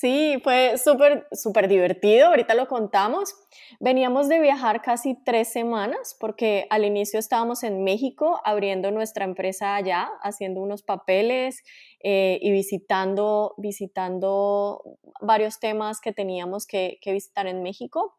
Sí, 0.00 0.40
fue 0.42 0.76
súper, 0.76 1.28
súper 1.30 1.68
divertido, 1.68 2.26
ahorita 2.26 2.56
lo 2.56 2.66
contamos. 2.66 3.32
Veníamos 3.78 4.28
de 4.28 4.40
viajar 4.40 4.82
casi 4.82 5.14
tres 5.24 5.52
semanas 5.52 6.16
porque 6.18 6.66
al 6.70 6.84
inicio 6.84 7.20
estábamos 7.20 7.62
en 7.62 7.84
México 7.84 8.40
abriendo 8.44 8.90
nuestra 8.90 9.24
empresa 9.24 9.76
allá, 9.76 10.10
haciendo 10.20 10.60
unos 10.62 10.82
papeles 10.82 11.62
eh, 12.06 12.38
y 12.42 12.52
visitando, 12.52 13.54
visitando 13.56 14.82
varios 15.22 15.58
temas 15.58 16.02
que 16.02 16.12
teníamos 16.12 16.66
que, 16.66 16.98
visitar 17.06 17.46
en 17.46 17.62
México. 17.62 18.14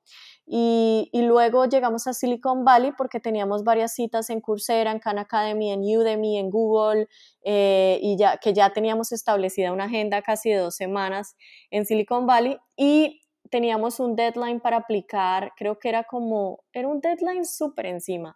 Y, 0.47 1.07
y, 1.13 1.21
luego 1.21 1.65
llegamos 1.65 2.07
a 2.07 2.13
Silicon 2.13 2.65
Valley 2.65 2.93
porque 2.97 3.19
teníamos 3.19 3.63
varias 3.63 3.93
citas 3.93 4.31
en 4.31 4.41
Coursera, 4.41 4.91
en 4.91 4.97
Khan 4.97 5.19
Academy, 5.19 5.71
en 5.71 5.81
Udemy, 5.81 6.39
en 6.39 6.49
Google, 6.49 7.07
eh, 7.43 7.99
y 8.01 8.17
ya, 8.17 8.37
que 8.37 8.53
ya 8.53 8.73
teníamos 8.73 9.11
establecida 9.11 9.71
una 9.71 9.83
agenda 9.83 10.23
casi 10.23 10.49
de 10.49 10.57
dos 10.57 10.75
semanas 10.75 11.35
en 11.69 11.85
Silicon 11.85 12.25
Valley. 12.25 12.57
Y 12.75 13.21
teníamos 13.51 13.99
un 13.99 14.15
deadline 14.15 14.61
para 14.61 14.77
aplicar, 14.77 15.53
creo 15.55 15.77
que 15.77 15.89
era 15.89 16.05
como, 16.05 16.63
era 16.73 16.87
un 16.87 17.01
deadline 17.01 17.45
súper 17.45 17.85
encima. 17.85 18.35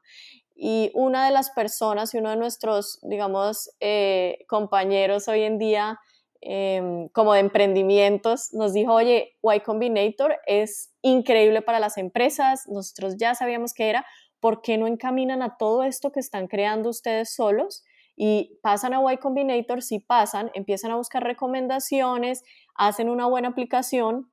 Y 0.61 0.91
una 0.93 1.25
de 1.25 1.31
las 1.31 1.51
personas 1.51 2.13
y 2.13 2.17
uno 2.17 2.31
de 2.31 2.35
nuestros, 2.35 2.99
digamos, 3.03 3.69
eh, 3.79 4.39
compañeros 4.49 5.29
hoy 5.29 5.43
en 5.43 5.57
día, 5.57 5.99
em, 6.41 7.07
como 7.09 7.33
de 7.33 7.39
emprendimientos, 7.39 8.49
nos 8.53 8.73
dijo, 8.73 8.93
oye, 8.93 9.37
Y 9.41 9.59
Combinator 9.61 10.35
es 10.45 10.91
increíble 11.01 11.61
para 11.61 11.79
las 11.79 11.97
empresas, 11.97 12.67
nosotros 12.67 13.15
ya 13.17 13.35
sabíamos 13.35 13.73
que 13.73 13.89
era, 13.89 14.05
¿por 14.41 14.61
qué 14.61 14.77
no 14.77 14.87
encaminan 14.87 15.41
a 15.41 15.55
todo 15.57 15.83
esto 15.83 16.11
que 16.11 16.19
están 16.19 16.47
creando 16.47 16.89
ustedes 16.89 17.33
solos? 17.33 17.83
y 18.21 18.59
pasan 18.61 18.93
a 18.93 19.13
Y 19.13 19.17
Combinator, 19.17 19.81
si 19.81 19.99
pasan, 19.99 20.51
empiezan 20.53 20.91
a 20.91 20.97
buscar 20.97 21.23
recomendaciones, 21.23 22.43
hacen 22.75 23.07
una 23.07 23.27
buena 23.27 23.47
aplicación 23.47 24.29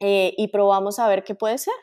eh, 0.00 0.34
y 0.36 0.48
probamos 0.48 1.00
a 1.00 1.08
ver 1.08 1.24
qué 1.24 1.34
puede 1.34 1.58
ser. 1.58 1.74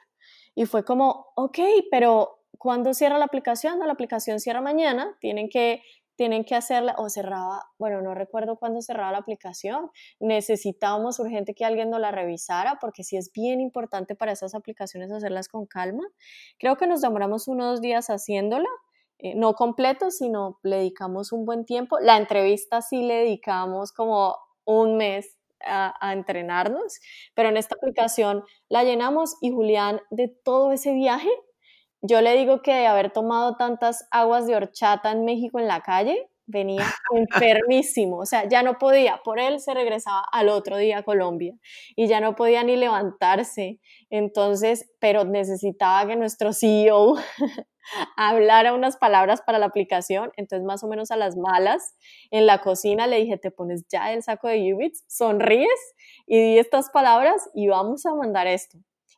Y 0.56 0.66
fue 0.66 0.86
como, 0.86 1.28
ok, 1.36 1.60
pero 1.92 2.35
¿cuándo 2.58 2.94
cierra 2.94 3.18
la 3.18 3.26
aplicación? 3.26 3.80
No, 3.80 3.86
la 3.86 3.94
aplicación 3.94 4.40
cierra 4.40 4.62
mañana, 4.62 5.16
tienen 5.20 5.50
que, 5.50 5.82
tienen 6.16 6.46
que 6.46 6.56
hacerla, 6.56 6.96
o 6.98 7.10
cerraba, 7.10 7.64
bueno, 7.78 8.02
no 8.02 8.14
recuerdo 8.14 8.58
cuándo 8.58 8.82
cerraba 8.82 9.12
la 9.12 9.18
aplicación, 9.20 9.92
necesitábamos 10.20 11.20
urgente 11.20 11.54
que 11.54 11.66
alguien 11.66 11.90
nos 11.90 12.00
la 12.00 12.12
revisara, 12.12 12.78
porque 12.80 13.04
sí 13.04 13.18
es 13.18 13.32
bien 13.32 13.60
importante 13.60 14.16
para 14.16 14.32
esas 14.32 14.56
aplicaciones 14.56 15.12
hacerlas 15.12 15.50
con 15.50 15.66
calma. 15.66 16.04
Creo 16.58 16.78
que 16.78 16.88
nos 16.88 17.02
demoramos 17.02 17.48
unos 17.48 17.82
días 17.82 18.08
haciéndola, 18.08 18.70
eh, 19.18 19.36
no 19.36 19.54
completo, 19.54 20.12
sino 20.12 20.60
le 20.64 20.78
dedicamos 20.78 21.32
un 21.32 21.46
buen 21.46 21.66
tiempo. 21.66 22.00
La 22.00 22.18
entrevista 22.18 22.82
sí 22.82 23.02
le 23.04 23.16
dedicamos 23.16 23.92
como 23.92 24.36
un 24.66 24.98
mes 24.98 25.38
a, 25.66 26.14
entrenarnos, 26.14 27.00
pero 27.34 27.50
en 27.50 27.58
esta 27.58 27.76
aplicación 27.76 28.44
la 28.70 28.84
llenamos 28.84 29.36
y 29.42 29.52
Julián, 29.52 30.02
de 30.12 30.28
todo 30.28 30.72
ese 30.72 30.94
viaje, 30.94 31.30
yo 32.08 32.22
le 32.22 32.36
digo 32.36 32.62
que 32.62 32.74
de 32.74 32.88
haber 32.88 33.12
tomado 33.12 33.56
tantas 33.58 34.08
aguas 34.12 34.48
de 34.48 34.56
horchata 34.56 35.12
en 35.12 35.26
México 35.26 35.60
en 35.60 35.68
la 35.68 35.82
calle, 35.82 36.30
venía 36.48 36.86
enfermísimo, 37.12 38.18
o 38.18 38.26
sea, 38.26 38.48
ya 38.48 38.64
no 38.64 38.78
podía, 38.78 39.22
por 39.24 39.40
él 39.40 39.60
se 39.60 39.74
regresaba 39.74 40.24
al 40.32 40.50
otro 40.50 40.78
día 40.78 41.00
a 41.00 41.04
Colombia 41.04 41.56
y 41.96 42.08
ya 42.08 42.20
no 42.20 42.36
podía 42.36 42.64
ni 42.64 42.76
levantarse, 42.76 43.80
entonces, 44.10 44.92
pero 45.00 45.26
necesitaba 45.26 46.08
que 46.08 46.16
nuestro 46.16 46.54
CEO 46.54 47.16
hablara 48.18 48.74
unas 48.74 48.98
palabras 48.98 49.42
para 49.42 49.60
la 49.60 49.66
aplicación, 49.68 50.32
entonces 50.38 50.66
más 50.66 50.84
o 50.84 50.88
menos 50.88 51.12
a 51.12 51.18
las 51.18 51.36
malas, 51.36 51.96
en 52.32 52.46
la 52.46 52.62
cocina 52.62 53.08
le 53.08 53.18
dije, 53.18 53.38
te 53.38 53.52
pones 53.52 53.86
ya 53.90 54.14
el 54.14 54.24
saco 54.24 54.48
de 54.48 54.74
Ubits, 54.74 55.04
sonríes 55.08 55.70
y 56.28 56.40
di 56.40 56.60
estas 56.60 56.90
palabras 56.90 57.50
y 57.54 57.68
vamos 57.68 58.06
a 58.06 58.14
mandar 58.14 58.48
esto. 58.48 58.78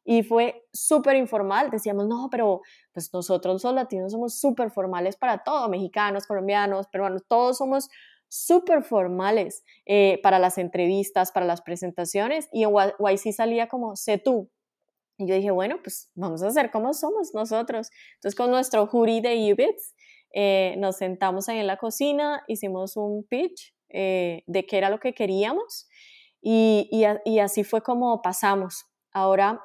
Y 0.09 0.23
fue 0.23 0.65
súper 0.71 1.17
informal, 1.17 1.69
decíamos, 1.69 2.07
no, 2.07 2.29
pero 2.31 2.61
pues 2.93 3.11
nosotros 3.11 3.61
los 3.61 3.73
latinos 3.73 4.13
somos 4.13 4.39
súper 4.39 4.71
formales 4.71 5.17
para 5.17 5.43
todo, 5.43 5.67
mexicanos, 5.67 6.25
colombianos, 6.25 6.87
peruanos, 6.87 7.25
todos 7.27 7.57
somos 7.57 7.89
súper 8.29 8.83
formales 8.83 9.65
eh, 9.85 10.21
para 10.23 10.39
las 10.39 10.57
entrevistas, 10.57 11.33
para 11.33 11.45
las 11.45 11.61
presentaciones, 11.61 12.47
y 12.53 12.63
en 12.63 12.69
YC 12.71 13.33
salía 13.33 13.67
como, 13.67 13.97
sé 13.97 14.17
tú, 14.17 14.49
y 15.17 15.27
yo 15.27 15.35
dije, 15.35 15.51
bueno, 15.51 15.79
pues 15.83 16.09
vamos 16.15 16.41
a 16.41 16.47
hacer 16.47 16.71
como 16.71 16.93
somos 16.93 17.33
nosotros. 17.33 17.89
Entonces 18.15 18.35
con 18.37 18.49
nuestro 18.49 18.87
jury 18.87 19.19
de 19.19 19.51
Ubits 19.51 19.93
eh, 20.31 20.75
nos 20.77 20.95
sentamos 20.95 21.49
ahí 21.49 21.59
en 21.59 21.67
la 21.67 21.75
cocina, 21.75 22.45
hicimos 22.47 22.95
un 22.95 23.25
pitch 23.25 23.75
eh, 23.89 24.43
de 24.47 24.65
qué 24.65 24.77
era 24.77 24.89
lo 24.89 25.01
que 25.01 25.13
queríamos 25.13 25.89
y, 26.41 26.89
y, 27.25 27.39
así 27.39 27.65
fue 27.65 27.81
como 27.81 28.21
pasamos. 28.21 28.85
Ahora 29.11 29.61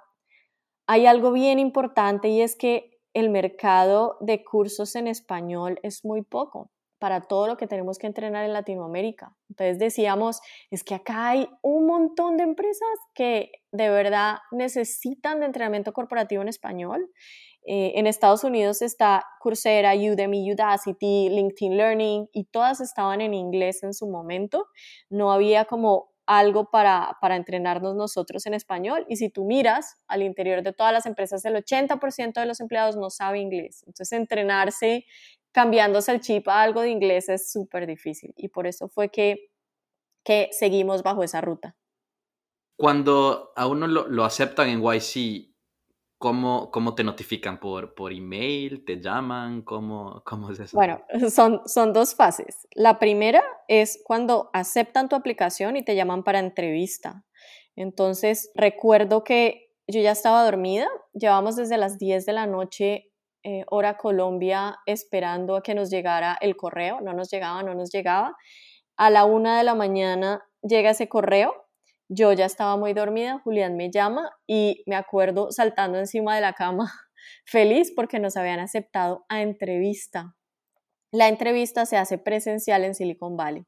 hay 0.86 1.06
algo 1.06 1.32
bien 1.32 1.58
importante 1.58 2.28
y 2.28 2.40
es 2.40 2.56
que 2.56 3.00
el 3.14 3.30
mercado 3.30 4.16
de 4.20 4.42
cursos 4.44 4.96
en 4.96 5.06
español 5.06 5.78
es 5.82 6.04
muy 6.04 6.22
poco 6.22 6.70
para 7.02 7.20
todo 7.20 7.48
lo 7.48 7.56
que 7.56 7.66
tenemos 7.66 7.98
que 7.98 8.06
entrenar 8.06 8.44
en 8.44 8.52
Latinoamérica. 8.52 9.34
Entonces 9.50 9.80
decíamos, 9.80 10.40
es 10.70 10.84
que 10.84 10.94
acá 10.94 11.30
hay 11.30 11.48
un 11.60 11.84
montón 11.86 12.36
de 12.36 12.44
empresas 12.44 12.96
que 13.12 13.50
de 13.72 13.88
verdad 13.88 14.36
necesitan 14.52 15.40
de 15.40 15.46
entrenamiento 15.46 15.92
corporativo 15.92 16.42
en 16.42 16.48
español. 16.48 17.10
Eh, 17.66 17.94
en 17.96 18.06
Estados 18.06 18.44
Unidos 18.44 18.82
está 18.82 19.24
Coursera, 19.40 19.94
Udemy, 19.96 20.52
Udacity, 20.52 21.28
LinkedIn 21.28 21.76
Learning 21.76 22.28
y 22.32 22.44
todas 22.44 22.80
estaban 22.80 23.20
en 23.20 23.34
inglés 23.34 23.82
en 23.82 23.94
su 23.94 24.08
momento. 24.08 24.68
No 25.10 25.32
había 25.32 25.64
como 25.64 26.11
algo 26.26 26.70
para, 26.70 27.16
para 27.20 27.36
entrenarnos 27.36 27.94
nosotros 27.94 28.46
en 28.46 28.54
español. 28.54 29.04
Y 29.08 29.16
si 29.16 29.28
tú 29.28 29.44
miras 29.44 29.96
al 30.06 30.22
interior 30.22 30.62
de 30.62 30.72
todas 30.72 30.92
las 30.92 31.06
empresas, 31.06 31.44
el 31.44 31.56
80% 31.56 32.34
de 32.34 32.46
los 32.46 32.60
empleados 32.60 32.96
no 32.96 33.10
sabe 33.10 33.40
inglés. 33.40 33.82
Entonces, 33.86 34.12
entrenarse 34.12 35.04
cambiándose 35.52 36.12
el 36.12 36.20
chip 36.20 36.48
a 36.48 36.62
algo 36.62 36.80
de 36.80 36.90
inglés 36.90 37.28
es 37.28 37.52
súper 37.52 37.86
difícil 37.86 38.32
y 38.36 38.48
por 38.48 38.66
eso 38.66 38.88
fue 38.88 39.10
que, 39.10 39.50
que 40.24 40.48
seguimos 40.50 41.02
bajo 41.02 41.22
esa 41.22 41.40
ruta. 41.40 41.76
Cuando 42.76 43.52
a 43.54 43.66
uno 43.66 43.86
lo, 43.86 44.24
aceptan 44.24 44.68
en 44.68 44.80
YC, 44.82 45.51
¿cómo, 46.22 46.70
¿cómo, 46.70 46.94
te 46.94 47.02
notifican? 47.02 47.58
¿Por, 47.58 47.94
¿Por 47.94 48.12
email? 48.12 48.84
¿Te 48.84 49.00
llaman? 49.00 49.62
¿Cómo, 49.62 50.22
cómo 50.24 50.52
es 50.52 50.60
eso? 50.60 50.76
Bueno, 50.76 51.02
son, 51.30 51.62
son 51.66 51.92
dos 51.92 52.14
fases. 52.14 52.68
La 52.76 53.00
primera 53.00 53.42
es 53.66 54.00
cuando 54.04 54.48
aceptan 54.52 55.08
tu 55.08 55.16
aplicación 55.16 55.76
y 55.76 55.84
te 55.84 55.96
llaman 55.96 56.22
para 56.22 56.38
entrevista. 56.38 57.24
Entonces, 57.74 58.52
recuerdo 58.54 59.24
que 59.24 59.72
yo 59.88 60.00
ya 60.00 60.12
estaba 60.12 60.44
dormida, 60.44 60.86
llevamos 61.12 61.56
desde 61.56 61.76
las 61.76 61.98
10 61.98 62.24
de 62.24 62.32
la 62.32 62.46
noche 62.46 63.10
eh, 63.42 63.64
hora 63.68 63.96
Colombia 63.96 64.78
esperando 64.86 65.56
a 65.56 65.62
que 65.64 65.74
nos 65.74 65.90
llegara 65.90 66.38
el 66.40 66.56
correo, 66.56 67.00
no 67.00 67.14
nos 67.14 67.32
llegaba, 67.32 67.64
no 67.64 67.74
nos 67.74 67.90
llegaba. 67.90 68.36
A 68.96 69.10
la 69.10 69.24
una 69.24 69.58
de 69.58 69.64
la 69.64 69.74
mañana 69.74 70.44
llega 70.62 70.90
ese 70.90 71.08
correo, 71.08 71.61
yo 72.12 72.32
ya 72.32 72.46
estaba 72.46 72.76
muy 72.76 72.92
dormida, 72.92 73.40
Julián 73.44 73.76
me 73.76 73.90
llama 73.90 74.30
y 74.46 74.82
me 74.86 74.96
acuerdo 74.96 75.50
saltando 75.50 75.98
encima 75.98 76.34
de 76.34 76.40
la 76.40 76.52
cama, 76.52 76.92
feliz 77.46 77.92
porque 77.94 78.18
nos 78.18 78.36
habían 78.36 78.60
aceptado 78.60 79.24
a 79.28 79.42
entrevista. 79.42 80.34
La 81.10 81.28
entrevista 81.28 81.86
se 81.86 81.96
hace 81.96 82.18
presencial 82.18 82.84
en 82.84 82.94
Silicon 82.94 83.36
Valley 83.36 83.66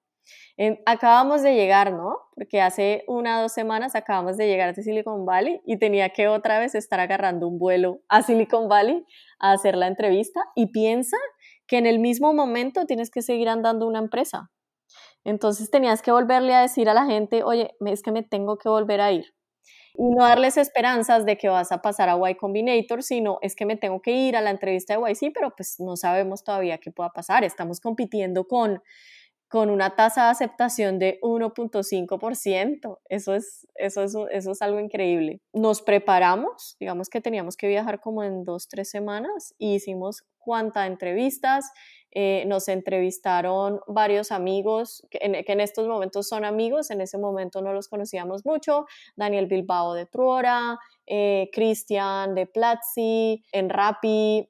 acabamos 0.86 1.42
de 1.42 1.55
llegar, 1.55 1.92
¿no? 1.92 2.16
Porque 2.34 2.61
hace 2.61 3.05
una 3.07 3.38
o 3.38 3.42
dos 3.42 3.53
semanas 3.53 3.95
acabamos 3.95 4.36
de 4.36 4.47
llegar 4.47 4.74
de 4.74 4.82
Silicon 4.82 5.24
Valley 5.24 5.61
y 5.66 5.78
tenía 5.78 6.11
que 6.11 6.28
otra 6.28 6.59
vez 6.59 6.74
estar 6.74 7.01
agarrando 7.01 7.49
un 7.49 7.59
vuelo 7.59 8.01
a 8.09 8.22
Silicon 8.22 8.68
Valley 8.68 9.05
a 9.38 9.53
hacer 9.53 9.76
la 9.76 9.86
entrevista 9.86 10.40
y 10.55 10.66
piensa 10.66 11.16
que 11.66 11.78
en 11.78 11.86
el 11.86 11.99
mismo 11.99 12.32
momento 12.32 12.86
tienes 12.86 13.11
que 13.11 13.22
seguir 13.22 13.49
andando 13.49 13.86
una 13.86 13.99
empresa. 13.99 14.51
Entonces 15.25 15.70
tenías 15.70 16.03
que 16.03 16.12
volverle 16.12 16.55
a 16.55 16.61
decir 16.61 16.89
a 16.89 16.95
la 16.95 17.07
gente, 17.07 17.43
oye, 17.43 17.75
es 17.87 18.03
que 18.03 18.12
me 18.12 18.22
tengo 18.22 18.59
que 18.59 18.68
volver 18.68 19.01
a 19.01 19.12
ir. 19.12 19.35
Y 19.97 20.11
no 20.11 20.25
darles 20.25 20.57
esperanzas 20.57 21.25
de 21.25 21.39
que 21.39 21.49
vas 21.49 21.70
a 21.70 21.81
pasar 21.81 22.09
a 22.09 22.31
Y 22.31 22.35
Combinator, 22.35 23.03
sino 23.03 23.39
es 23.43 23.55
que 23.55 23.64
me 23.64 23.77
tengo 23.77 24.03
que 24.03 24.11
ir 24.11 24.37
a 24.37 24.41
la 24.41 24.51
entrevista 24.51 24.95
de 24.95 25.01
YC, 25.01 25.33
pero 25.33 25.55
pues 25.57 25.77
no 25.79 25.97
sabemos 25.97 26.43
todavía 26.43 26.79
qué 26.79 26.91
pueda 26.91 27.11
pasar. 27.11 27.45
Estamos 27.45 27.81
compitiendo 27.81 28.49
con 28.49 28.83
con 29.55 29.70
una 29.70 29.94
tasa 29.94 30.24
de 30.24 30.30
aceptación 30.30 30.98
de 30.98 31.20
1.5%. 31.22 32.98
Eso 33.09 33.34
es, 33.36 33.68
eso, 33.76 34.02
es, 34.02 34.16
eso 34.32 34.50
es 34.50 34.62
algo 34.62 34.80
increíble. 34.80 35.42
Nos 35.52 35.80
preparamos, 35.80 36.74
digamos 36.80 37.09
que 37.09 37.20
teníamos 37.20 37.57
que 37.57 37.68
viajar 37.68 38.00
como 38.00 38.24
en 38.24 38.42
dos, 38.42 38.66
tres 38.66 38.90
semanas 38.90 39.55
y 39.57 39.76
hicimos 39.76 40.24
cuantas 40.38 40.88
entrevistas. 40.88 41.70
Eh, 42.11 42.42
nos 42.48 42.66
entrevistaron 42.66 43.78
varios 43.86 44.32
amigos 44.32 45.07
que 45.09 45.18
en, 45.20 45.44
que 45.44 45.52
en, 45.52 45.61
estos 45.61 45.86
momentos 45.86 46.26
son 46.26 46.44
amigos, 46.44 46.90
en 46.90 47.00
ese 47.00 47.18
momento 47.18 47.62
no 47.62 47.72
los 47.72 47.86
conocíamos 47.86 48.44
mucho, 48.44 48.86
Daniel 49.14 49.46
Bilbao 49.46 49.94
de 49.94 50.07
Truora, 50.07 50.80
eh, 51.07 51.48
Cristian 51.52 52.34
de 52.34 52.46
Platzi, 52.46 53.44
en 53.52 53.70
Rappi, 53.70 54.48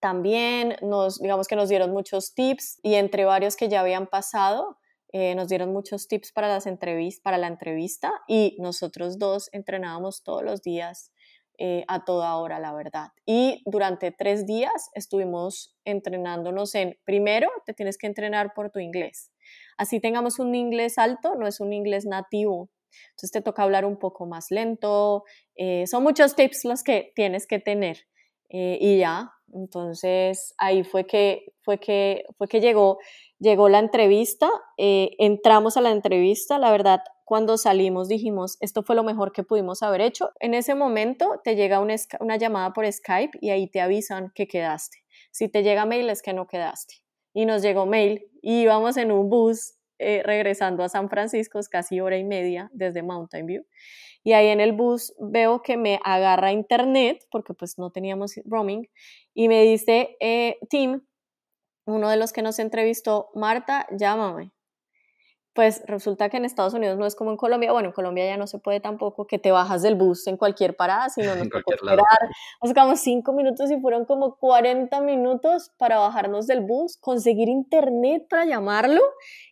también 0.00 0.76
nos, 0.82 1.18
digamos 1.18 1.48
que 1.48 1.56
nos 1.56 1.68
dieron 1.68 1.92
muchos 1.92 2.34
tips 2.34 2.80
y 2.82 2.94
entre 2.94 3.24
varios 3.24 3.56
que 3.56 3.68
ya 3.68 3.80
habían 3.80 4.06
pasado, 4.06 4.78
eh, 5.12 5.34
nos 5.34 5.48
dieron 5.48 5.72
muchos 5.72 6.08
tips 6.08 6.32
para, 6.32 6.48
las 6.48 6.66
entrevistas, 6.66 7.22
para 7.22 7.38
la 7.38 7.46
entrevista 7.46 8.12
y 8.26 8.56
nosotros 8.58 9.18
dos 9.18 9.48
entrenábamos 9.52 10.22
todos 10.22 10.42
los 10.42 10.62
días 10.62 11.12
eh, 11.58 11.84
a 11.88 12.04
toda 12.04 12.36
hora, 12.36 12.58
la 12.58 12.74
verdad. 12.74 13.08
Y 13.24 13.62
durante 13.64 14.10
tres 14.10 14.46
días 14.46 14.90
estuvimos 14.94 15.74
entrenándonos 15.84 16.74
en, 16.74 16.98
primero, 17.04 17.48
te 17.64 17.72
tienes 17.72 17.96
que 17.96 18.08
entrenar 18.08 18.52
por 18.52 18.70
tu 18.70 18.78
inglés. 18.78 19.30
Así 19.78 20.00
tengamos 20.00 20.38
un 20.38 20.54
inglés 20.54 20.98
alto, 20.98 21.34
no 21.34 21.46
es 21.46 21.60
un 21.60 21.72
inglés 21.72 22.04
nativo. 22.04 22.68
Entonces 23.10 23.30
te 23.30 23.40
toca 23.40 23.62
hablar 23.62 23.84
un 23.86 23.98
poco 23.98 24.26
más 24.26 24.50
lento. 24.50 25.24
Eh, 25.54 25.86
son 25.86 26.02
muchos 26.02 26.34
tips 26.34 26.64
los 26.64 26.82
que 26.82 27.12
tienes 27.14 27.46
que 27.46 27.58
tener. 27.58 28.06
y 28.48 28.98
ya, 28.98 29.32
entonces 29.52 30.54
ahí 30.58 30.84
fue 30.84 31.06
que, 31.06 31.52
fue 31.62 31.78
que, 31.78 32.24
fue 32.38 32.48
que 32.48 32.60
llegó, 32.60 32.98
llegó 33.38 33.68
la 33.68 33.78
entrevista, 33.78 34.48
eh, 34.78 35.10
entramos 35.18 35.76
a 35.76 35.80
la 35.80 35.90
entrevista, 35.90 36.58
la 36.58 36.70
verdad 36.70 37.00
cuando 37.26 37.58
salimos 37.58 38.06
dijimos, 38.06 38.56
esto 38.60 38.84
fue 38.84 38.94
lo 38.94 39.02
mejor 39.02 39.32
que 39.32 39.42
pudimos 39.42 39.82
haber 39.82 40.00
hecho. 40.00 40.30
En 40.38 40.54
ese 40.54 40.76
momento 40.76 41.40
te 41.42 41.56
llega 41.56 41.80
una, 41.80 42.36
llamada 42.36 42.72
por 42.72 42.90
Skype 42.90 43.36
y 43.40 43.50
ahí 43.50 43.68
te 43.68 43.80
avisan 43.80 44.30
que 44.32 44.46
quedaste. 44.46 44.98
Si 45.32 45.48
te 45.48 45.64
llega 45.64 45.86
mail 45.86 46.08
es 46.08 46.22
que 46.22 46.32
no 46.32 46.46
quedaste. 46.46 46.94
Y 47.34 47.44
nos 47.44 47.62
llegó 47.62 47.84
mail 47.84 48.30
y 48.42 48.60
íbamos 48.60 48.96
en 48.96 49.10
un 49.10 49.28
bus 49.28 49.75
eh, 49.98 50.22
regresando 50.24 50.82
a 50.82 50.88
San 50.88 51.08
Francisco, 51.08 51.58
es 51.58 51.68
casi 51.68 52.00
hora 52.00 52.16
y 52.18 52.24
media 52.24 52.70
desde 52.72 53.02
Mountain 53.02 53.46
View. 53.46 53.64
Y 54.24 54.32
ahí 54.32 54.48
en 54.48 54.60
el 54.60 54.72
bus 54.72 55.14
veo 55.20 55.62
que 55.62 55.76
me 55.76 56.00
agarra 56.04 56.52
internet, 56.52 57.24
porque 57.30 57.54
pues 57.54 57.78
no 57.78 57.90
teníamos 57.90 58.34
roaming, 58.44 58.88
y 59.34 59.48
me 59.48 59.62
dice, 59.62 60.16
eh, 60.20 60.58
Tim, 60.68 61.02
uno 61.86 62.10
de 62.10 62.16
los 62.16 62.32
que 62.32 62.42
nos 62.42 62.58
entrevistó, 62.58 63.30
Marta, 63.34 63.86
llámame 63.96 64.55
pues 65.56 65.82
resulta 65.86 66.28
que 66.28 66.36
en 66.36 66.44
Estados 66.44 66.74
Unidos 66.74 66.98
no 66.98 67.06
es 67.06 67.16
como 67.16 67.30
en 67.30 67.38
Colombia, 67.38 67.72
bueno, 67.72 67.88
en 67.88 67.94
Colombia 67.94 68.26
ya 68.26 68.36
no 68.36 68.46
se 68.46 68.58
puede 68.58 68.78
tampoco 68.78 69.26
que 69.26 69.38
te 69.38 69.50
bajas 69.50 69.80
del 69.80 69.94
bus 69.94 70.26
en 70.26 70.36
cualquier 70.36 70.76
parada, 70.76 71.08
sino 71.08 71.34
nos 71.34 71.48
tocó 71.48 71.72
esperar, 71.72 72.04
nos 72.62 72.72
quedamos 72.74 73.00
cinco 73.00 73.32
minutos 73.32 73.70
y 73.70 73.80
fueron 73.80 74.04
como 74.04 74.36
40 74.36 75.00
minutos 75.00 75.72
para 75.78 75.98
bajarnos 75.98 76.46
del 76.46 76.60
bus, 76.60 76.98
conseguir 76.98 77.48
internet 77.48 78.26
para 78.28 78.44
llamarlo 78.44 79.00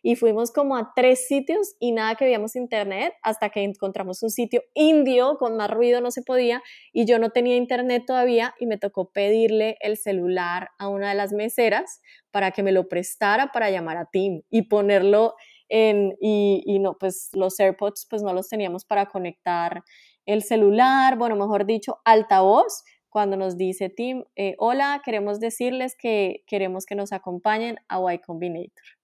y 0.03 0.15
fuimos 0.15 0.51
como 0.51 0.77
a 0.77 0.93
tres 0.95 1.27
sitios 1.27 1.75
y 1.79 1.91
nada 1.91 2.13
que 2.13 2.25
veíamos 2.25 2.55
internet 2.55 3.15
hasta 3.23 3.49
que 3.49 3.63
encontramos 3.63 4.21
un 4.21 4.29
sitio 4.29 4.61
indio 4.75 5.37
con 5.39 5.57
más 5.57 5.71
ruido 5.71 6.01
no 6.01 6.11
se 6.11 6.21
podía 6.21 6.61
y 6.93 7.05
yo 7.05 7.17
no 7.17 7.31
tenía 7.31 7.55
internet 7.55 8.03
todavía 8.05 8.53
y 8.59 8.67
me 8.67 8.77
tocó 8.77 9.09
pedirle 9.09 9.77
el 9.81 9.97
celular 9.97 10.69
a 10.77 10.87
una 10.87 11.09
de 11.09 11.15
las 11.15 11.33
meseras 11.33 12.01
para 12.29 12.51
que 12.51 12.61
me 12.61 12.71
lo 12.71 12.87
prestara 12.87 13.51
para 13.51 13.71
llamar 13.71 13.97
a 13.97 14.05
Tim 14.11 14.43
y 14.51 14.63
ponerlo 14.63 15.35
y, 15.69 16.79
no, 16.79 16.97
pues 16.97 17.29
los 17.33 17.59
AirPods 17.59 18.07
pues 18.09 18.23
no 18.23 18.33
los 18.33 18.49
teníamos 18.49 18.85
para 18.85 19.07
conectar 19.07 19.83
el 20.25 20.43
celular, 20.43 21.17
bueno, 21.17 21.35
mejor 21.35 21.65
dicho, 21.65 21.99
altavoz, 22.05 22.83
cuando 23.09 23.37
nos 23.37 23.57
dice 23.57 23.89
Tim, 23.89 24.23
eh, 24.35 24.55
hola, 24.57 25.01
queremos 25.05 25.39
decirles 25.39 25.95
que 25.97 26.43
queremos 26.47 26.85
que 26.85 26.95
nos 26.95 27.13
acompañen 27.13 27.77
a 27.87 28.13
Y 28.13 28.19
Combinator 28.19 28.94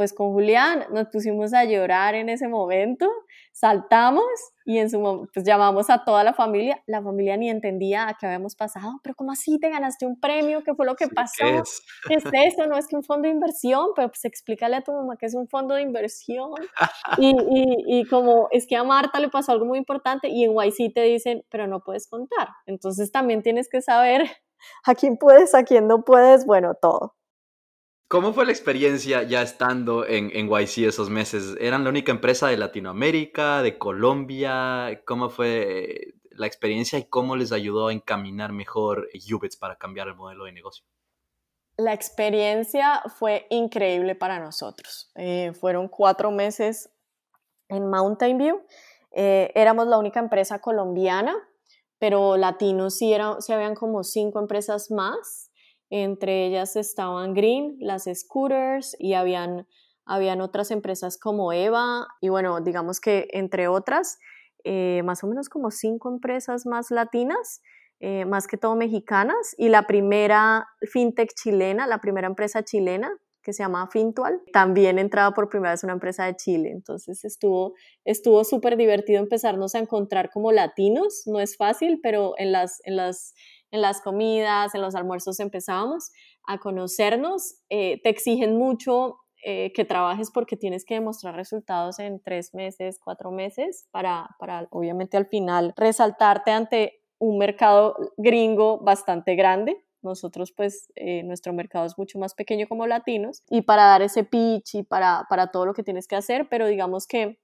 pues 0.00 0.14
con 0.14 0.32
Julián 0.32 0.86
nos 0.92 1.08
pusimos 1.08 1.52
a 1.52 1.64
llorar 1.64 2.14
en 2.14 2.30
ese 2.30 2.48
momento, 2.48 3.06
saltamos 3.52 4.24
y 4.64 4.78
en 4.78 4.88
su 4.88 5.28
pues 5.34 5.44
llamamos 5.44 5.90
a 5.90 6.06
toda 6.06 6.24
la 6.24 6.32
familia, 6.32 6.82
la 6.86 7.02
familia 7.02 7.36
ni 7.36 7.50
entendía 7.50 8.08
a 8.08 8.14
qué 8.14 8.24
habíamos 8.24 8.56
pasado, 8.56 8.92
pero 9.02 9.14
¿cómo 9.14 9.32
así 9.32 9.58
te 9.58 9.68
ganaste 9.68 10.06
un 10.06 10.18
premio? 10.18 10.64
¿Qué 10.64 10.74
fue 10.74 10.86
lo 10.86 10.96
que 10.96 11.08
pasó? 11.08 11.44
¿Qué 11.44 11.58
es? 11.58 11.82
¿Qué 12.08 12.14
es 12.14 12.24
eso? 12.32 12.66
No 12.66 12.78
es 12.78 12.86
que 12.86 12.96
un 12.96 13.04
fondo 13.04 13.28
de 13.28 13.34
inversión, 13.34 13.88
pero 13.94 14.08
pues 14.08 14.24
explícale 14.24 14.76
a 14.76 14.80
tu 14.80 14.90
mamá 14.90 15.18
que 15.18 15.26
es 15.26 15.34
un 15.34 15.46
fondo 15.48 15.74
de 15.74 15.82
inversión. 15.82 16.54
y, 17.18 17.36
y, 17.50 18.00
y 18.00 18.06
como 18.06 18.48
es 18.52 18.66
que 18.66 18.76
a 18.76 18.84
Marta 18.84 19.20
le 19.20 19.28
pasó 19.28 19.52
algo 19.52 19.66
muy 19.66 19.76
importante 19.76 20.28
y 20.30 20.44
en 20.44 20.54
YC 20.54 20.94
te 20.94 21.02
dicen, 21.02 21.44
pero 21.50 21.66
no 21.66 21.80
puedes 21.80 22.08
contar. 22.08 22.48
Entonces 22.64 23.12
también 23.12 23.42
tienes 23.42 23.68
que 23.68 23.82
saber 23.82 24.22
a 24.86 24.94
quién 24.94 25.18
puedes, 25.18 25.54
a 25.54 25.62
quién 25.62 25.86
no 25.86 26.06
puedes, 26.06 26.46
bueno, 26.46 26.72
todo. 26.80 27.19
¿Cómo 28.10 28.32
fue 28.32 28.44
la 28.44 28.50
experiencia 28.50 29.22
ya 29.22 29.40
estando 29.40 30.04
en, 30.04 30.32
en 30.34 30.48
YC 30.48 30.88
esos 30.88 31.08
meses? 31.08 31.54
¿Eran 31.60 31.84
la 31.84 31.90
única 31.90 32.10
empresa 32.10 32.48
de 32.48 32.56
Latinoamérica, 32.56 33.62
de 33.62 33.78
Colombia? 33.78 35.00
¿Cómo 35.06 35.30
fue 35.30 36.14
la 36.32 36.48
experiencia 36.48 36.98
y 36.98 37.04
cómo 37.04 37.36
les 37.36 37.52
ayudó 37.52 37.86
a 37.86 37.92
encaminar 37.92 38.50
mejor 38.50 39.08
Ubits 39.32 39.56
para 39.56 39.76
cambiar 39.76 40.08
el 40.08 40.16
modelo 40.16 40.46
de 40.46 40.50
negocio? 40.50 40.84
La 41.76 41.92
experiencia 41.92 43.00
fue 43.16 43.46
increíble 43.48 44.16
para 44.16 44.40
nosotros. 44.40 45.12
Eh, 45.14 45.52
fueron 45.52 45.86
cuatro 45.86 46.32
meses 46.32 46.90
en 47.68 47.88
Mountain 47.88 48.38
View. 48.38 48.60
Eh, 49.12 49.52
éramos 49.54 49.86
la 49.86 49.98
única 49.98 50.18
empresa 50.18 50.58
colombiana, 50.58 51.36
pero 52.00 52.36
latinos 52.36 52.96
sí, 52.98 53.12
eran, 53.12 53.40
sí 53.40 53.52
habían 53.52 53.76
como 53.76 54.02
cinco 54.02 54.40
empresas 54.40 54.90
más 54.90 55.49
entre 55.90 56.46
ellas 56.46 56.76
estaban 56.76 57.34
Green, 57.34 57.76
las 57.80 58.04
scooters 58.04 58.96
y 58.98 59.14
habían, 59.14 59.66
habían 60.06 60.40
otras 60.40 60.70
empresas 60.70 61.18
como 61.18 61.52
Eva 61.52 62.06
y 62.20 62.28
bueno, 62.28 62.60
digamos 62.60 63.00
que 63.00 63.28
entre 63.32 63.68
otras, 63.68 64.18
eh, 64.64 65.02
más 65.04 65.22
o 65.24 65.26
menos 65.26 65.48
como 65.48 65.70
cinco 65.70 66.08
empresas 66.08 66.64
más 66.64 66.90
latinas, 66.90 67.60
eh, 67.98 68.24
más 68.24 68.46
que 68.46 68.56
todo 68.56 68.76
mexicanas 68.76 69.54
y 69.58 69.68
la 69.68 69.86
primera 69.86 70.66
fintech 70.90 71.34
chilena, 71.34 71.86
la 71.86 72.00
primera 72.00 72.28
empresa 72.28 72.64
chilena 72.64 73.12
que 73.42 73.52
se 73.52 73.62
llama 73.62 73.88
Fintual, 73.90 74.40
también 74.52 74.98
entraba 74.98 75.34
por 75.34 75.48
primera 75.48 75.72
vez 75.72 75.82
una 75.82 75.94
empresa 75.94 76.26
de 76.26 76.36
Chile, 76.36 76.70
entonces 76.72 77.24
estuvo 77.24 77.74
estuvo 78.04 78.44
súper 78.44 78.76
divertido 78.76 79.18
empezarnos 79.18 79.74
a 79.74 79.78
encontrar 79.78 80.30
como 80.30 80.52
latinos, 80.52 81.22
no 81.26 81.40
es 81.40 81.56
fácil, 81.56 82.00
pero 82.02 82.34
en 82.36 82.52
las, 82.52 82.80
en 82.84 82.96
las 82.96 83.34
en 83.70 83.80
las 83.80 84.00
comidas, 84.00 84.74
en 84.74 84.82
los 84.82 84.94
almuerzos 84.94 85.40
empezábamos 85.40 86.12
a 86.46 86.58
conocernos. 86.58 87.56
Eh, 87.68 88.00
te 88.02 88.08
exigen 88.08 88.56
mucho 88.56 89.18
eh, 89.42 89.72
que 89.74 89.84
trabajes 89.84 90.30
porque 90.30 90.56
tienes 90.56 90.84
que 90.84 90.94
demostrar 90.94 91.34
resultados 91.34 91.98
en 91.98 92.20
tres 92.20 92.52
meses, 92.52 92.98
cuatro 93.02 93.30
meses, 93.30 93.88
para, 93.90 94.28
para 94.38 94.68
obviamente 94.70 95.16
al 95.16 95.26
final 95.26 95.72
resaltarte 95.76 96.50
ante 96.50 97.02
un 97.18 97.38
mercado 97.38 97.96
gringo 98.16 98.78
bastante 98.80 99.36
grande. 99.36 99.82
Nosotros, 100.02 100.52
pues, 100.52 100.90
eh, 100.94 101.22
nuestro 101.22 101.52
mercado 101.52 101.86
es 101.86 101.98
mucho 101.98 102.18
más 102.18 102.34
pequeño 102.34 102.66
como 102.68 102.86
latinos 102.86 103.42
y 103.48 103.62
para 103.62 103.84
dar 103.84 104.02
ese 104.02 104.24
pitch 104.24 104.74
y 104.74 104.82
para, 104.82 105.26
para 105.28 105.50
todo 105.50 105.66
lo 105.66 105.74
que 105.74 105.82
tienes 105.82 106.06
que 106.06 106.16
hacer, 106.16 106.48
pero 106.50 106.66
digamos 106.66 107.06
que 107.06 107.38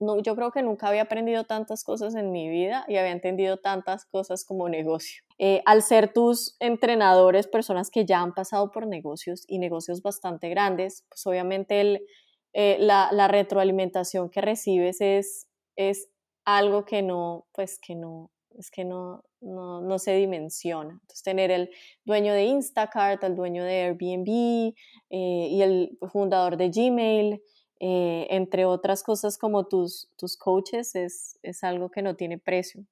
no, 0.00 0.20
yo 0.20 0.34
creo 0.36 0.50
que 0.50 0.62
nunca 0.62 0.88
había 0.88 1.02
aprendido 1.02 1.44
tantas 1.44 1.84
cosas 1.84 2.14
en 2.14 2.32
mi 2.32 2.48
vida 2.48 2.84
y 2.88 2.96
había 2.96 3.12
entendido 3.12 3.58
tantas 3.58 4.04
cosas 4.04 4.44
como 4.44 4.68
negocio. 4.68 5.22
Eh, 5.38 5.62
al 5.66 5.82
ser 5.82 6.12
tus 6.12 6.56
entrenadores, 6.60 7.46
personas 7.46 7.90
que 7.90 8.04
ya 8.04 8.20
han 8.20 8.32
pasado 8.32 8.70
por 8.70 8.86
negocios 8.86 9.44
y 9.46 9.58
negocios 9.58 10.02
bastante 10.02 10.48
grandes, 10.48 11.04
pues 11.08 11.26
obviamente 11.26 11.80
el, 11.80 12.06
eh, 12.52 12.76
la, 12.80 13.10
la, 13.12 13.28
retroalimentación 13.28 14.30
que 14.30 14.40
recibes 14.40 15.00
es, 15.00 15.46
es 15.76 16.08
algo 16.44 16.84
que 16.84 17.02
no, 17.02 17.46
pues 17.52 17.78
que 17.78 17.94
no, 17.94 18.30
es 18.58 18.70
que 18.70 18.84
no, 18.84 19.22
no, 19.40 19.80
no, 19.80 19.98
se 19.98 20.16
dimensiona. 20.16 20.92
Entonces, 20.92 21.22
tener 21.22 21.50
el 21.50 21.70
dueño 22.04 22.32
de 22.32 22.44
Instacart, 22.44 23.22
el 23.24 23.36
dueño 23.36 23.64
de 23.64 23.82
Airbnb 23.82 24.74
eh, 25.10 25.48
y 25.50 25.62
el 25.62 25.98
fundador 26.10 26.56
de 26.56 26.70
Gmail, 26.70 27.42
eh, 27.80 28.26
entre 28.30 28.64
otras 28.64 29.02
cosas 29.02 29.38
como 29.38 29.66
tus, 29.66 30.08
tus 30.16 30.36
coaches, 30.36 30.94
es, 30.94 31.38
es 31.42 31.62
algo 31.64 31.90
que 31.90 32.02
no 32.02 32.16
tiene 32.16 32.38
precio. 32.38 32.84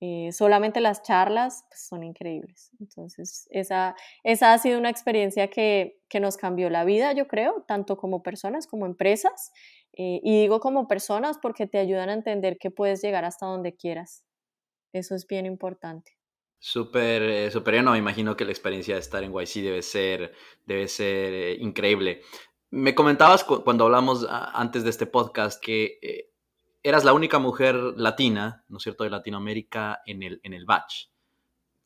Eh, 0.00 0.30
solamente 0.32 0.80
las 0.80 1.02
charlas 1.02 1.64
pues, 1.68 1.86
son 1.88 2.04
increíbles. 2.04 2.70
Entonces, 2.78 3.48
esa, 3.50 3.96
esa 4.22 4.52
ha 4.52 4.58
sido 4.58 4.78
una 4.78 4.90
experiencia 4.90 5.48
que, 5.48 5.98
que, 6.08 6.20
nos 6.20 6.36
cambió 6.36 6.70
la 6.70 6.84
vida, 6.84 7.12
yo 7.14 7.26
creo, 7.26 7.64
tanto 7.66 7.96
como 7.96 8.22
personas 8.22 8.66
como 8.68 8.86
empresas. 8.86 9.50
Eh, 9.94 10.20
y 10.22 10.42
digo 10.42 10.60
como 10.60 10.86
personas 10.86 11.38
porque 11.38 11.66
te 11.66 11.78
ayudan 11.78 12.10
a 12.10 12.14
entender 12.14 12.58
que 12.58 12.70
puedes 12.70 13.02
llegar 13.02 13.24
hasta 13.24 13.46
donde 13.46 13.74
quieras. 13.74 14.24
Eso 14.92 15.16
es 15.16 15.26
bien 15.26 15.46
importante. 15.46 16.12
Súper, 16.60 17.50
súper, 17.50 17.82
no, 17.82 17.92
me 17.92 17.98
imagino 17.98 18.36
que 18.36 18.44
la 18.44 18.50
experiencia 18.50 18.94
de 18.94 19.00
estar 19.00 19.22
en 19.22 19.32
YC 19.32 19.62
debe 19.62 19.82
ser, 19.82 20.32
debe 20.66 20.88
ser 20.88 21.60
increíble. 21.60 22.22
Me 22.70 22.94
comentabas 22.94 23.44
cuando 23.44 23.84
hablamos 23.84 24.26
antes 24.28 24.84
de 24.84 24.90
este 24.90 25.06
podcast 25.06 25.62
que 25.62 25.98
eh, 26.02 26.32
eras 26.82 27.04
la 27.04 27.14
única 27.14 27.38
mujer 27.38 27.74
latina, 27.74 28.64
¿no 28.68 28.76
es 28.76 28.82
cierto?, 28.82 29.04
de 29.04 29.10
Latinoamérica 29.10 30.02
en 30.04 30.22
el, 30.22 30.40
en 30.42 30.52
el 30.52 30.66
batch. 30.66 31.06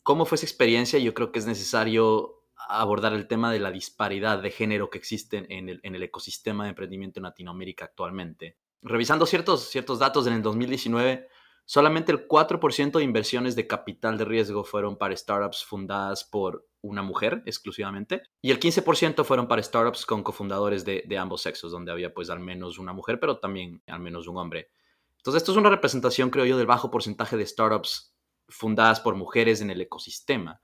¿Cómo 0.02 0.24
fue 0.24 0.36
esa 0.36 0.46
experiencia? 0.46 0.98
Yo 0.98 1.14
creo 1.14 1.30
que 1.30 1.38
es 1.38 1.46
necesario 1.46 2.42
abordar 2.68 3.12
el 3.12 3.28
tema 3.28 3.52
de 3.52 3.60
la 3.60 3.70
disparidad 3.70 4.42
de 4.42 4.50
género 4.50 4.90
que 4.90 4.98
existe 4.98 5.46
en 5.48 5.68
el, 5.68 5.80
en 5.84 5.94
el 5.94 6.02
ecosistema 6.02 6.64
de 6.64 6.70
emprendimiento 6.70 7.20
en 7.20 7.24
Latinoamérica 7.24 7.84
actualmente. 7.84 8.58
Revisando 8.82 9.26
ciertos, 9.26 9.68
ciertos 9.68 10.00
datos 10.00 10.26
en 10.26 10.32
el 10.32 10.42
2019, 10.42 11.28
solamente 11.64 12.10
el 12.10 12.26
4% 12.26 12.98
de 12.98 13.04
inversiones 13.04 13.54
de 13.54 13.68
capital 13.68 14.18
de 14.18 14.24
riesgo 14.24 14.64
fueron 14.64 14.96
para 14.96 15.16
startups 15.16 15.64
fundadas 15.64 16.24
por 16.24 16.66
una 16.82 17.02
mujer 17.02 17.42
exclusivamente, 17.46 18.22
y 18.40 18.50
el 18.50 18.60
15% 18.60 19.24
fueron 19.24 19.48
para 19.48 19.62
startups 19.62 20.04
con 20.04 20.22
cofundadores 20.22 20.84
de, 20.84 21.18
ambos 21.18 21.42
sexos, 21.42 21.72
donde 21.72 21.92
había 21.92 22.12
pues 22.12 22.28
al 22.28 22.40
menos 22.40 22.78
una 22.78 22.92
mujer, 22.92 23.18
pero 23.20 23.38
también 23.38 23.82
al 23.86 24.00
menos 24.00 24.28
un 24.28 24.36
hombre. 24.36 24.70
Entonces 25.16 25.42
esto 25.42 25.52
es 25.52 25.58
una 25.58 25.70
representación, 25.70 26.30
creo 26.30 26.44
yo, 26.44 26.58
del 26.58 26.66
bajo 26.66 26.90
porcentaje 26.90 27.36
de 27.36 27.46
startups 27.46 28.14
fundadas 28.48 29.00
por 29.00 29.14
mujeres 29.14 29.60
en 29.60 29.70
el 29.70 29.80
ecosistema. 29.80 30.60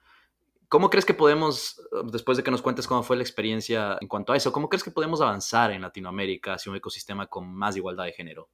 ¿Cómo 0.68 0.90
crees 0.90 1.06
que 1.06 1.14
podemos, 1.14 1.80
después 2.12 2.36
de 2.36 2.44
que 2.44 2.50
nos 2.50 2.60
cuentes 2.60 2.86
cómo 2.86 3.02
fue 3.02 3.16
la 3.16 3.22
experiencia 3.22 3.96
en 4.00 4.08
cuanto 4.08 4.32
a 4.32 4.36
eso, 4.36 4.52
cómo 4.52 4.68
crees 4.68 4.84
que 4.84 4.90
podemos 4.90 5.20
avanzar 5.20 5.70
en 5.70 5.80
Latinoamérica 5.80 6.54
hacia 6.54 6.70
un 6.70 6.76
ecosistema 6.76 7.26
con 7.26 7.50
más 7.50 7.76
igualdad 7.76 8.04
de 8.04 8.12
género? 8.12 8.50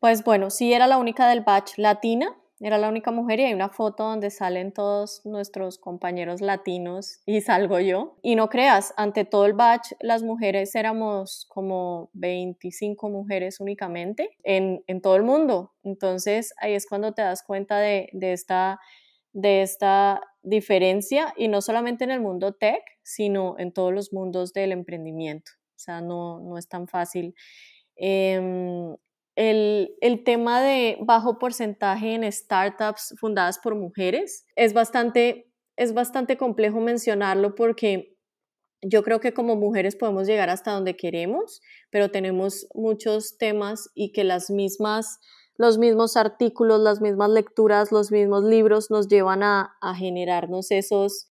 Pues 0.00 0.24
bueno, 0.24 0.50
sí 0.50 0.72
era 0.72 0.88
la 0.88 0.98
única 0.98 1.28
del 1.28 1.42
batch 1.42 1.78
latina, 1.78 2.36
era 2.62 2.78
la 2.78 2.88
única 2.88 3.10
mujer 3.10 3.40
y 3.40 3.44
hay 3.44 3.54
una 3.54 3.68
foto 3.68 4.04
donde 4.04 4.30
salen 4.30 4.72
todos 4.72 5.20
nuestros 5.24 5.78
compañeros 5.78 6.40
latinos 6.40 7.20
y 7.26 7.40
salgo 7.40 7.80
yo. 7.80 8.16
Y 8.22 8.36
no 8.36 8.48
creas, 8.48 8.94
ante 8.96 9.24
todo 9.24 9.46
el 9.46 9.52
batch, 9.52 9.92
las 10.00 10.22
mujeres 10.22 10.74
éramos 10.74 11.46
como 11.48 12.10
25 12.14 13.10
mujeres 13.10 13.60
únicamente 13.60 14.36
en, 14.44 14.84
en 14.86 15.00
todo 15.00 15.16
el 15.16 15.22
mundo. 15.22 15.72
Entonces 15.82 16.54
ahí 16.58 16.74
es 16.74 16.86
cuando 16.86 17.12
te 17.12 17.22
das 17.22 17.42
cuenta 17.42 17.78
de, 17.78 18.08
de 18.12 18.32
esta 18.32 18.80
de 19.32 19.62
esta 19.62 20.20
diferencia 20.42 21.32
y 21.36 21.48
no 21.48 21.62
solamente 21.62 22.04
en 22.04 22.10
el 22.10 22.20
mundo 22.20 22.52
tech, 22.52 22.82
sino 23.02 23.58
en 23.58 23.72
todos 23.72 23.92
los 23.92 24.12
mundos 24.12 24.52
del 24.52 24.72
emprendimiento. 24.72 25.52
O 25.74 25.78
sea, 25.78 26.00
no, 26.00 26.40
no 26.40 26.58
es 26.58 26.68
tan 26.68 26.86
fácil. 26.86 27.34
Em, 27.96 28.94
el, 29.36 29.94
el, 30.00 30.24
tema 30.24 30.60
de 30.60 30.98
bajo 31.00 31.38
porcentaje 31.38 32.14
en 32.14 32.30
startups 32.30 33.14
fundadas 33.18 33.58
por 33.58 33.74
mujeres 33.74 34.46
es 34.56 34.74
bastante, 34.74 35.50
es 35.76 35.94
bastante 35.94 36.36
complejo 36.36 36.80
mencionarlo 36.80 37.54
porque 37.54 38.16
yo 38.82 39.02
creo 39.02 39.20
que 39.20 39.32
como 39.32 39.56
mujeres 39.56 39.96
podemos 39.96 40.26
llegar 40.26 40.50
hasta 40.50 40.72
donde 40.72 40.96
queremos, 40.96 41.60
pero 41.90 42.10
tenemos 42.10 42.66
muchos 42.74 43.38
temas 43.38 43.88
y 43.94 44.12
que 44.12 44.24
las 44.24 44.50
mismas, 44.50 45.18
los 45.56 45.78
mismos 45.78 46.16
artículos, 46.16 46.80
las 46.80 47.00
mismas 47.00 47.30
lecturas, 47.30 47.92
los 47.92 48.10
mismos 48.10 48.44
libros 48.44 48.90
nos 48.90 49.08
llevan 49.08 49.42
a, 49.42 49.76
a 49.80 49.94
generarnos 49.94 50.70
esos 50.72 51.31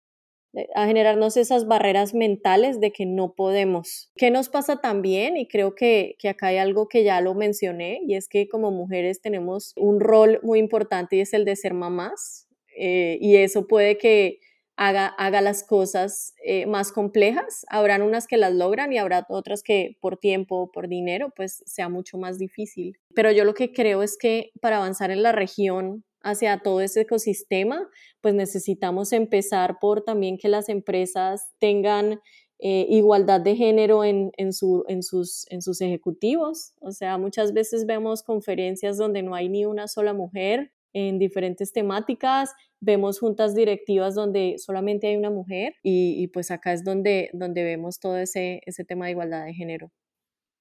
a 0.75 0.87
generarnos 0.87 1.37
esas 1.37 1.67
barreras 1.67 2.13
mentales 2.13 2.79
de 2.79 2.91
que 2.91 3.05
no 3.05 3.33
podemos. 3.33 4.11
¿Qué 4.15 4.31
nos 4.31 4.49
pasa 4.49 4.81
también? 4.81 5.37
Y 5.37 5.47
creo 5.47 5.75
que, 5.75 6.15
que, 6.19 6.29
acá 6.29 6.47
hay 6.47 6.57
algo 6.57 6.87
que 6.87 7.03
ya 7.03 7.21
lo 7.21 7.35
mencioné, 7.35 8.01
y 8.07 8.15
es 8.15 8.27
que 8.27 8.47
como 8.47 8.71
mujeres 8.71 9.21
tenemos 9.21 9.73
un 9.75 9.99
rol 9.99 10.39
muy 10.41 10.59
importante 10.59 11.17
y 11.17 11.21
es 11.21 11.33
el 11.33 11.45
de 11.45 11.55
ser 11.55 11.73
mamás, 11.73 12.47
eh, 12.75 13.17
y 13.21 13.35
eso 13.35 13.67
puede 13.67 13.97
que 13.97 14.39
haga, 14.79 15.07
haga 15.07 15.41
las 15.41 15.63
cosas 15.65 16.33
eh, 16.43 16.65
más 16.65 16.93
complejas. 16.93 17.65
Habrán 17.69 18.01
unas 18.01 18.25
que 18.25 18.37
las 18.37 18.53
logran 18.53 18.93
y 18.93 18.97
habrá 18.97 19.25
otras 19.27 19.61
que 19.61 19.97
por 19.99 20.17
tiempo 20.17 20.55
o 20.55 20.71
por 20.71 20.87
dinero 20.87 21.33
pues 21.35 21.61
sea 21.65 21.89
mucho 21.89 22.17
más 22.17 22.39
difícil. 22.39 22.97
Pero 23.13 23.31
yo 23.31 23.43
lo 23.43 23.53
que 23.53 23.73
creo 23.73 24.01
es 24.01 24.17
que 24.17 24.51
para 24.61 24.77
avanzar 24.77 25.11
en 25.11 25.21
la 25.21 25.33
región 25.33 26.05
hacia 26.21 26.59
todo 26.59 26.81
ese 26.81 27.01
ecosistema, 27.01 27.89
pues 28.21 28.33
necesitamos 28.33 29.13
empezar 29.13 29.77
por 29.79 30.03
también 30.03 30.37
que 30.37 30.49
las 30.49 30.69
empresas 30.69 31.49
tengan 31.59 32.19
eh, 32.61 32.85
igualdad 32.89 33.39
de 33.39 33.55
género 33.55 34.03
en, 34.03 34.31
en, 34.35 34.51
su, 34.51 34.83
en, 34.89 35.01
sus, 35.01 35.45
en 35.49 35.61
sus 35.61 35.79
ejecutivos. 35.79 36.73
O 36.81 36.91
sea, 36.91 37.17
muchas 37.17 37.53
veces 37.53 37.85
vemos 37.85 38.21
conferencias 38.21 38.97
donde 38.97 39.23
no 39.23 39.33
hay 39.33 39.47
ni 39.47 39.65
una 39.65 39.87
sola 39.87 40.13
mujer 40.13 40.73
en 40.91 41.19
diferentes 41.19 41.71
temáticas, 41.71 42.51
vemos 42.81 43.19
juntas 43.19 43.55
directivas 43.55 44.15
donde 44.15 44.55
solamente 44.57 45.07
hay 45.07 45.15
una 45.15 45.29
mujer 45.29 45.75
y, 45.83 46.21
y 46.21 46.27
pues 46.27 46.51
acá 46.51 46.73
es 46.73 46.83
donde, 46.83 47.29
donde 47.33 47.63
vemos 47.63 47.99
todo 47.99 48.17
ese, 48.17 48.61
ese 48.65 48.83
tema 48.83 49.05
de 49.05 49.11
igualdad 49.11 49.45
de 49.45 49.53
género. 49.53 49.91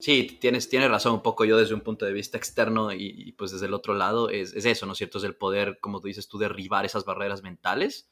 Sí, 0.00 0.38
tienes, 0.40 0.68
tienes 0.68 0.90
razón 0.90 1.14
un 1.14 1.22
poco 1.22 1.44
yo 1.44 1.58
desde 1.58 1.74
un 1.74 1.80
punto 1.80 2.04
de 2.06 2.12
vista 2.12 2.38
externo 2.38 2.92
y, 2.92 3.32
pues 3.32 3.50
desde 3.50 3.66
el 3.66 3.74
otro 3.74 3.94
lado 3.94 4.30
es, 4.30 4.54
es, 4.54 4.64
eso, 4.64 4.86
¿no 4.86 4.92
es 4.92 4.98
cierto? 4.98 5.18
Es 5.18 5.24
el 5.24 5.34
poder, 5.34 5.80
como 5.80 6.00
tú 6.00 6.06
dices 6.06 6.28
tú, 6.28 6.38
derribar 6.38 6.84
esas 6.84 7.04
barreras 7.04 7.42
mentales 7.42 8.08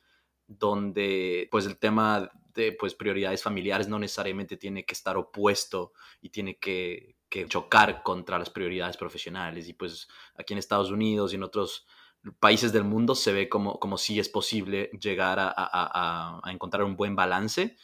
donde 0.49 1.49
pues 1.51 1.67
el 1.67 1.79
tema 1.79 2.31
de 2.55 2.73
pues 2.73 2.95
prioridades 2.95 3.43
familiares 3.43 3.89
no 3.89 3.99
necesariamente 3.99 4.57
tiene 4.57 4.85
que 4.85 4.95
estar 4.95 5.17
opuesto 5.17 5.93
y 6.21 6.31
tiene 6.31 6.57
que, 6.59 7.17
que 7.29 7.47
chocar 7.47 8.03
contra 8.03 8.39
las 8.39 8.51
prioridades 8.51 8.97
profesionales 8.97 9.69
y 9.69 9.73
pues 9.73 10.09
aquí 10.37 10.55
en 10.55 10.59
Estados 10.59 10.91
Unidos 10.91 11.33
y 11.33 11.37
en 11.37 11.43
otros 11.43 11.87
países 12.41 12.73
del 12.73 12.85
mundo 12.85 13.15
se 13.15 13.33
ve 13.33 13.49
como, 13.49 13.79
como 13.79 13.99
si 13.99 14.19
es 14.19 14.29
posible 14.29 14.91
llegar 15.01 15.39
a, 15.39 15.49
a, 15.49 15.55
a, 15.57 16.41
a 16.43 16.53
encontrar 16.53 16.85
un 16.85 16.97
buen 16.97 17.15
balance, 17.15 17.77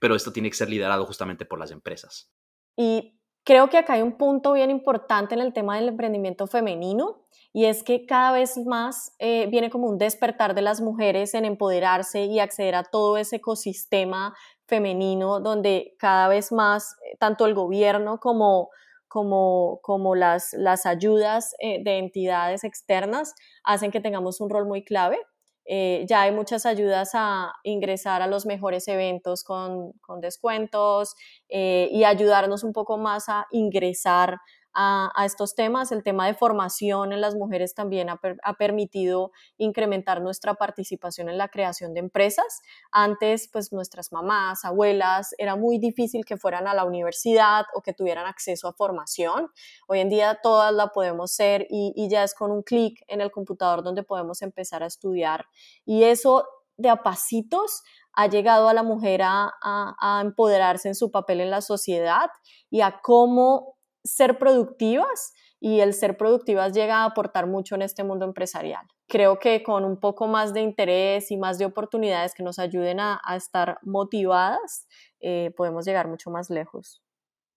pero 0.00 0.14
esto 0.14 0.32
tiene 0.32 0.48
que 0.48 0.56
ser 0.56 0.70
liderado 0.70 1.04
justamente 1.04 1.44
por 1.44 1.58
las 1.58 1.70
empresas. 1.70 2.30
Y 2.76 3.18
Creo 3.44 3.68
que 3.68 3.78
acá 3.78 3.94
hay 3.94 4.02
un 4.02 4.12
punto 4.12 4.52
bien 4.52 4.70
importante 4.70 5.34
en 5.34 5.40
el 5.40 5.52
tema 5.52 5.76
del 5.76 5.88
emprendimiento 5.88 6.46
femenino 6.46 7.22
y 7.52 7.64
es 7.64 7.82
que 7.82 8.06
cada 8.06 8.32
vez 8.32 8.56
más 8.56 9.14
eh, 9.18 9.46
viene 9.48 9.68
como 9.68 9.88
un 9.88 9.98
despertar 9.98 10.54
de 10.54 10.62
las 10.62 10.80
mujeres 10.80 11.34
en 11.34 11.44
empoderarse 11.44 12.24
y 12.24 12.38
acceder 12.38 12.76
a 12.76 12.84
todo 12.84 13.16
ese 13.16 13.36
ecosistema 13.36 14.34
femenino 14.66 15.40
donde 15.40 15.96
cada 15.98 16.28
vez 16.28 16.52
más 16.52 16.96
eh, 17.04 17.16
tanto 17.18 17.44
el 17.46 17.54
gobierno 17.54 18.20
como, 18.20 18.70
como, 19.08 19.80
como 19.82 20.14
las, 20.14 20.52
las 20.54 20.86
ayudas 20.86 21.54
eh, 21.58 21.82
de 21.82 21.98
entidades 21.98 22.62
externas 22.62 23.34
hacen 23.64 23.90
que 23.90 24.00
tengamos 24.00 24.40
un 24.40 24.50
rol 24.50 24.66
muy 24.66 24.84
clave. 24.84 25.18
Eh, 25.64 26.04
ya 26.08 26.22
hay 26.22 26.32
muchas 26.32 26.66
ayudas 26.66 27.10
a 27.14 27.52
ingresar 27.62 28.20
a 28.22 28.26
los 28.26 28.46
mejores 28.46 28.88
eventos 28.88 29.44
con, 29.44 29.92
con 30.00 30.20
descuentos 30.20 31.14
eh, 31.48 31.88
y 31.92 32.04
ayudarnos 32.04 32.64
un 32.64 32.72
poco 32.72 32.98
más 32.98 33.28
a 33.28 33.46
ingresar 33.52 34.38
a, 34.74 35.10
estos 35.24 35.54
temas. 35.54 35.92
El 35.92 36.02
tema 36.02 36.26
de 36.26 36.34
formación 36.34 37.12
en 37.12 37.20
las 37.20 37.34
mujeres 37.34 37.74
también 37.74 38.08
ha, 38.08 38.18
permitido 38.58 39.32
incrementar 39.58 40.22
nuestra 40.22 40.54
participación 40.54 41.28
en 41.28 41.38
la 41.38 41.48
creación 41.48 41.94
de 41.94 42.00
empresas. 42.00 42.62
Antes, 42.90 43.48
pues 43.52 43.72
nuestras 43.72 44.12
mamás, 44.12 44.64
abuelas, 44.64 45.34
era 45.38 45.56
muy 45.56 45.78
difícil 45.78 46.24
que 46.24 46.36
fueran 46.36 46.66
a 46.66 46.74
la 46.74 46.84
universidad 46.84 47.64
o 47.74 47.82
que 47.82 47.92
tuvieran 47.92 48.26
acceso 48.26 48.68
a 48.68 48.72
formación. 48.72 49.48
Hoy 49.86 50.00
en 50.00 50.08
día 50.08 50.38
todas 50.42 50.72
la 50.72 50.88
podemos 50.88 51.32
ser 51.32 51.66
y, 51.68 52.08
ya 52.08 52.24
es 52.24 52.34
con 52.34 52.50
un 52.50 52.62
clic 52.62 53.02
en 53.08 53.20
el 53.20 53.30
computador 53.30 53.82
donde 53.82 54.02
podemos 54.02 54.42
empezar 54.42 54.82
a 54.82 54.86
estudiar. 54.86 55.46
Y 55.84 56.04
eso 56.04 56.46
de 56.76 56.88
a 56.88 57.02
pasitos 57.02 57.82
ha 58.14 58.26
llegado 58.26 58.68
a 58.68 58.74
la 58.74 58.82
mujer 58.82 59.22
a, 59.22 59.52
a, 59.62 60.20
empoderarse 60.20 60.88
en 60.88 60.94
su 60.94 61.10
papel 61.10 61.40
en 61.40 61.50
la 61.50 61.62
sociedad 61.62 62.30
y 62.70 62.82
a 62.82 63.00
cómo 63.02 63.76
ser 64.04 64.38
productivas 64.38 65.32
y 65.60 65.80
el 65.80 65.94
ser 65.94 66.16
productivas 66.16 66.72
llega 66.72 67.02
a 67.02 67.04
aportar 67.04 67.46
mucho 67.46 67.76
en 67.76 67.82
este 67.82 68.02
mundo 68.02 68.24
empresarial. 68.24 68.84
Creo 69.06 69.38
que 69.38 69.62
con 69.62 69.84
un 69.84 70.00
poco 70.00 70.26
más 70.26 70.52
de 70.52 70.60
interés 70.60 71.30
y 71.30 71.36
más 71.36 71.58
de 71.58 71.66
oportunidades 71.66 72.34
que 72.34 72.42
nos 72.42 72.58
ayuden 72.58 72.98
a, 72.98 73.20
estar 73.36 73.78
motivadas, 73.82 74.88
eh, 75.20 75.52
podemos 75.56 75.84
llegar 75.84 76.08
mucho 76.08 76.30
más 76.30 76.50
lejos. 76.50 77.00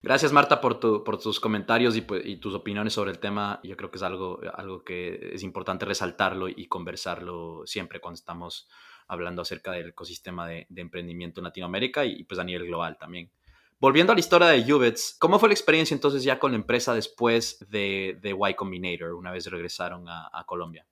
Gracias 0.03 0.31
Marta 0.31 0.61
por, 0.61 0.79
tu, 0.79 1.03
por 1.03 1.17
tus 1.17 1.39
comentarios 1.39 1.95
y, 1.95 2.01
pues, 2.01 2.23
y, 2.23 2.37
tus 2.37 2.53
opiniones 2.53 2.93
sobre 2.93 3.09
el 3.09 3.17
tema. 3.17 3.59
Yo 3.63 3.75
creo 3.75 3.89
que 3.89 3.97
es 3.97 4.03
algo, 4.03 4.39
algo 4.53 4.83
que 4.83 5.31
es 5.33 5.41
importante 5.41 5.83
resaltarlo 5.85 6.47
y 6.47 6.67
conversarlo 6.67 7.63
siempre 7.65 7.99
cuando 7.99 8.19
estamos 8.19 8.69
hablando 9.07 9.41
acerca 9.41 9.71
del 9.71 9.89
ecosistema 9.89 10.47
de, 10.47 10.67
de 10.69 10.81
emprendimiento 10.81 11.39
en 11.39 11.45
Latinoamérica 11.45 12.05
y, 12.05 12.23
pues 12.25 12.39
a 12.39 12.43
nivel 12.43 12.67
global 12.67 12.99
también. 12.99 13.31
Volviendo 13.79 14.13
a 14.13 14.15
la 14.15 14.19
historia 14.19 14.47
de 14.47 14.73
Ubits, 14.73 15.17
¿cómo 15.19 15.37
fue 15.37 15.49
la 15.49 15.53
experiencia 15.53 15.93
entonces 15.93 16.23
ya 16.23 16.39
con 16.39 16.51
la 16.51 16.57
empresa 16.57 16.93
después 16.93 17.59
de, 17.69 18.17
de 18.21 18.29
Y 18.49 18.53
Combinator, 18.55 19.13
una 19.13 19.31
vez 19.31 19.45
regresaron 19.47 20.07
a, 20.07 20.29
a 20.31 20.45
Colombia? 20.45 20.87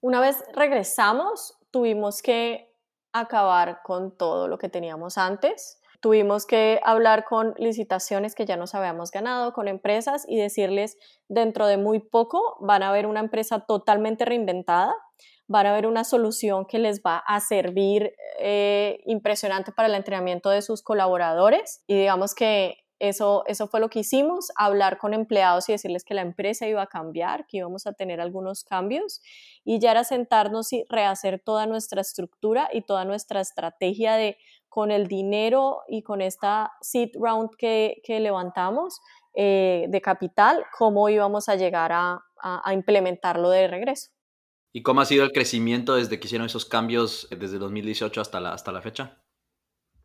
Una 0.00 0.20
vez 0.20 0.42
regresamos, 0.54 1.58
tuvimos 1.70 2.22
que 2.22 2.70
acabar 3.12 3.80
con 3.82 4.16
todo 4.16 4.48
lo 4.48 4.58
que 4.58 4.68
teníamos 4.68 5.18
antes. 5.18 5.80
Tuvimos 6.00 6.46
que 6.46 6.80
hablar 6.82 7.24
con 7.24 7.54
licitaciones 7.58 8.34
que 8.34 8.46
ya 8.46 8.56
nos 8.56 8.74
habíamos 8.74 9.10
ganado, 9.10 9.52
con 9.52 9.68
empresas 9.68 10.24
y 10.26 10.38
decirles, 10.38 10.96
dentro 11.28 11.66
de 11.66 11.76
muy 11.76 12.00
poco 12.00 12.56
van 12.60 12.82
a 12.82 12.92
ver 12.92 13.06
una 13.06 13.20
empresa 13.20 13.60
totalmente 13.60 14.24
reinventada, 14.24 14.94
van 15.50 15.66
a 15.66 15.72
ver 15.72 15.88
una 15.88 16.04
solución 16.04 16.64
que 16.64 16.78
les 16.78 17.02
va 17.02 17.18
a 17.18 17.40
servir 17.40 18.14
eh, 18.38 19.00
impresionante 19.04 19.72
para 19.72 19.88
el 19.88 19.94
entrenamiento 19.96 20.48
de 20.48 20.62
sus 20.62 20.80
colaboradores 20.80 21.82
y 21.88 21.98
digamos 21.98 22.36
que 22.36 22.76
eso, 23.00 23.42
eso 23.46 23.66
fue 23.66 23.80
lo 23.80 23.88
que 23.88 23.98
hicimos, 23.98 24.52
hablar 24.54 24.98
con 24.98 25.12
empleados 25.12 25.68
y 25.68 25.72
decirles 25.72 26.04
que 26.04 26.14
la 26.14 26.20
empresa 26.20 26.68
iba 26.68 26.82
a 26.82 26.86
cambiar, 26.86 27.46
que 27.46 27.56
íbamos 27.56 27.88
a 27.88 27.94
tener 27.94 28.20
algunos 28.20 28.62
cambios 28.62 29.22
y 29.64 29.80
ya 29.80 29.90
era 29.90 30.04
sentarnos 30.04 30.72
y 30.72 30.84
rehacer 30.88 31.42
toda 31.44 31.66
nuestra 31.66 32.00
estructura 32.00 32.68
y 32.72 32.82
toda 32.82 33.04
nuestra 33.04 33.40
estrategia 33.40 34.14
de 34.14 34.36
con 34.68 34.92
el 34.92 35.08
dinero 35.08 35.80
y 35.88 36.04
con 36.04 36.20
esta 36.20 36.74
seed 36.80 37.10
round 37.14 37.50
que, 37.58 38.00
que 38.04 38.20
levantamos 38.20 39.00
eh, 39.34 39.86
de 39.88 40.00
capital, 40.00 40.64
cómo 40.78 41.08
íbamos 41.08 41.48
a 41.48 41.56
llegar 41.56 41.90
a, 41.90 42.22
a 42.40 42.72
implementarlo 42.72 43.50
de 43.50 43.66
regreso. 43.66 44.10
¿Y 44.72 44.82
cómo 44.82 45.00
ha 45.00 45.04
sido 45.04 45.24
el 45.24 45.32
crecimiento 45.32 45.96
desde 45.96 46.20
que 46.20 46.26
hicieron 46.26 46.46
esos 46.46 46.64
cambios 46.64 47.26
eh, 47.30 47.36
desde 47.36 47.58
2018 47.58 48.20
hasta 48.20 48.40
la, 48.40 48.52
hasta 48.52 48.72
la 48.72 48.82
fecha? 48.82 49.20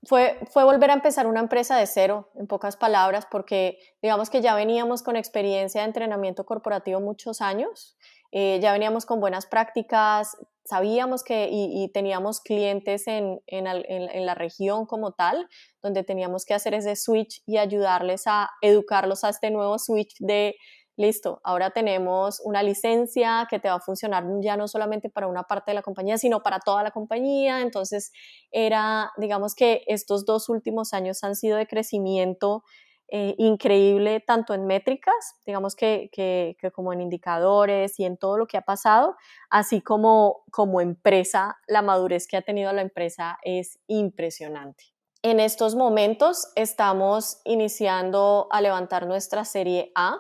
Fue, 0.03 0.39
fue 0.51 0.63
volver 0.63 0.91
a 0.91 0.93
empezar 0.93 1.26
una 1.26 1.39
empresa 1.39 1.78
de 1.78 1.88
cero, 1.88 2.32
en 2.36 2.45
pocas 2.47 2.78
palabras, 2.78 3.28
porque 3.30 3.80
digamos 4.01 4.30
que 4.30 4.41
ya 4.41 4.53
veníamos 4.53 5.01
con 5.01 5.16
experiencia 5.16 5.82
de 5.82 5.88
entrenamiento 5.88 6.45
corporativo 6.45 6.99
muchos 6.99 7.41
años, 7.41 7.97
eh, 8.32 8.59
ya 8.61 8.72
veníamos 8.72 9.05
con 9.05 9.20
buenas 9.20 9.45
prácticas, 9.47 10.38
sabíamos 10.63 11.24
que 11.24 11.47
y, 11.51 11.89
teníamos 11.93 12.41
clientes 12.41 13.07
en, 13.07 13.39
en, 13.47 13.68
en, 13.68 14.26
la 14.26 14.36
región 14.36 14.86
como 14.86 15.13
tal, 15.13 15.47
donde 15.82 16.03
teníamos 16.03 16.43
que 16.43 16.53
hacer 16.53 16.74
ese 16.74 16.95
switch 16.95 17.41
y 17.45 17.57
ayudarles 17.57 18.24
a 18.26 18.49
educarlos 18.61 19.24
a 19.24 19.30
este 19.30 19.51
nuevo 19.51 19.80
switch 19.80 20.16
de 20.20 20.55
listo, 20.98 21.41
ahora 21.43 21.72
tenemos 21.72 22.41
una 22.43 22.64
licencia 22.64 23.48
que 23.50 23.60
te 23.60 23.68
va 23.68 23.76
a 23.76 23.80
funcionar 23.80 24.24
ya 24.41 24.58
no 24.58 24.68
solamente 24.68 25.10
para 25.10 25.28
una 25.28 25.43
parte 25.43 25.72
de 25.72 25.76
la 25.76 25.82
compañía, 25.82 26.18
sino 26.18 26.41
para 26.41 26.60
toda 26.60 26.84
la 26.84 26.91
compañía. 26.91 27.62
Entonces, 27.62 28.12
era, 28.52 29.12
digamos 29.18 29.56
que 29.56 29.84
estos 29.88 30.26
dos 30.26 30.50
últimos 30.50 30.93
años 30.93 31.24
han 31.24 31.36
sido 31.36 31.58
de 31.58 31.68
crecimiento 31.68 32.64
eh, 33.08 33.36
increíble 33.38 34.20
tanto 34.20 34.56
en 34.56 34.66
métricas, 34.66 35.36
digamos 35.46 35.76
que, 35.76 36.10
que, 36.12 36.58
como 36.72 36.91
en 36.91 37.02
indicadores 37.02 38.00
y 38.00 38.06
en 38.06 38.18
todo 38.18 38.36
lo 38.36 38.48
que 38.48 38.58
ha 38.58 38.64
pasado, 38.64 39.16
así 39.52 39.80
como 39.80 40.43
como 40.52 40.82
empresa, 40.82 41.58
la 41.68 41.84
madurez 41.84 42.28
que 42.28 42.36
ha 42.36 42.41
tenido 42.41 42.74
la 42.74 42.82
empresa 42.82 43.38
es 43.43 43.78
impresionante. 43.86 44.86
En 45.22 45.39
estos 45.39 45.76
momentos 45.76 46.52
estamos 46.56 47.41
iniciando 47.46 48.48
a 48.50 48.62
levantar 48.62 49.06
nuestra 49.06 49.46
serie 49.46 49.91
A, 49.93 50.20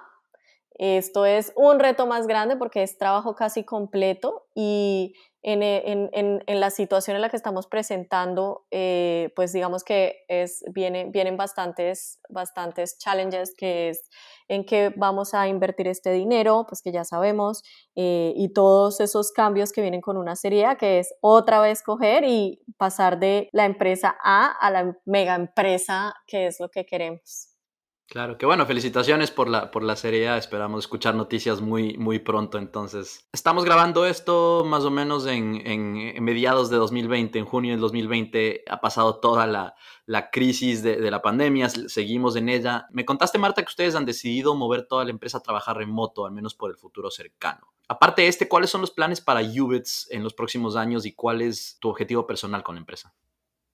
esto 0.77 1.25
es 1.25 1.53
un 1.55 1.79
reto 1.79 2.05
más 2.05 2.27
grande 2.27 2.57
porque 2.57 2.83
es 2.83 2.97
trabajo 2.97 3.35
casi 3.35 3.63
completo 3.63 4.45
y 4.53 5.13
en, 5.47 5.61
en, 5.61 6.09
en, 6.11 6.43
en 6.47 6.59
la 6.59 6.71
situación 6.71 7.15
en 7.15 7.21
la 7.21 7.29
que 7.29 7.37
estamos 7.37 7.67
presentando, 7.67 8.65
eh, 8.71 9.31
pues 9.35 9.53
digamos 9.53 9.83
que 9.83 10.23
es, 10.27 10.63
viene, 10.73 11.05
vienen 11.11 11.37
bastantes, 11.37 12.19
bastantes 12.29 12.97
challenges 12.97 13.53
que 13.55 13.89
es 13.89 14.09
en 14.47 14.65
qué 14.65 14.91
vamos 14.97 15.35
a 15.35 15.47
invertir 15.47 15.87
este 15.87 16.11
dinero, 16.11 16.65
pues 16.67 16.81
que 16.81 16.91
ya 16.91 17.03
sabemos, 17.03 17.61
eh, 17.95 18.33
y 18.35 18.53
todos 18.53 18.99
esos 18.99 19.31
cambios 19.31 19.71
que 19.71 19.81
vienen 19.81 20.01
con 20.01 20.17
una 20.17 20.35
serie 20.35 20.65
que 20.79 20.97
es 20.97 21.13
otra 21.21 21.61
vez 21.61 21.83
coger 21.83 22.23
y 22.23 22.63
pasar 22.77 23.19
de 23.19 23.49
la 23.51 23.65
empresa 23.65 24.17
A 24.23 24.47
a 24.47 24.71
la 24.71 24.97
mega 25.05 25.35
empresa, 25.35 26.15
que 26.25 26.47
es 26.47 26.59
lo 26.59 26.69
que 26.69 26.87
queremos. 26.87 27.54
Claro, 28.07 28.37
que 28.37 28.45
bueno, 28.45 28.65
felicitaciones 28.67 29.31
por 29.31 29.49
la, 29.49 29.71
por 29.71 29.83
la 29.83 29.95
serie 29.95 30.37
Esperamos 30.37 30.83
escuchar 30.83 31.15
noticias 31.15 31.59
muy, 31.59 31.97
muy 31.97 32.19
pronto. 32.19 32.59
Entonces, 32.59 33.27
estamos 33.33 33.65
grabando 33.65 34.05
esto 34.05 34.63
más 34.63 34.83
o 34.85 34.91
menos 34.91 35.25
en, 35.25 35.61
en, 35.65 36.23
mediados 36.23 36.69
de 36.69 36.77
2020, 36.77 37.39
en 37.39 37.45
junio 37.45 37.71
del 37.71 37.81
2020. 37.81 38.63
Ha 38.69 38.79
pasado 38.79 39.19
toda 39.19 39.47
la, 39.47 39.75
la 40.05 40.29
crisis 40.29 40.83
de, 40.83 40.97
de, 40.97 41.11
la 41.11 41.23
pandemia, 41.23 41.67
seguimos 41.69 42.35
en 42.35 42.49
ella. 42.49 42.85
Me 42.91 43.05
contaste, 43.05 43.39
Marta, 43.39 43.63
que 43.63 43.69
ustedes 43.69 43.95
han 43.95 44.05
decidido 44.05 44.55
mover 44.55 44.85
toda 44.87 45.03
la 45.03 45.11
empresa 45.11 45.39
a 45.39 45.43
trabajar 45.43 45.77
remoto, 45.77 46.25
al 46.25 46.31
menos 46.31 46.53
por 46.53 46.69
el 46.69 46.77
futuro 46.77 47.09
cercano. 47.09 47.73
Aparte 47.87 48.21
de 48.21 48.27
este, 48.27 48.47
¿cuáles 48.47 48.69
son 48.69 48.81
los 48.81 48.91
planes 48.91 49.19
para 49.19 49.41
Ubits 49.41 50.07
en 50.11 50.23
los 50.23 50.33
próximos 50.33 50.75
años 50.75 51.05
y 51.05 51.13
cuál 51.13 51.41
es 51.41 51.77
tu 51.79 51.89
objetivo 51.89 52.25
personal 52.25 52.63
con 52.63 52.75
la 52.75 52.79
empresa? 52.81 53.13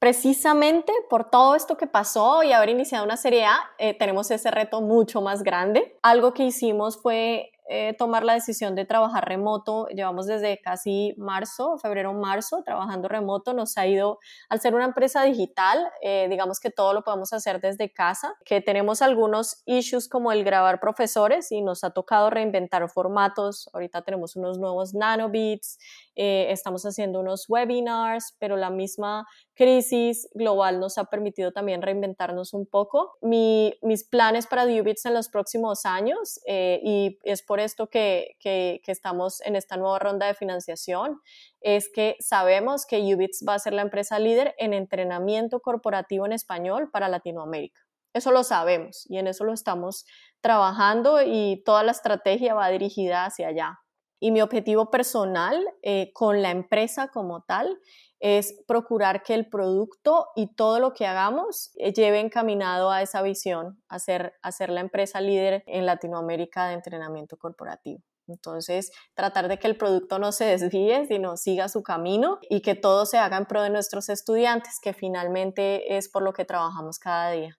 Precisamente 0.02 0.92
por 1.12 1.30
todo 1.30 1.54
esto 1.54 1.78
que 1.78 1.86
pasó 1.86 2.42
y 2.42 2.54
haber 2.54 2.70
iniciado 2.70 3.06
una 3.06 3.18
serie 3.18 3.46
A, 3.46 3.60
eh, 3.78 3.94
tenemos 3.94 4.32
ese 4.32 4.50
reto 4.50 4.82
mucho 4.82 5.22
más 5.22 5.44
grande. 5.44 5.96
Algo 6.02 6.34
que 6.34 6.44
hicimos 6.44 7.00
fue 7.00 7.52
eh, 7.74 7.94
tomar 7.98 8.26
la 8.26 8.34
decisión 8.34 8.76
de 8.76 8.84
trabajar 8.84 9.26
remoto. 9.30 9.88
Llevamos 9.88 10.26
desde 10.26 10.60
casi 10.60 11.14
marzo, 11.18 11.78
febrero, 11.78 12.12
marzo, 12.14 12.64
trabajando 12.66 13.08
remoto. 13.08 13.54
Nos 13.54 13.78
ha 13.78 13.88
ido, 13.88 14.20
al 14.50 14.60
ser 14.60 14.76
una 14.76 14.84
empresa 14.84 15.24
digital, 15.24 15.90
eh, 16.02 16.28
digamos 16.30 16.60
que 16.60 16.70
todo 16.70 16.92
lo 16.92 17.04
podemos 17.06 17.32
hacer 17.32 17.62
desde 17.62 17.94
casa, 17.94 18.34
que 18.44 18.60
tenemos 18.60 19.02
algunos 19.02 19.62
issues 19.66 20.10
como 20.10 20.34
el 20.34 20.44
grabar 20.44 20.82
profesores 20.82 21.50
y 21.54 21.62
nos 21.62 21.86
ha 21.86 21.92
tocado 21.92 22.30
reinventar 22.30 22.90
formatos. 22.90 23.70
Ahorita 23.72 24.02
tenemos 24.02 24.36
unos 24.36 24.58
nuevos 24.58 24.94
nanobits, 24.94 25.80
eh, 26.16 26.48
estamos 26.50 26.84
haciendo 26.86 27.22
unos 27.22 27.46
webinars, 27.48 28.36
pero 28.38 28.58
la 28.58 28.70
misma 28.70 29.26
crisis 29.62 30.28
global 30.34 30.80
nos 30.80 30.98
ha 30.98 31.04
permitido 31.04 31.52
también 31.52 31.84
reinventarnos 31.84 32.56
un 32.56 32.66
poco. 32.66 33.20
mis 33.22 34.04
planes 34.10 34.48
para 34.48 34.66
Dubits 34.66 35.06
en 35.06 35.14
los 35.14 35.30
próximos 35.30 35.86
años, 35.86 36.40
y 36.48 37.20
es 37.22 37.44
por 37.44 37.60
esto 37.60 37.86
que, 37.86 38.38
que, 38.40 38.82
estamos 38.88 39.40
en 39.42 39.56
esta 39.56 39.78
nueva 39.78 40.00
ronda 40.00 40.26
de 40.26 40.34
financiación 40.34 41.22
es 41.60 41.92
que 41.94 42.16
sabemos 42.20 42.88
que 42.88 43.02
Ubits 43.14 43.46
va 43.48 43.54
a 43.54 43.60
ser 43.60 43.74
la 43.74 43.84
empresa 43.84 44.18
líder 44.18 44.56
en 44.58 44.74
entrenamiento 44.74 45.60
corporativo 45.60 46.26
en 46.26 46.32
español 46.32 46.90
para 46.90 47.08
Latinoamérica. 47.08 47.82
Eso 48.16 48.32
lo 48.32 48.44
sabemos 48.44 49.06
y 49.10 49.20
en 49.20 49.28
eso 49.28 49.44
lo 49.44 49.54
estamos 49.54 50.06
trabajando 50.42 51.22
y 51.22 51.62
toda 51.64 51.84
la 51.84 51.92
estrategia 51.92 52.56
va 52.56 52.68
dirigida 52.70 53.26
hacia 53.26 53.50
allá. 53.50 53.80
Y 54.20 54.32
mi 54.32 54.42
objetivo 54.42 54.90
personal 54.92 55.64
eh, 55.84 56.12
con 56.14 56.42
la 56.42 56.50
empresa 56.50 57.10
como 57.10 57.44
tal 57.44 57.80
es 58.22 58.56
procurar 58.68 59.24
que 59.24 59.34
el 59.34 59.50
producto 59.50 60.28
y 60.36 60.54
todo 60.54 60.80
lo 60.80 60.94
que 60.94 61.08
hagamos 61.08 61.72
eh, 61.76 61.92
lleve 61.92 62.20
encaminado 62.20 62.92
a 62.92 63.02
esa 63.02 63.22
visión, 63.24 63.82
a 63.90 64.00
ser, 64.00 64.34
la 64.70 64.80
empresa 64.80 65.20
líder 65.20 65.64
en 65.66 65.86
Latinoamérica 65.86 66.68
de 66.68 66.76
entrenamiento 66.76 67.38
corporativo. 67.38 68.02
Entonces, 68.28 68.92
tratar 69.16 69.48
de 69.48 69.58
que 69.58 69.68
el 69.68 69.76
producto 69.76 70.20
no 70.20 70.32
se 70.32 70.46
desvíe, 70.46 71.06
sino 71.08 71.36
siga 71.36 71.68
su 71.68 71.82
camino 71.82 72.38
y 72.50 72.62
que 72.62 72.76
todo 72.76 73.06
se 73.06 73.18
haga 73.18 73.38
en 73.38 73.46
pro 73.46 73.64
de 73.64 73.72
nuestros 73.72 74.08
estudiantes, 74.08 74.80
que 74.82 74.94
finalmente 74.94 75.98
es 75.98 76.08
por 76.08 76.22
lo 76.22 76.32
que 76.32 76.46
trabajamos 76.46 77.00
cada 77.00 77.32
día. 77.32 77.58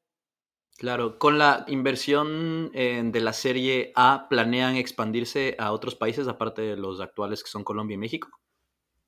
Claro, 0.79 1.19
con 1.19 1.39
la 1.39 1.65
inversión 1.69 2.71
eh, 2.73 3.03
de 3.05 3.21
la 3.21 3.33
serie 3.33 3.93
A, 3.97 4.27
¿planean 4.31 4.77
expandirse 4.77 5.57
a 5.59 5.73
otros 5.73 5.97
países 5.97 6.29
aparte 6.29 6.63
de 6.63 6.77
los 6.77 7.01
actuales 7.01 7.43
que 7.43 7.51
son 7.51 7.65
Colombia 7.65 7.95
y 7.95 7.99
México? 7.99 8.29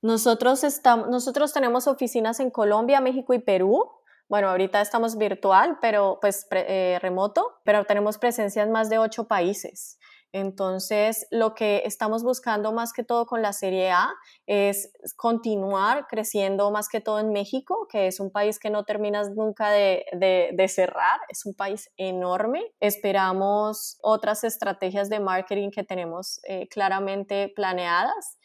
Nosotros, 0.05 0.65
estamos, 0.65 1.09
nosotros 1.09 1.55
tenemos 1.55 1.87
oficinas 1.87 2.39
en 2.39 2.51
Colombia, 2.51 3.01
México 3.01 3.33
y 3.33 3.39
Perú. 3.39 3.91
Bueno, 4.29 4.51
ahorita 4.51 4.83
estamos 4.83 5.17
virtual, 5.17 5.79
pero 5.81 6.19
pues 6.21 6.47
eh, 6.51 6.99
remoto, 7.01 7.55
pero 7.65 7.87
tenemos 7.87 8.19
presencia 8.19 8.63
en 8.63 8.71
más 8.71 8.91
de 8.91 8.99
ocho 8.99 9.27
países. 9.27 9.99
Entonces, 10.31 11.27
lo 11.31 11.55
que 11.55 11.85
estamos 11.87 12.23
buscando 12.23 12.71
más 12.71 12.93
que 12.93 13.03
todo 13.03 13.25
con 13.25 13.41
la 13.41 13.55
Serie 13.55 13.93
A 13.93 14.11
es 14.45 14.93
continuar 15.17 16.07
creciendo 16.07 16.71
más 16.71 16.91
que 16.91 17.01
todo 17.01 17.19
en 17.19 17.33
México, 17.33 17.89
que 17.91 18.07
es 18.07 18.21
un 18.21 18.31
país 18.31 18.59
que 18.59 18.69
no 18.69 18.85
terminas 18.85 19.31
nunca 19.31 19.71
de, 19.71 20.05
de 20.13 20.69
cerrar, 20.69 21.19
es 21.31 21.47
un 21.47 21.55
país 21.55 21.91
enorme. 21.97 22.75
Esperamos 22.79 23.97
otras 24.03 24.45
estrategias 24.45 25.09
de 25.09 25.21
marketing 25.21 25.71
que 25.71 25.83
tenemos 25.83 26.41
eh, 26.47 26.69
claramente 26.69 27.51
planeadas 27.57 28.37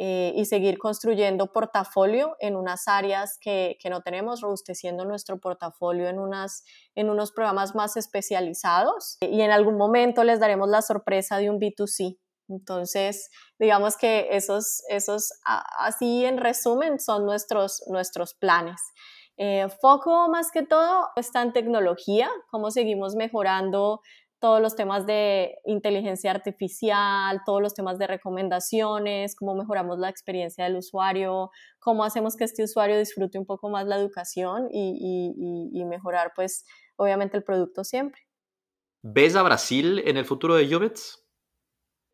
eh, 0.00 0.32
y 0.36 0.44
seguir 0.44 0.78
construyendo 0.78 1.52
portafolio 1.52 2.36
en 2.38 2.54
unas 2.54 2.86
áreas 2.86 3.36
que, 3.40 3.76
que, 3.80 3.90
no 3.90 4.00
tenemos, 4.00 4.40
robusteciendo 4.40 5.04
nuestro 5.04 5.40
portafolio 5.40 6.08
en, 6.08 6.20
unas, 6.20 6.62
en 6.94 7.10
unos 7.10 7.32
programas 7.32 7.74
más 7.74 7.96
especializados 7.96 9.18
y 9.20 9.40
en 9.40 9.50
algún 9.50 9.76
momento 9.76 10.22
les 10.22 10.38
daremos 10.38 10.68
la 10.68 10.82
sorpresa 10.82 11.38
de 11.38 11.50
un 11.50 11.58
B2C. 11.58 12.16
Entonces, 12.48 13.28
digamos 13.58 13.96
que 13.96 14.28
esos, 14.30 14.84
esos 14.88 15.32
así 15.44 16.24
en 16.24 16.38
resumen, 16.38 17.00
son 17.00 17.26
nuestros, 17.26 17.82
nuestros 17.88 18.34
planes. 18.34 18.80
Eh, 19.36 19.66
foco 19.80 20.28
más 20.28 20.52
que 20.52 20.62
todo 20.62 21.08
está 21.16 21.42
en 21.42 21.52
tecnología, 21.52 22.30
cómo 22.52 22.70
seguimos 22.70 23.16
mejorando 23.16 24.00
todos 24.40 24.60
los 24.60 24.76
temas 24.76 25.06
de 25.06 25.58
inteligencia 25.64 26.30
artificial, 26.30 27.40
todos 27.44 27.60
los 27.60 27.74
temas 27.74 27.98
de 27.98 28.06
recomendaciones, 28.06 29.34
cómo 29.34 29.54
mejoramos 29.54 29.98
la 29.98 30.08
experiencia 30.08 30.64
del 30.64 30.76
usuario, 30.76 31.50
cómo 31.78 32.04
hacemos 32.04 32.36
que 32.36 32.44
este 32.44 32.62
usuario 32.62 32.98
disfrute 32.98 33.38
un 33.38 33.46
poco 33.46 33.68
más 33.68 33.86
la 33.86 33.96
educación 33.96 34.68
y, 34.70 35.84
mejorar, 35.86 36.32
pues, 36.36 36.64
obviamente 36.96 37.36
el 37.36 37.44
producto 37.44 37.82
siempre. 37.84 38.20
¿Ves 39.02 39.36
a 39.36 39.42
Brasil 39.42 40.02
en 40.04 40.16
el 40.16 40.24
futuro 40.24 40.54
de 40.54 40.68
Jovets? 40.68 41.27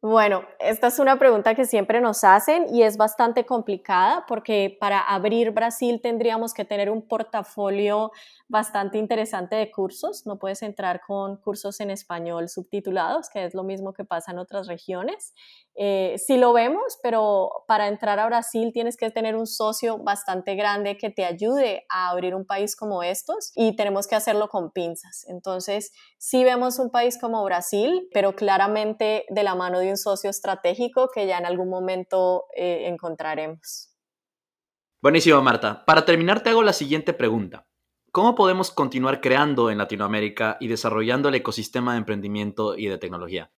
Bueno, 0.07 0.45
esta 0.59 0.89
es 0.89 0.99
una 0.99 1.19
pregunta 1.19 1.55
que 1.55 1.65
siempre 1.65 2.03
nos 2.03 2.25
hacen 2.25 2.67
y 2.69 2.83
es 2.83 2.99
bastante 2.99 3.47
complicada 3.47 4.27
porque 4.29 4.77
para 4.79 5.01
abrir 5.01 5.53
Brasil 5.53 5.99
tendríamos 6.03 6.53
que 6.53 6.67
tener 6.67 6.91
un 6.91 7.09
portafolio 7.09 8.13
bastante 8.47 8.99
interesante 8.99 9.57
de 9.57 9.71
cursos. 9.71 10.27
No 10.27 10.39
puedes 10.39 10.61
entrar 10.61 11.01
con 11.07 11.39
cursos 11.39 11.81
en 11.81 11.91
español 11.91 12.51
subtitulados, 12.51 13.31
que 13.31 13.47
es 13.47 13.55
lo 13.55 13.65
mismo 13.65 13.95
que 13.95 14.05
pasa 14.05 14.33
en 14.33 14.41
otras 14.41 14.67
regiones. 14.67 15.33
Eh, 15.75 16.17
sí 16.19 16.37
lo 16.37 16.53
vemos, 16.53 16.99
pero 17.03 17.65
para 17.67 17.89
entrar 17.89 18.21
a 18.21 18.27
Brasil 18.27 18.73
tienes 18.73 18.97
que 18.97 19.11
tener 19.11 19.35
un 19.35 19.47
socio 19.47 19.99
bastante 19.99 20.55
grande 20.55 20.99
que 20.99 21.11
te 21.11 21.25
ayude 21.25 21.85
a 21.89 22.11
abrir 22.11 22.35
un 22.35 22.45
país 22.45 22.77
como 22.77 23.03
estos 23.03 23.53
y 23.57 23.75
tenemos 23.75 24.07
que 24.07 24.15
hacerlo 24.15 24.49
con 24.49 24.71
pinzas. 24.71 25.25
Entonces, 25.29 25.93
sí 26.19 26.45
vemos 26.45 26.79
un 26.79 26.91
país 26.91 27.19
como 27.19 27.43
Brasil, 27.43 28.09
pero 28.13 28.37
claramente 28.37 29.25
de 29.31 29.43
la 29.43 29.55
mano 29.55 29.81
de 29.81 29.91
un 29.91 29.94
socio 29.97 30.31
estratégico 30.31 31.09
que 31.13 31.27
ya 31.27 31.39
en 31.39 31.47
algún 31.47 31.69
momento 31.69 32.45
eh, 32.57 32.89
encontraremos. 32.89 33.91
Buenísimo, 35.03 35.43
Marta. 35.43 35.85
Para 35.85 36.05
terminar, 36.05 36.43
te 36.43 36.51
hago 36.51 36.63
la 36.63 36.73
siguiente 36.73 37.13
pregunta. 37.13 37.67
¿Cómo 38.11 38.35
podemos 38.35 38.71
continuar 38.71 39.21
creando 39.21 39.71
en 39.71 39.79
Latinoamérica 39.79 40.57
y 40.61 40.69
desarrollando 40.69 41.29
el 41.29 41.35
ecosistema 41.35 41.93
de 41.93 41.99
emprendimiento 41.99 42.77
y 42.77 42.87
de 42.87 42.97
tecnología? 42.97 43.51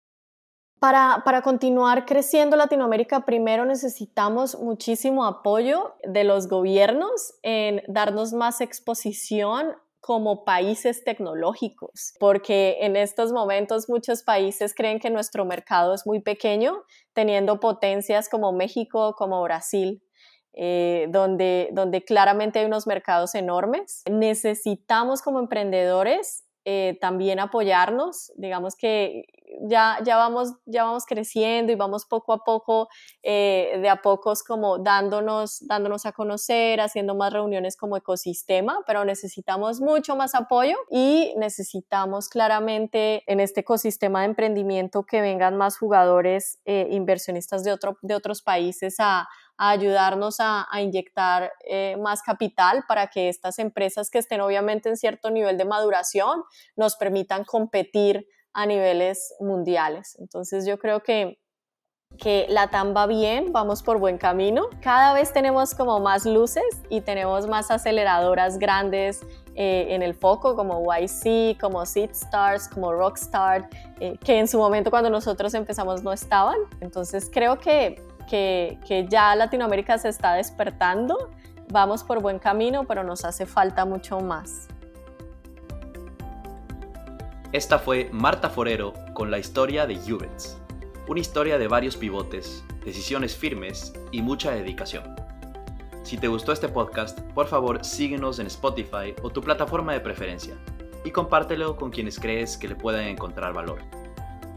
Para, 0.79 1.23
para, 1.25 1.41
continuar 1.41 2.05
creciendo 2.05 2.55
Latinoamérica, 2.55 3.25
primero 3.25 3.65
necesitamos 3.65 4.57
muchísimo 4.57 5.25
apoyo 5.25 5.95
de 6.03 6.23
los 6.23 6.47
gobiernos 6.47 7.33
en 7.43 7.83
darnos 7.87 8.33
más 8.33 8.61
exposición 8.61 9.75
como 10.05 10.45
países 10.45 11.03
tecnológicos, 11.03 12.13
porque 12.19 12.77
en 12.81 12.95
estos 12.95 13.31
momentos 13.31 13.89
muchos 13.89 14.21
países 14.21 14.75
creen 14.75 14.99
que 14.99 15.09
nuestro 15.09 15.45
mercado 15.45 15.95
es 15.95 16.05
muy 16.05 16.21
pequeño, 16.21 16.83
teniendo 17.13 17.59
potencias 17.59 18.29
como 18.29 18.53
México, 18.53 19.15
como 19.17 19.41
Brasil. 19.41 20.03
Eh, 20.57 21.07
donde, 21.09 21.67
donde 21.73 22.01
claramente 22.05 22.59
hay 22.59 22.65
unos 22.65 22.87
mercados 22.87 23.35
enormes. 23.35 24.03
Necesitamos 24.09 25.21
como 25.21 25.39
emprendedores 25.39 26.44
eh, 26.65 26.97
también 26.99 27.39
apoyarnos, 27.39 28.31
digamos 28.35 28.75
que 28.75 29.25
ya, 29.61 29.99
ya, 30.03 30.17
vamos, 30.17 30.53
ya 30.65 30.83
vamos 30.83 31.05
creciendo 31.05 31.71
y 31.71 31.75
vamos 31.75 32.05
poco 32.05 32.33
a 32.33 32.43
poco, 32.43 32.89
eh, 33.23 33.77
de 33.81 33.89
a 33.89 34.01
pocos 34.01 34.43
como 34.43 34.79
dándonos, 34.79 35.59
dándonos 35.67 36.05
a 36.05 36.11
conocer, 36.11 36.81
haciendo 36.81 37.15
más 37.15 37.31
reuniones 37.31 37.77
como 37.77 37.97
ecosistema, 37.97 38.79
pero 38.85 39.05
necesitamos 39.05 39.79
mucho 39.79 40.15
más 40.15 40.35
apoyo 40.35 40.75
y 40.89 41.33
necesitamos 41.37 42.29
claramente 42.29 43.23
en 43.31 43.39
este 43.39 43.61
ecosistema 43.61 44.21
de 44.21 44.25
emprendimiento 44.25 45.03
que 45.03 45.21
vengan 45.21 45.57
más 45.57 45.77
jugadores, 45.77 46.59
eh, 46.65 46.87
inversionistas 46.91 47.63
de, 47.63 47.71
otro, 47.71 47.97
de 48.01 48.15
otros 48.15 48.41
países 48.41 48.95
a, 48.99 49.27
ayudarnos 49.57 50.37
a, 50.39 50.67
inyectar 50.79 51.51
eh, 51.67 51.95
más 51.97 52.21
capital 52.21 52.83
para 52.87 53.07
que 53.07 53.29
estas 53.29 53.59
empresas 53.59 54.09
que 54.09 54.17
estén 54.17 54.41
obviamente 54.41 54.89
en 54.89 54.97
cierto 54.97 55.29
nivel 55.29 55.57
de 55.57 55.65
maduración 55.65 56.43
nos 56.75 56.95
permitan 56.95 57.45
competir 57.45 58.27
a 58.53 58.65
niveles 58.65 59.33
mundiales. 59.39 60.17
Entonces 60.19 60.65
yo 60.65 60.77
creo 60.77 61.01
que 61.01 61.37
que 62.17 62.45
la 62.49 62.69
TAM 62.69 62.95
va 62.95 63.07
bien, 63.07 63.51
vamos 63.51 63.83
por 63.83 63.99
buen 63.99 64.17
camino. 64.17 64.69
Cada 64.81 65.13
vez 65.13 65.33
tenemos 65.33 65.75
como 65.75 65.99
más 65.99 66.25
luces 66.25 66.63
y 66.89 67.01
tenemos 67.01 67.47
más 67.47 67.71
aceleradoras 67.71 68.57
grandes 68.57 69.21
eh, 69.55 69.87
en 69.89 70.01
el 70.01 70.13
foco, 70.13 70.55
como 70.55 70.81
YC, 70.93 71.59
como 71.59 71.85
Seed 71.85 72.11
Stars, 72.11 72.67
como 72.67 72.93
Rockstar, 72.93 73.69
eh, 73.99 74.17
que 74.23 74.39
en 74.39 74.47
su 74.47 74.57
momento 74.57 74.89
cuando 74.89 75.09
nosotros 75.09 75.53
empezamos 75.53 76.03
no 76.03 76.13
estaban. 76.13 76.57
Entonces 76.79 77.29
creo 77.31 77.59
que, 77.59 78.01
que, 78.25 79.07
ya 79.09 79.35
Latinoamérica 79.35 79.97
se 79.97 80.09
está 80.09 80.33
despertando, 80.33 81.31
vamos 81.69 82.03
por 82.03 82.21
buen 82.21 82.39
camino, 82.39 82.85
pero 82.85 83.03
nos 83.03 83.25
hace 83.25 83.45
falta 83.45 83.85
mucho 83.85 84.19
más. 84.19 84.67
Esta 87.51 87.79
fue 87.79 88.09
Marta 88.11 88.49
Forero 88.49 88.93
con 89.13 89.31
la 89.31 89.39
historia 89.39 89.87
de 89.87 89.95
Juvets, 89.95 90.57
una 91.07 91.19
historia 91.19 91.57
de 91.57 91.67
varios 91.67 91.95
pivotes, 91.95 92.63
decisiones 92.83 93.35
firmes 93.35 93.93
y 94.11 94.21
mucha 94.21 94.51
dedicación. 94.51 95.15
Si 96.03 96.17
te 96.17 96.27
gustó 96.27 96.51
este 96.51 96.67
podcast, 96.67 97.19
por 97.33 97.47
favor 97.47 97.83
síguenos 97.83 98.39
en 98.39 98.47
Spotify 98.47 99.15
o 99.23 99.29
tu 99.29 99.41
plataforma 99.41 99.93
de 99.93 100.01
preferencia 100.01 100.55
y 101.03 101.11
compártelo 101.11 101.77
con 101.77 101.91
quienes 101.91 102.19
crees 102.19 102.57
que 102.57 102.67
le 102.67 102.75
puedan 102.75 103.05
encontrar 103.05 103.53
valor. 103.53 103.79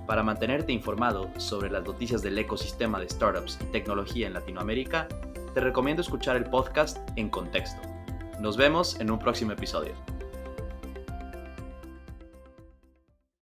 Para 0.08 0.22
mantenerte 0.22 0.72
informado 0.72 1.30
sobre 1.36 1.70
las 1.70 1.84
noticias 1.84 2.22
del 2.22 2.38
ecosistema 2.38 2.98
de 2.98 3.10
startups 3.10 3.58
y 3.60 3.66
tecnología 3.66 4.26
en 4.26 4.32
Latinoamérica, 4.32 5.06
te 5.52 5.60
recomiendo 5.60 6.00
escuchar 6.00 6.34
el 6.36 6.44
podcast 6.46 6.96
En 7.16 7.28
Contexto. 7.28 7.82
Nos 8.40 8.56
vemos 8.56 8.98
en 9.00 9.10
un 9.10 9.18
próximo 9.18 9.52
episodio. 9.52 9.92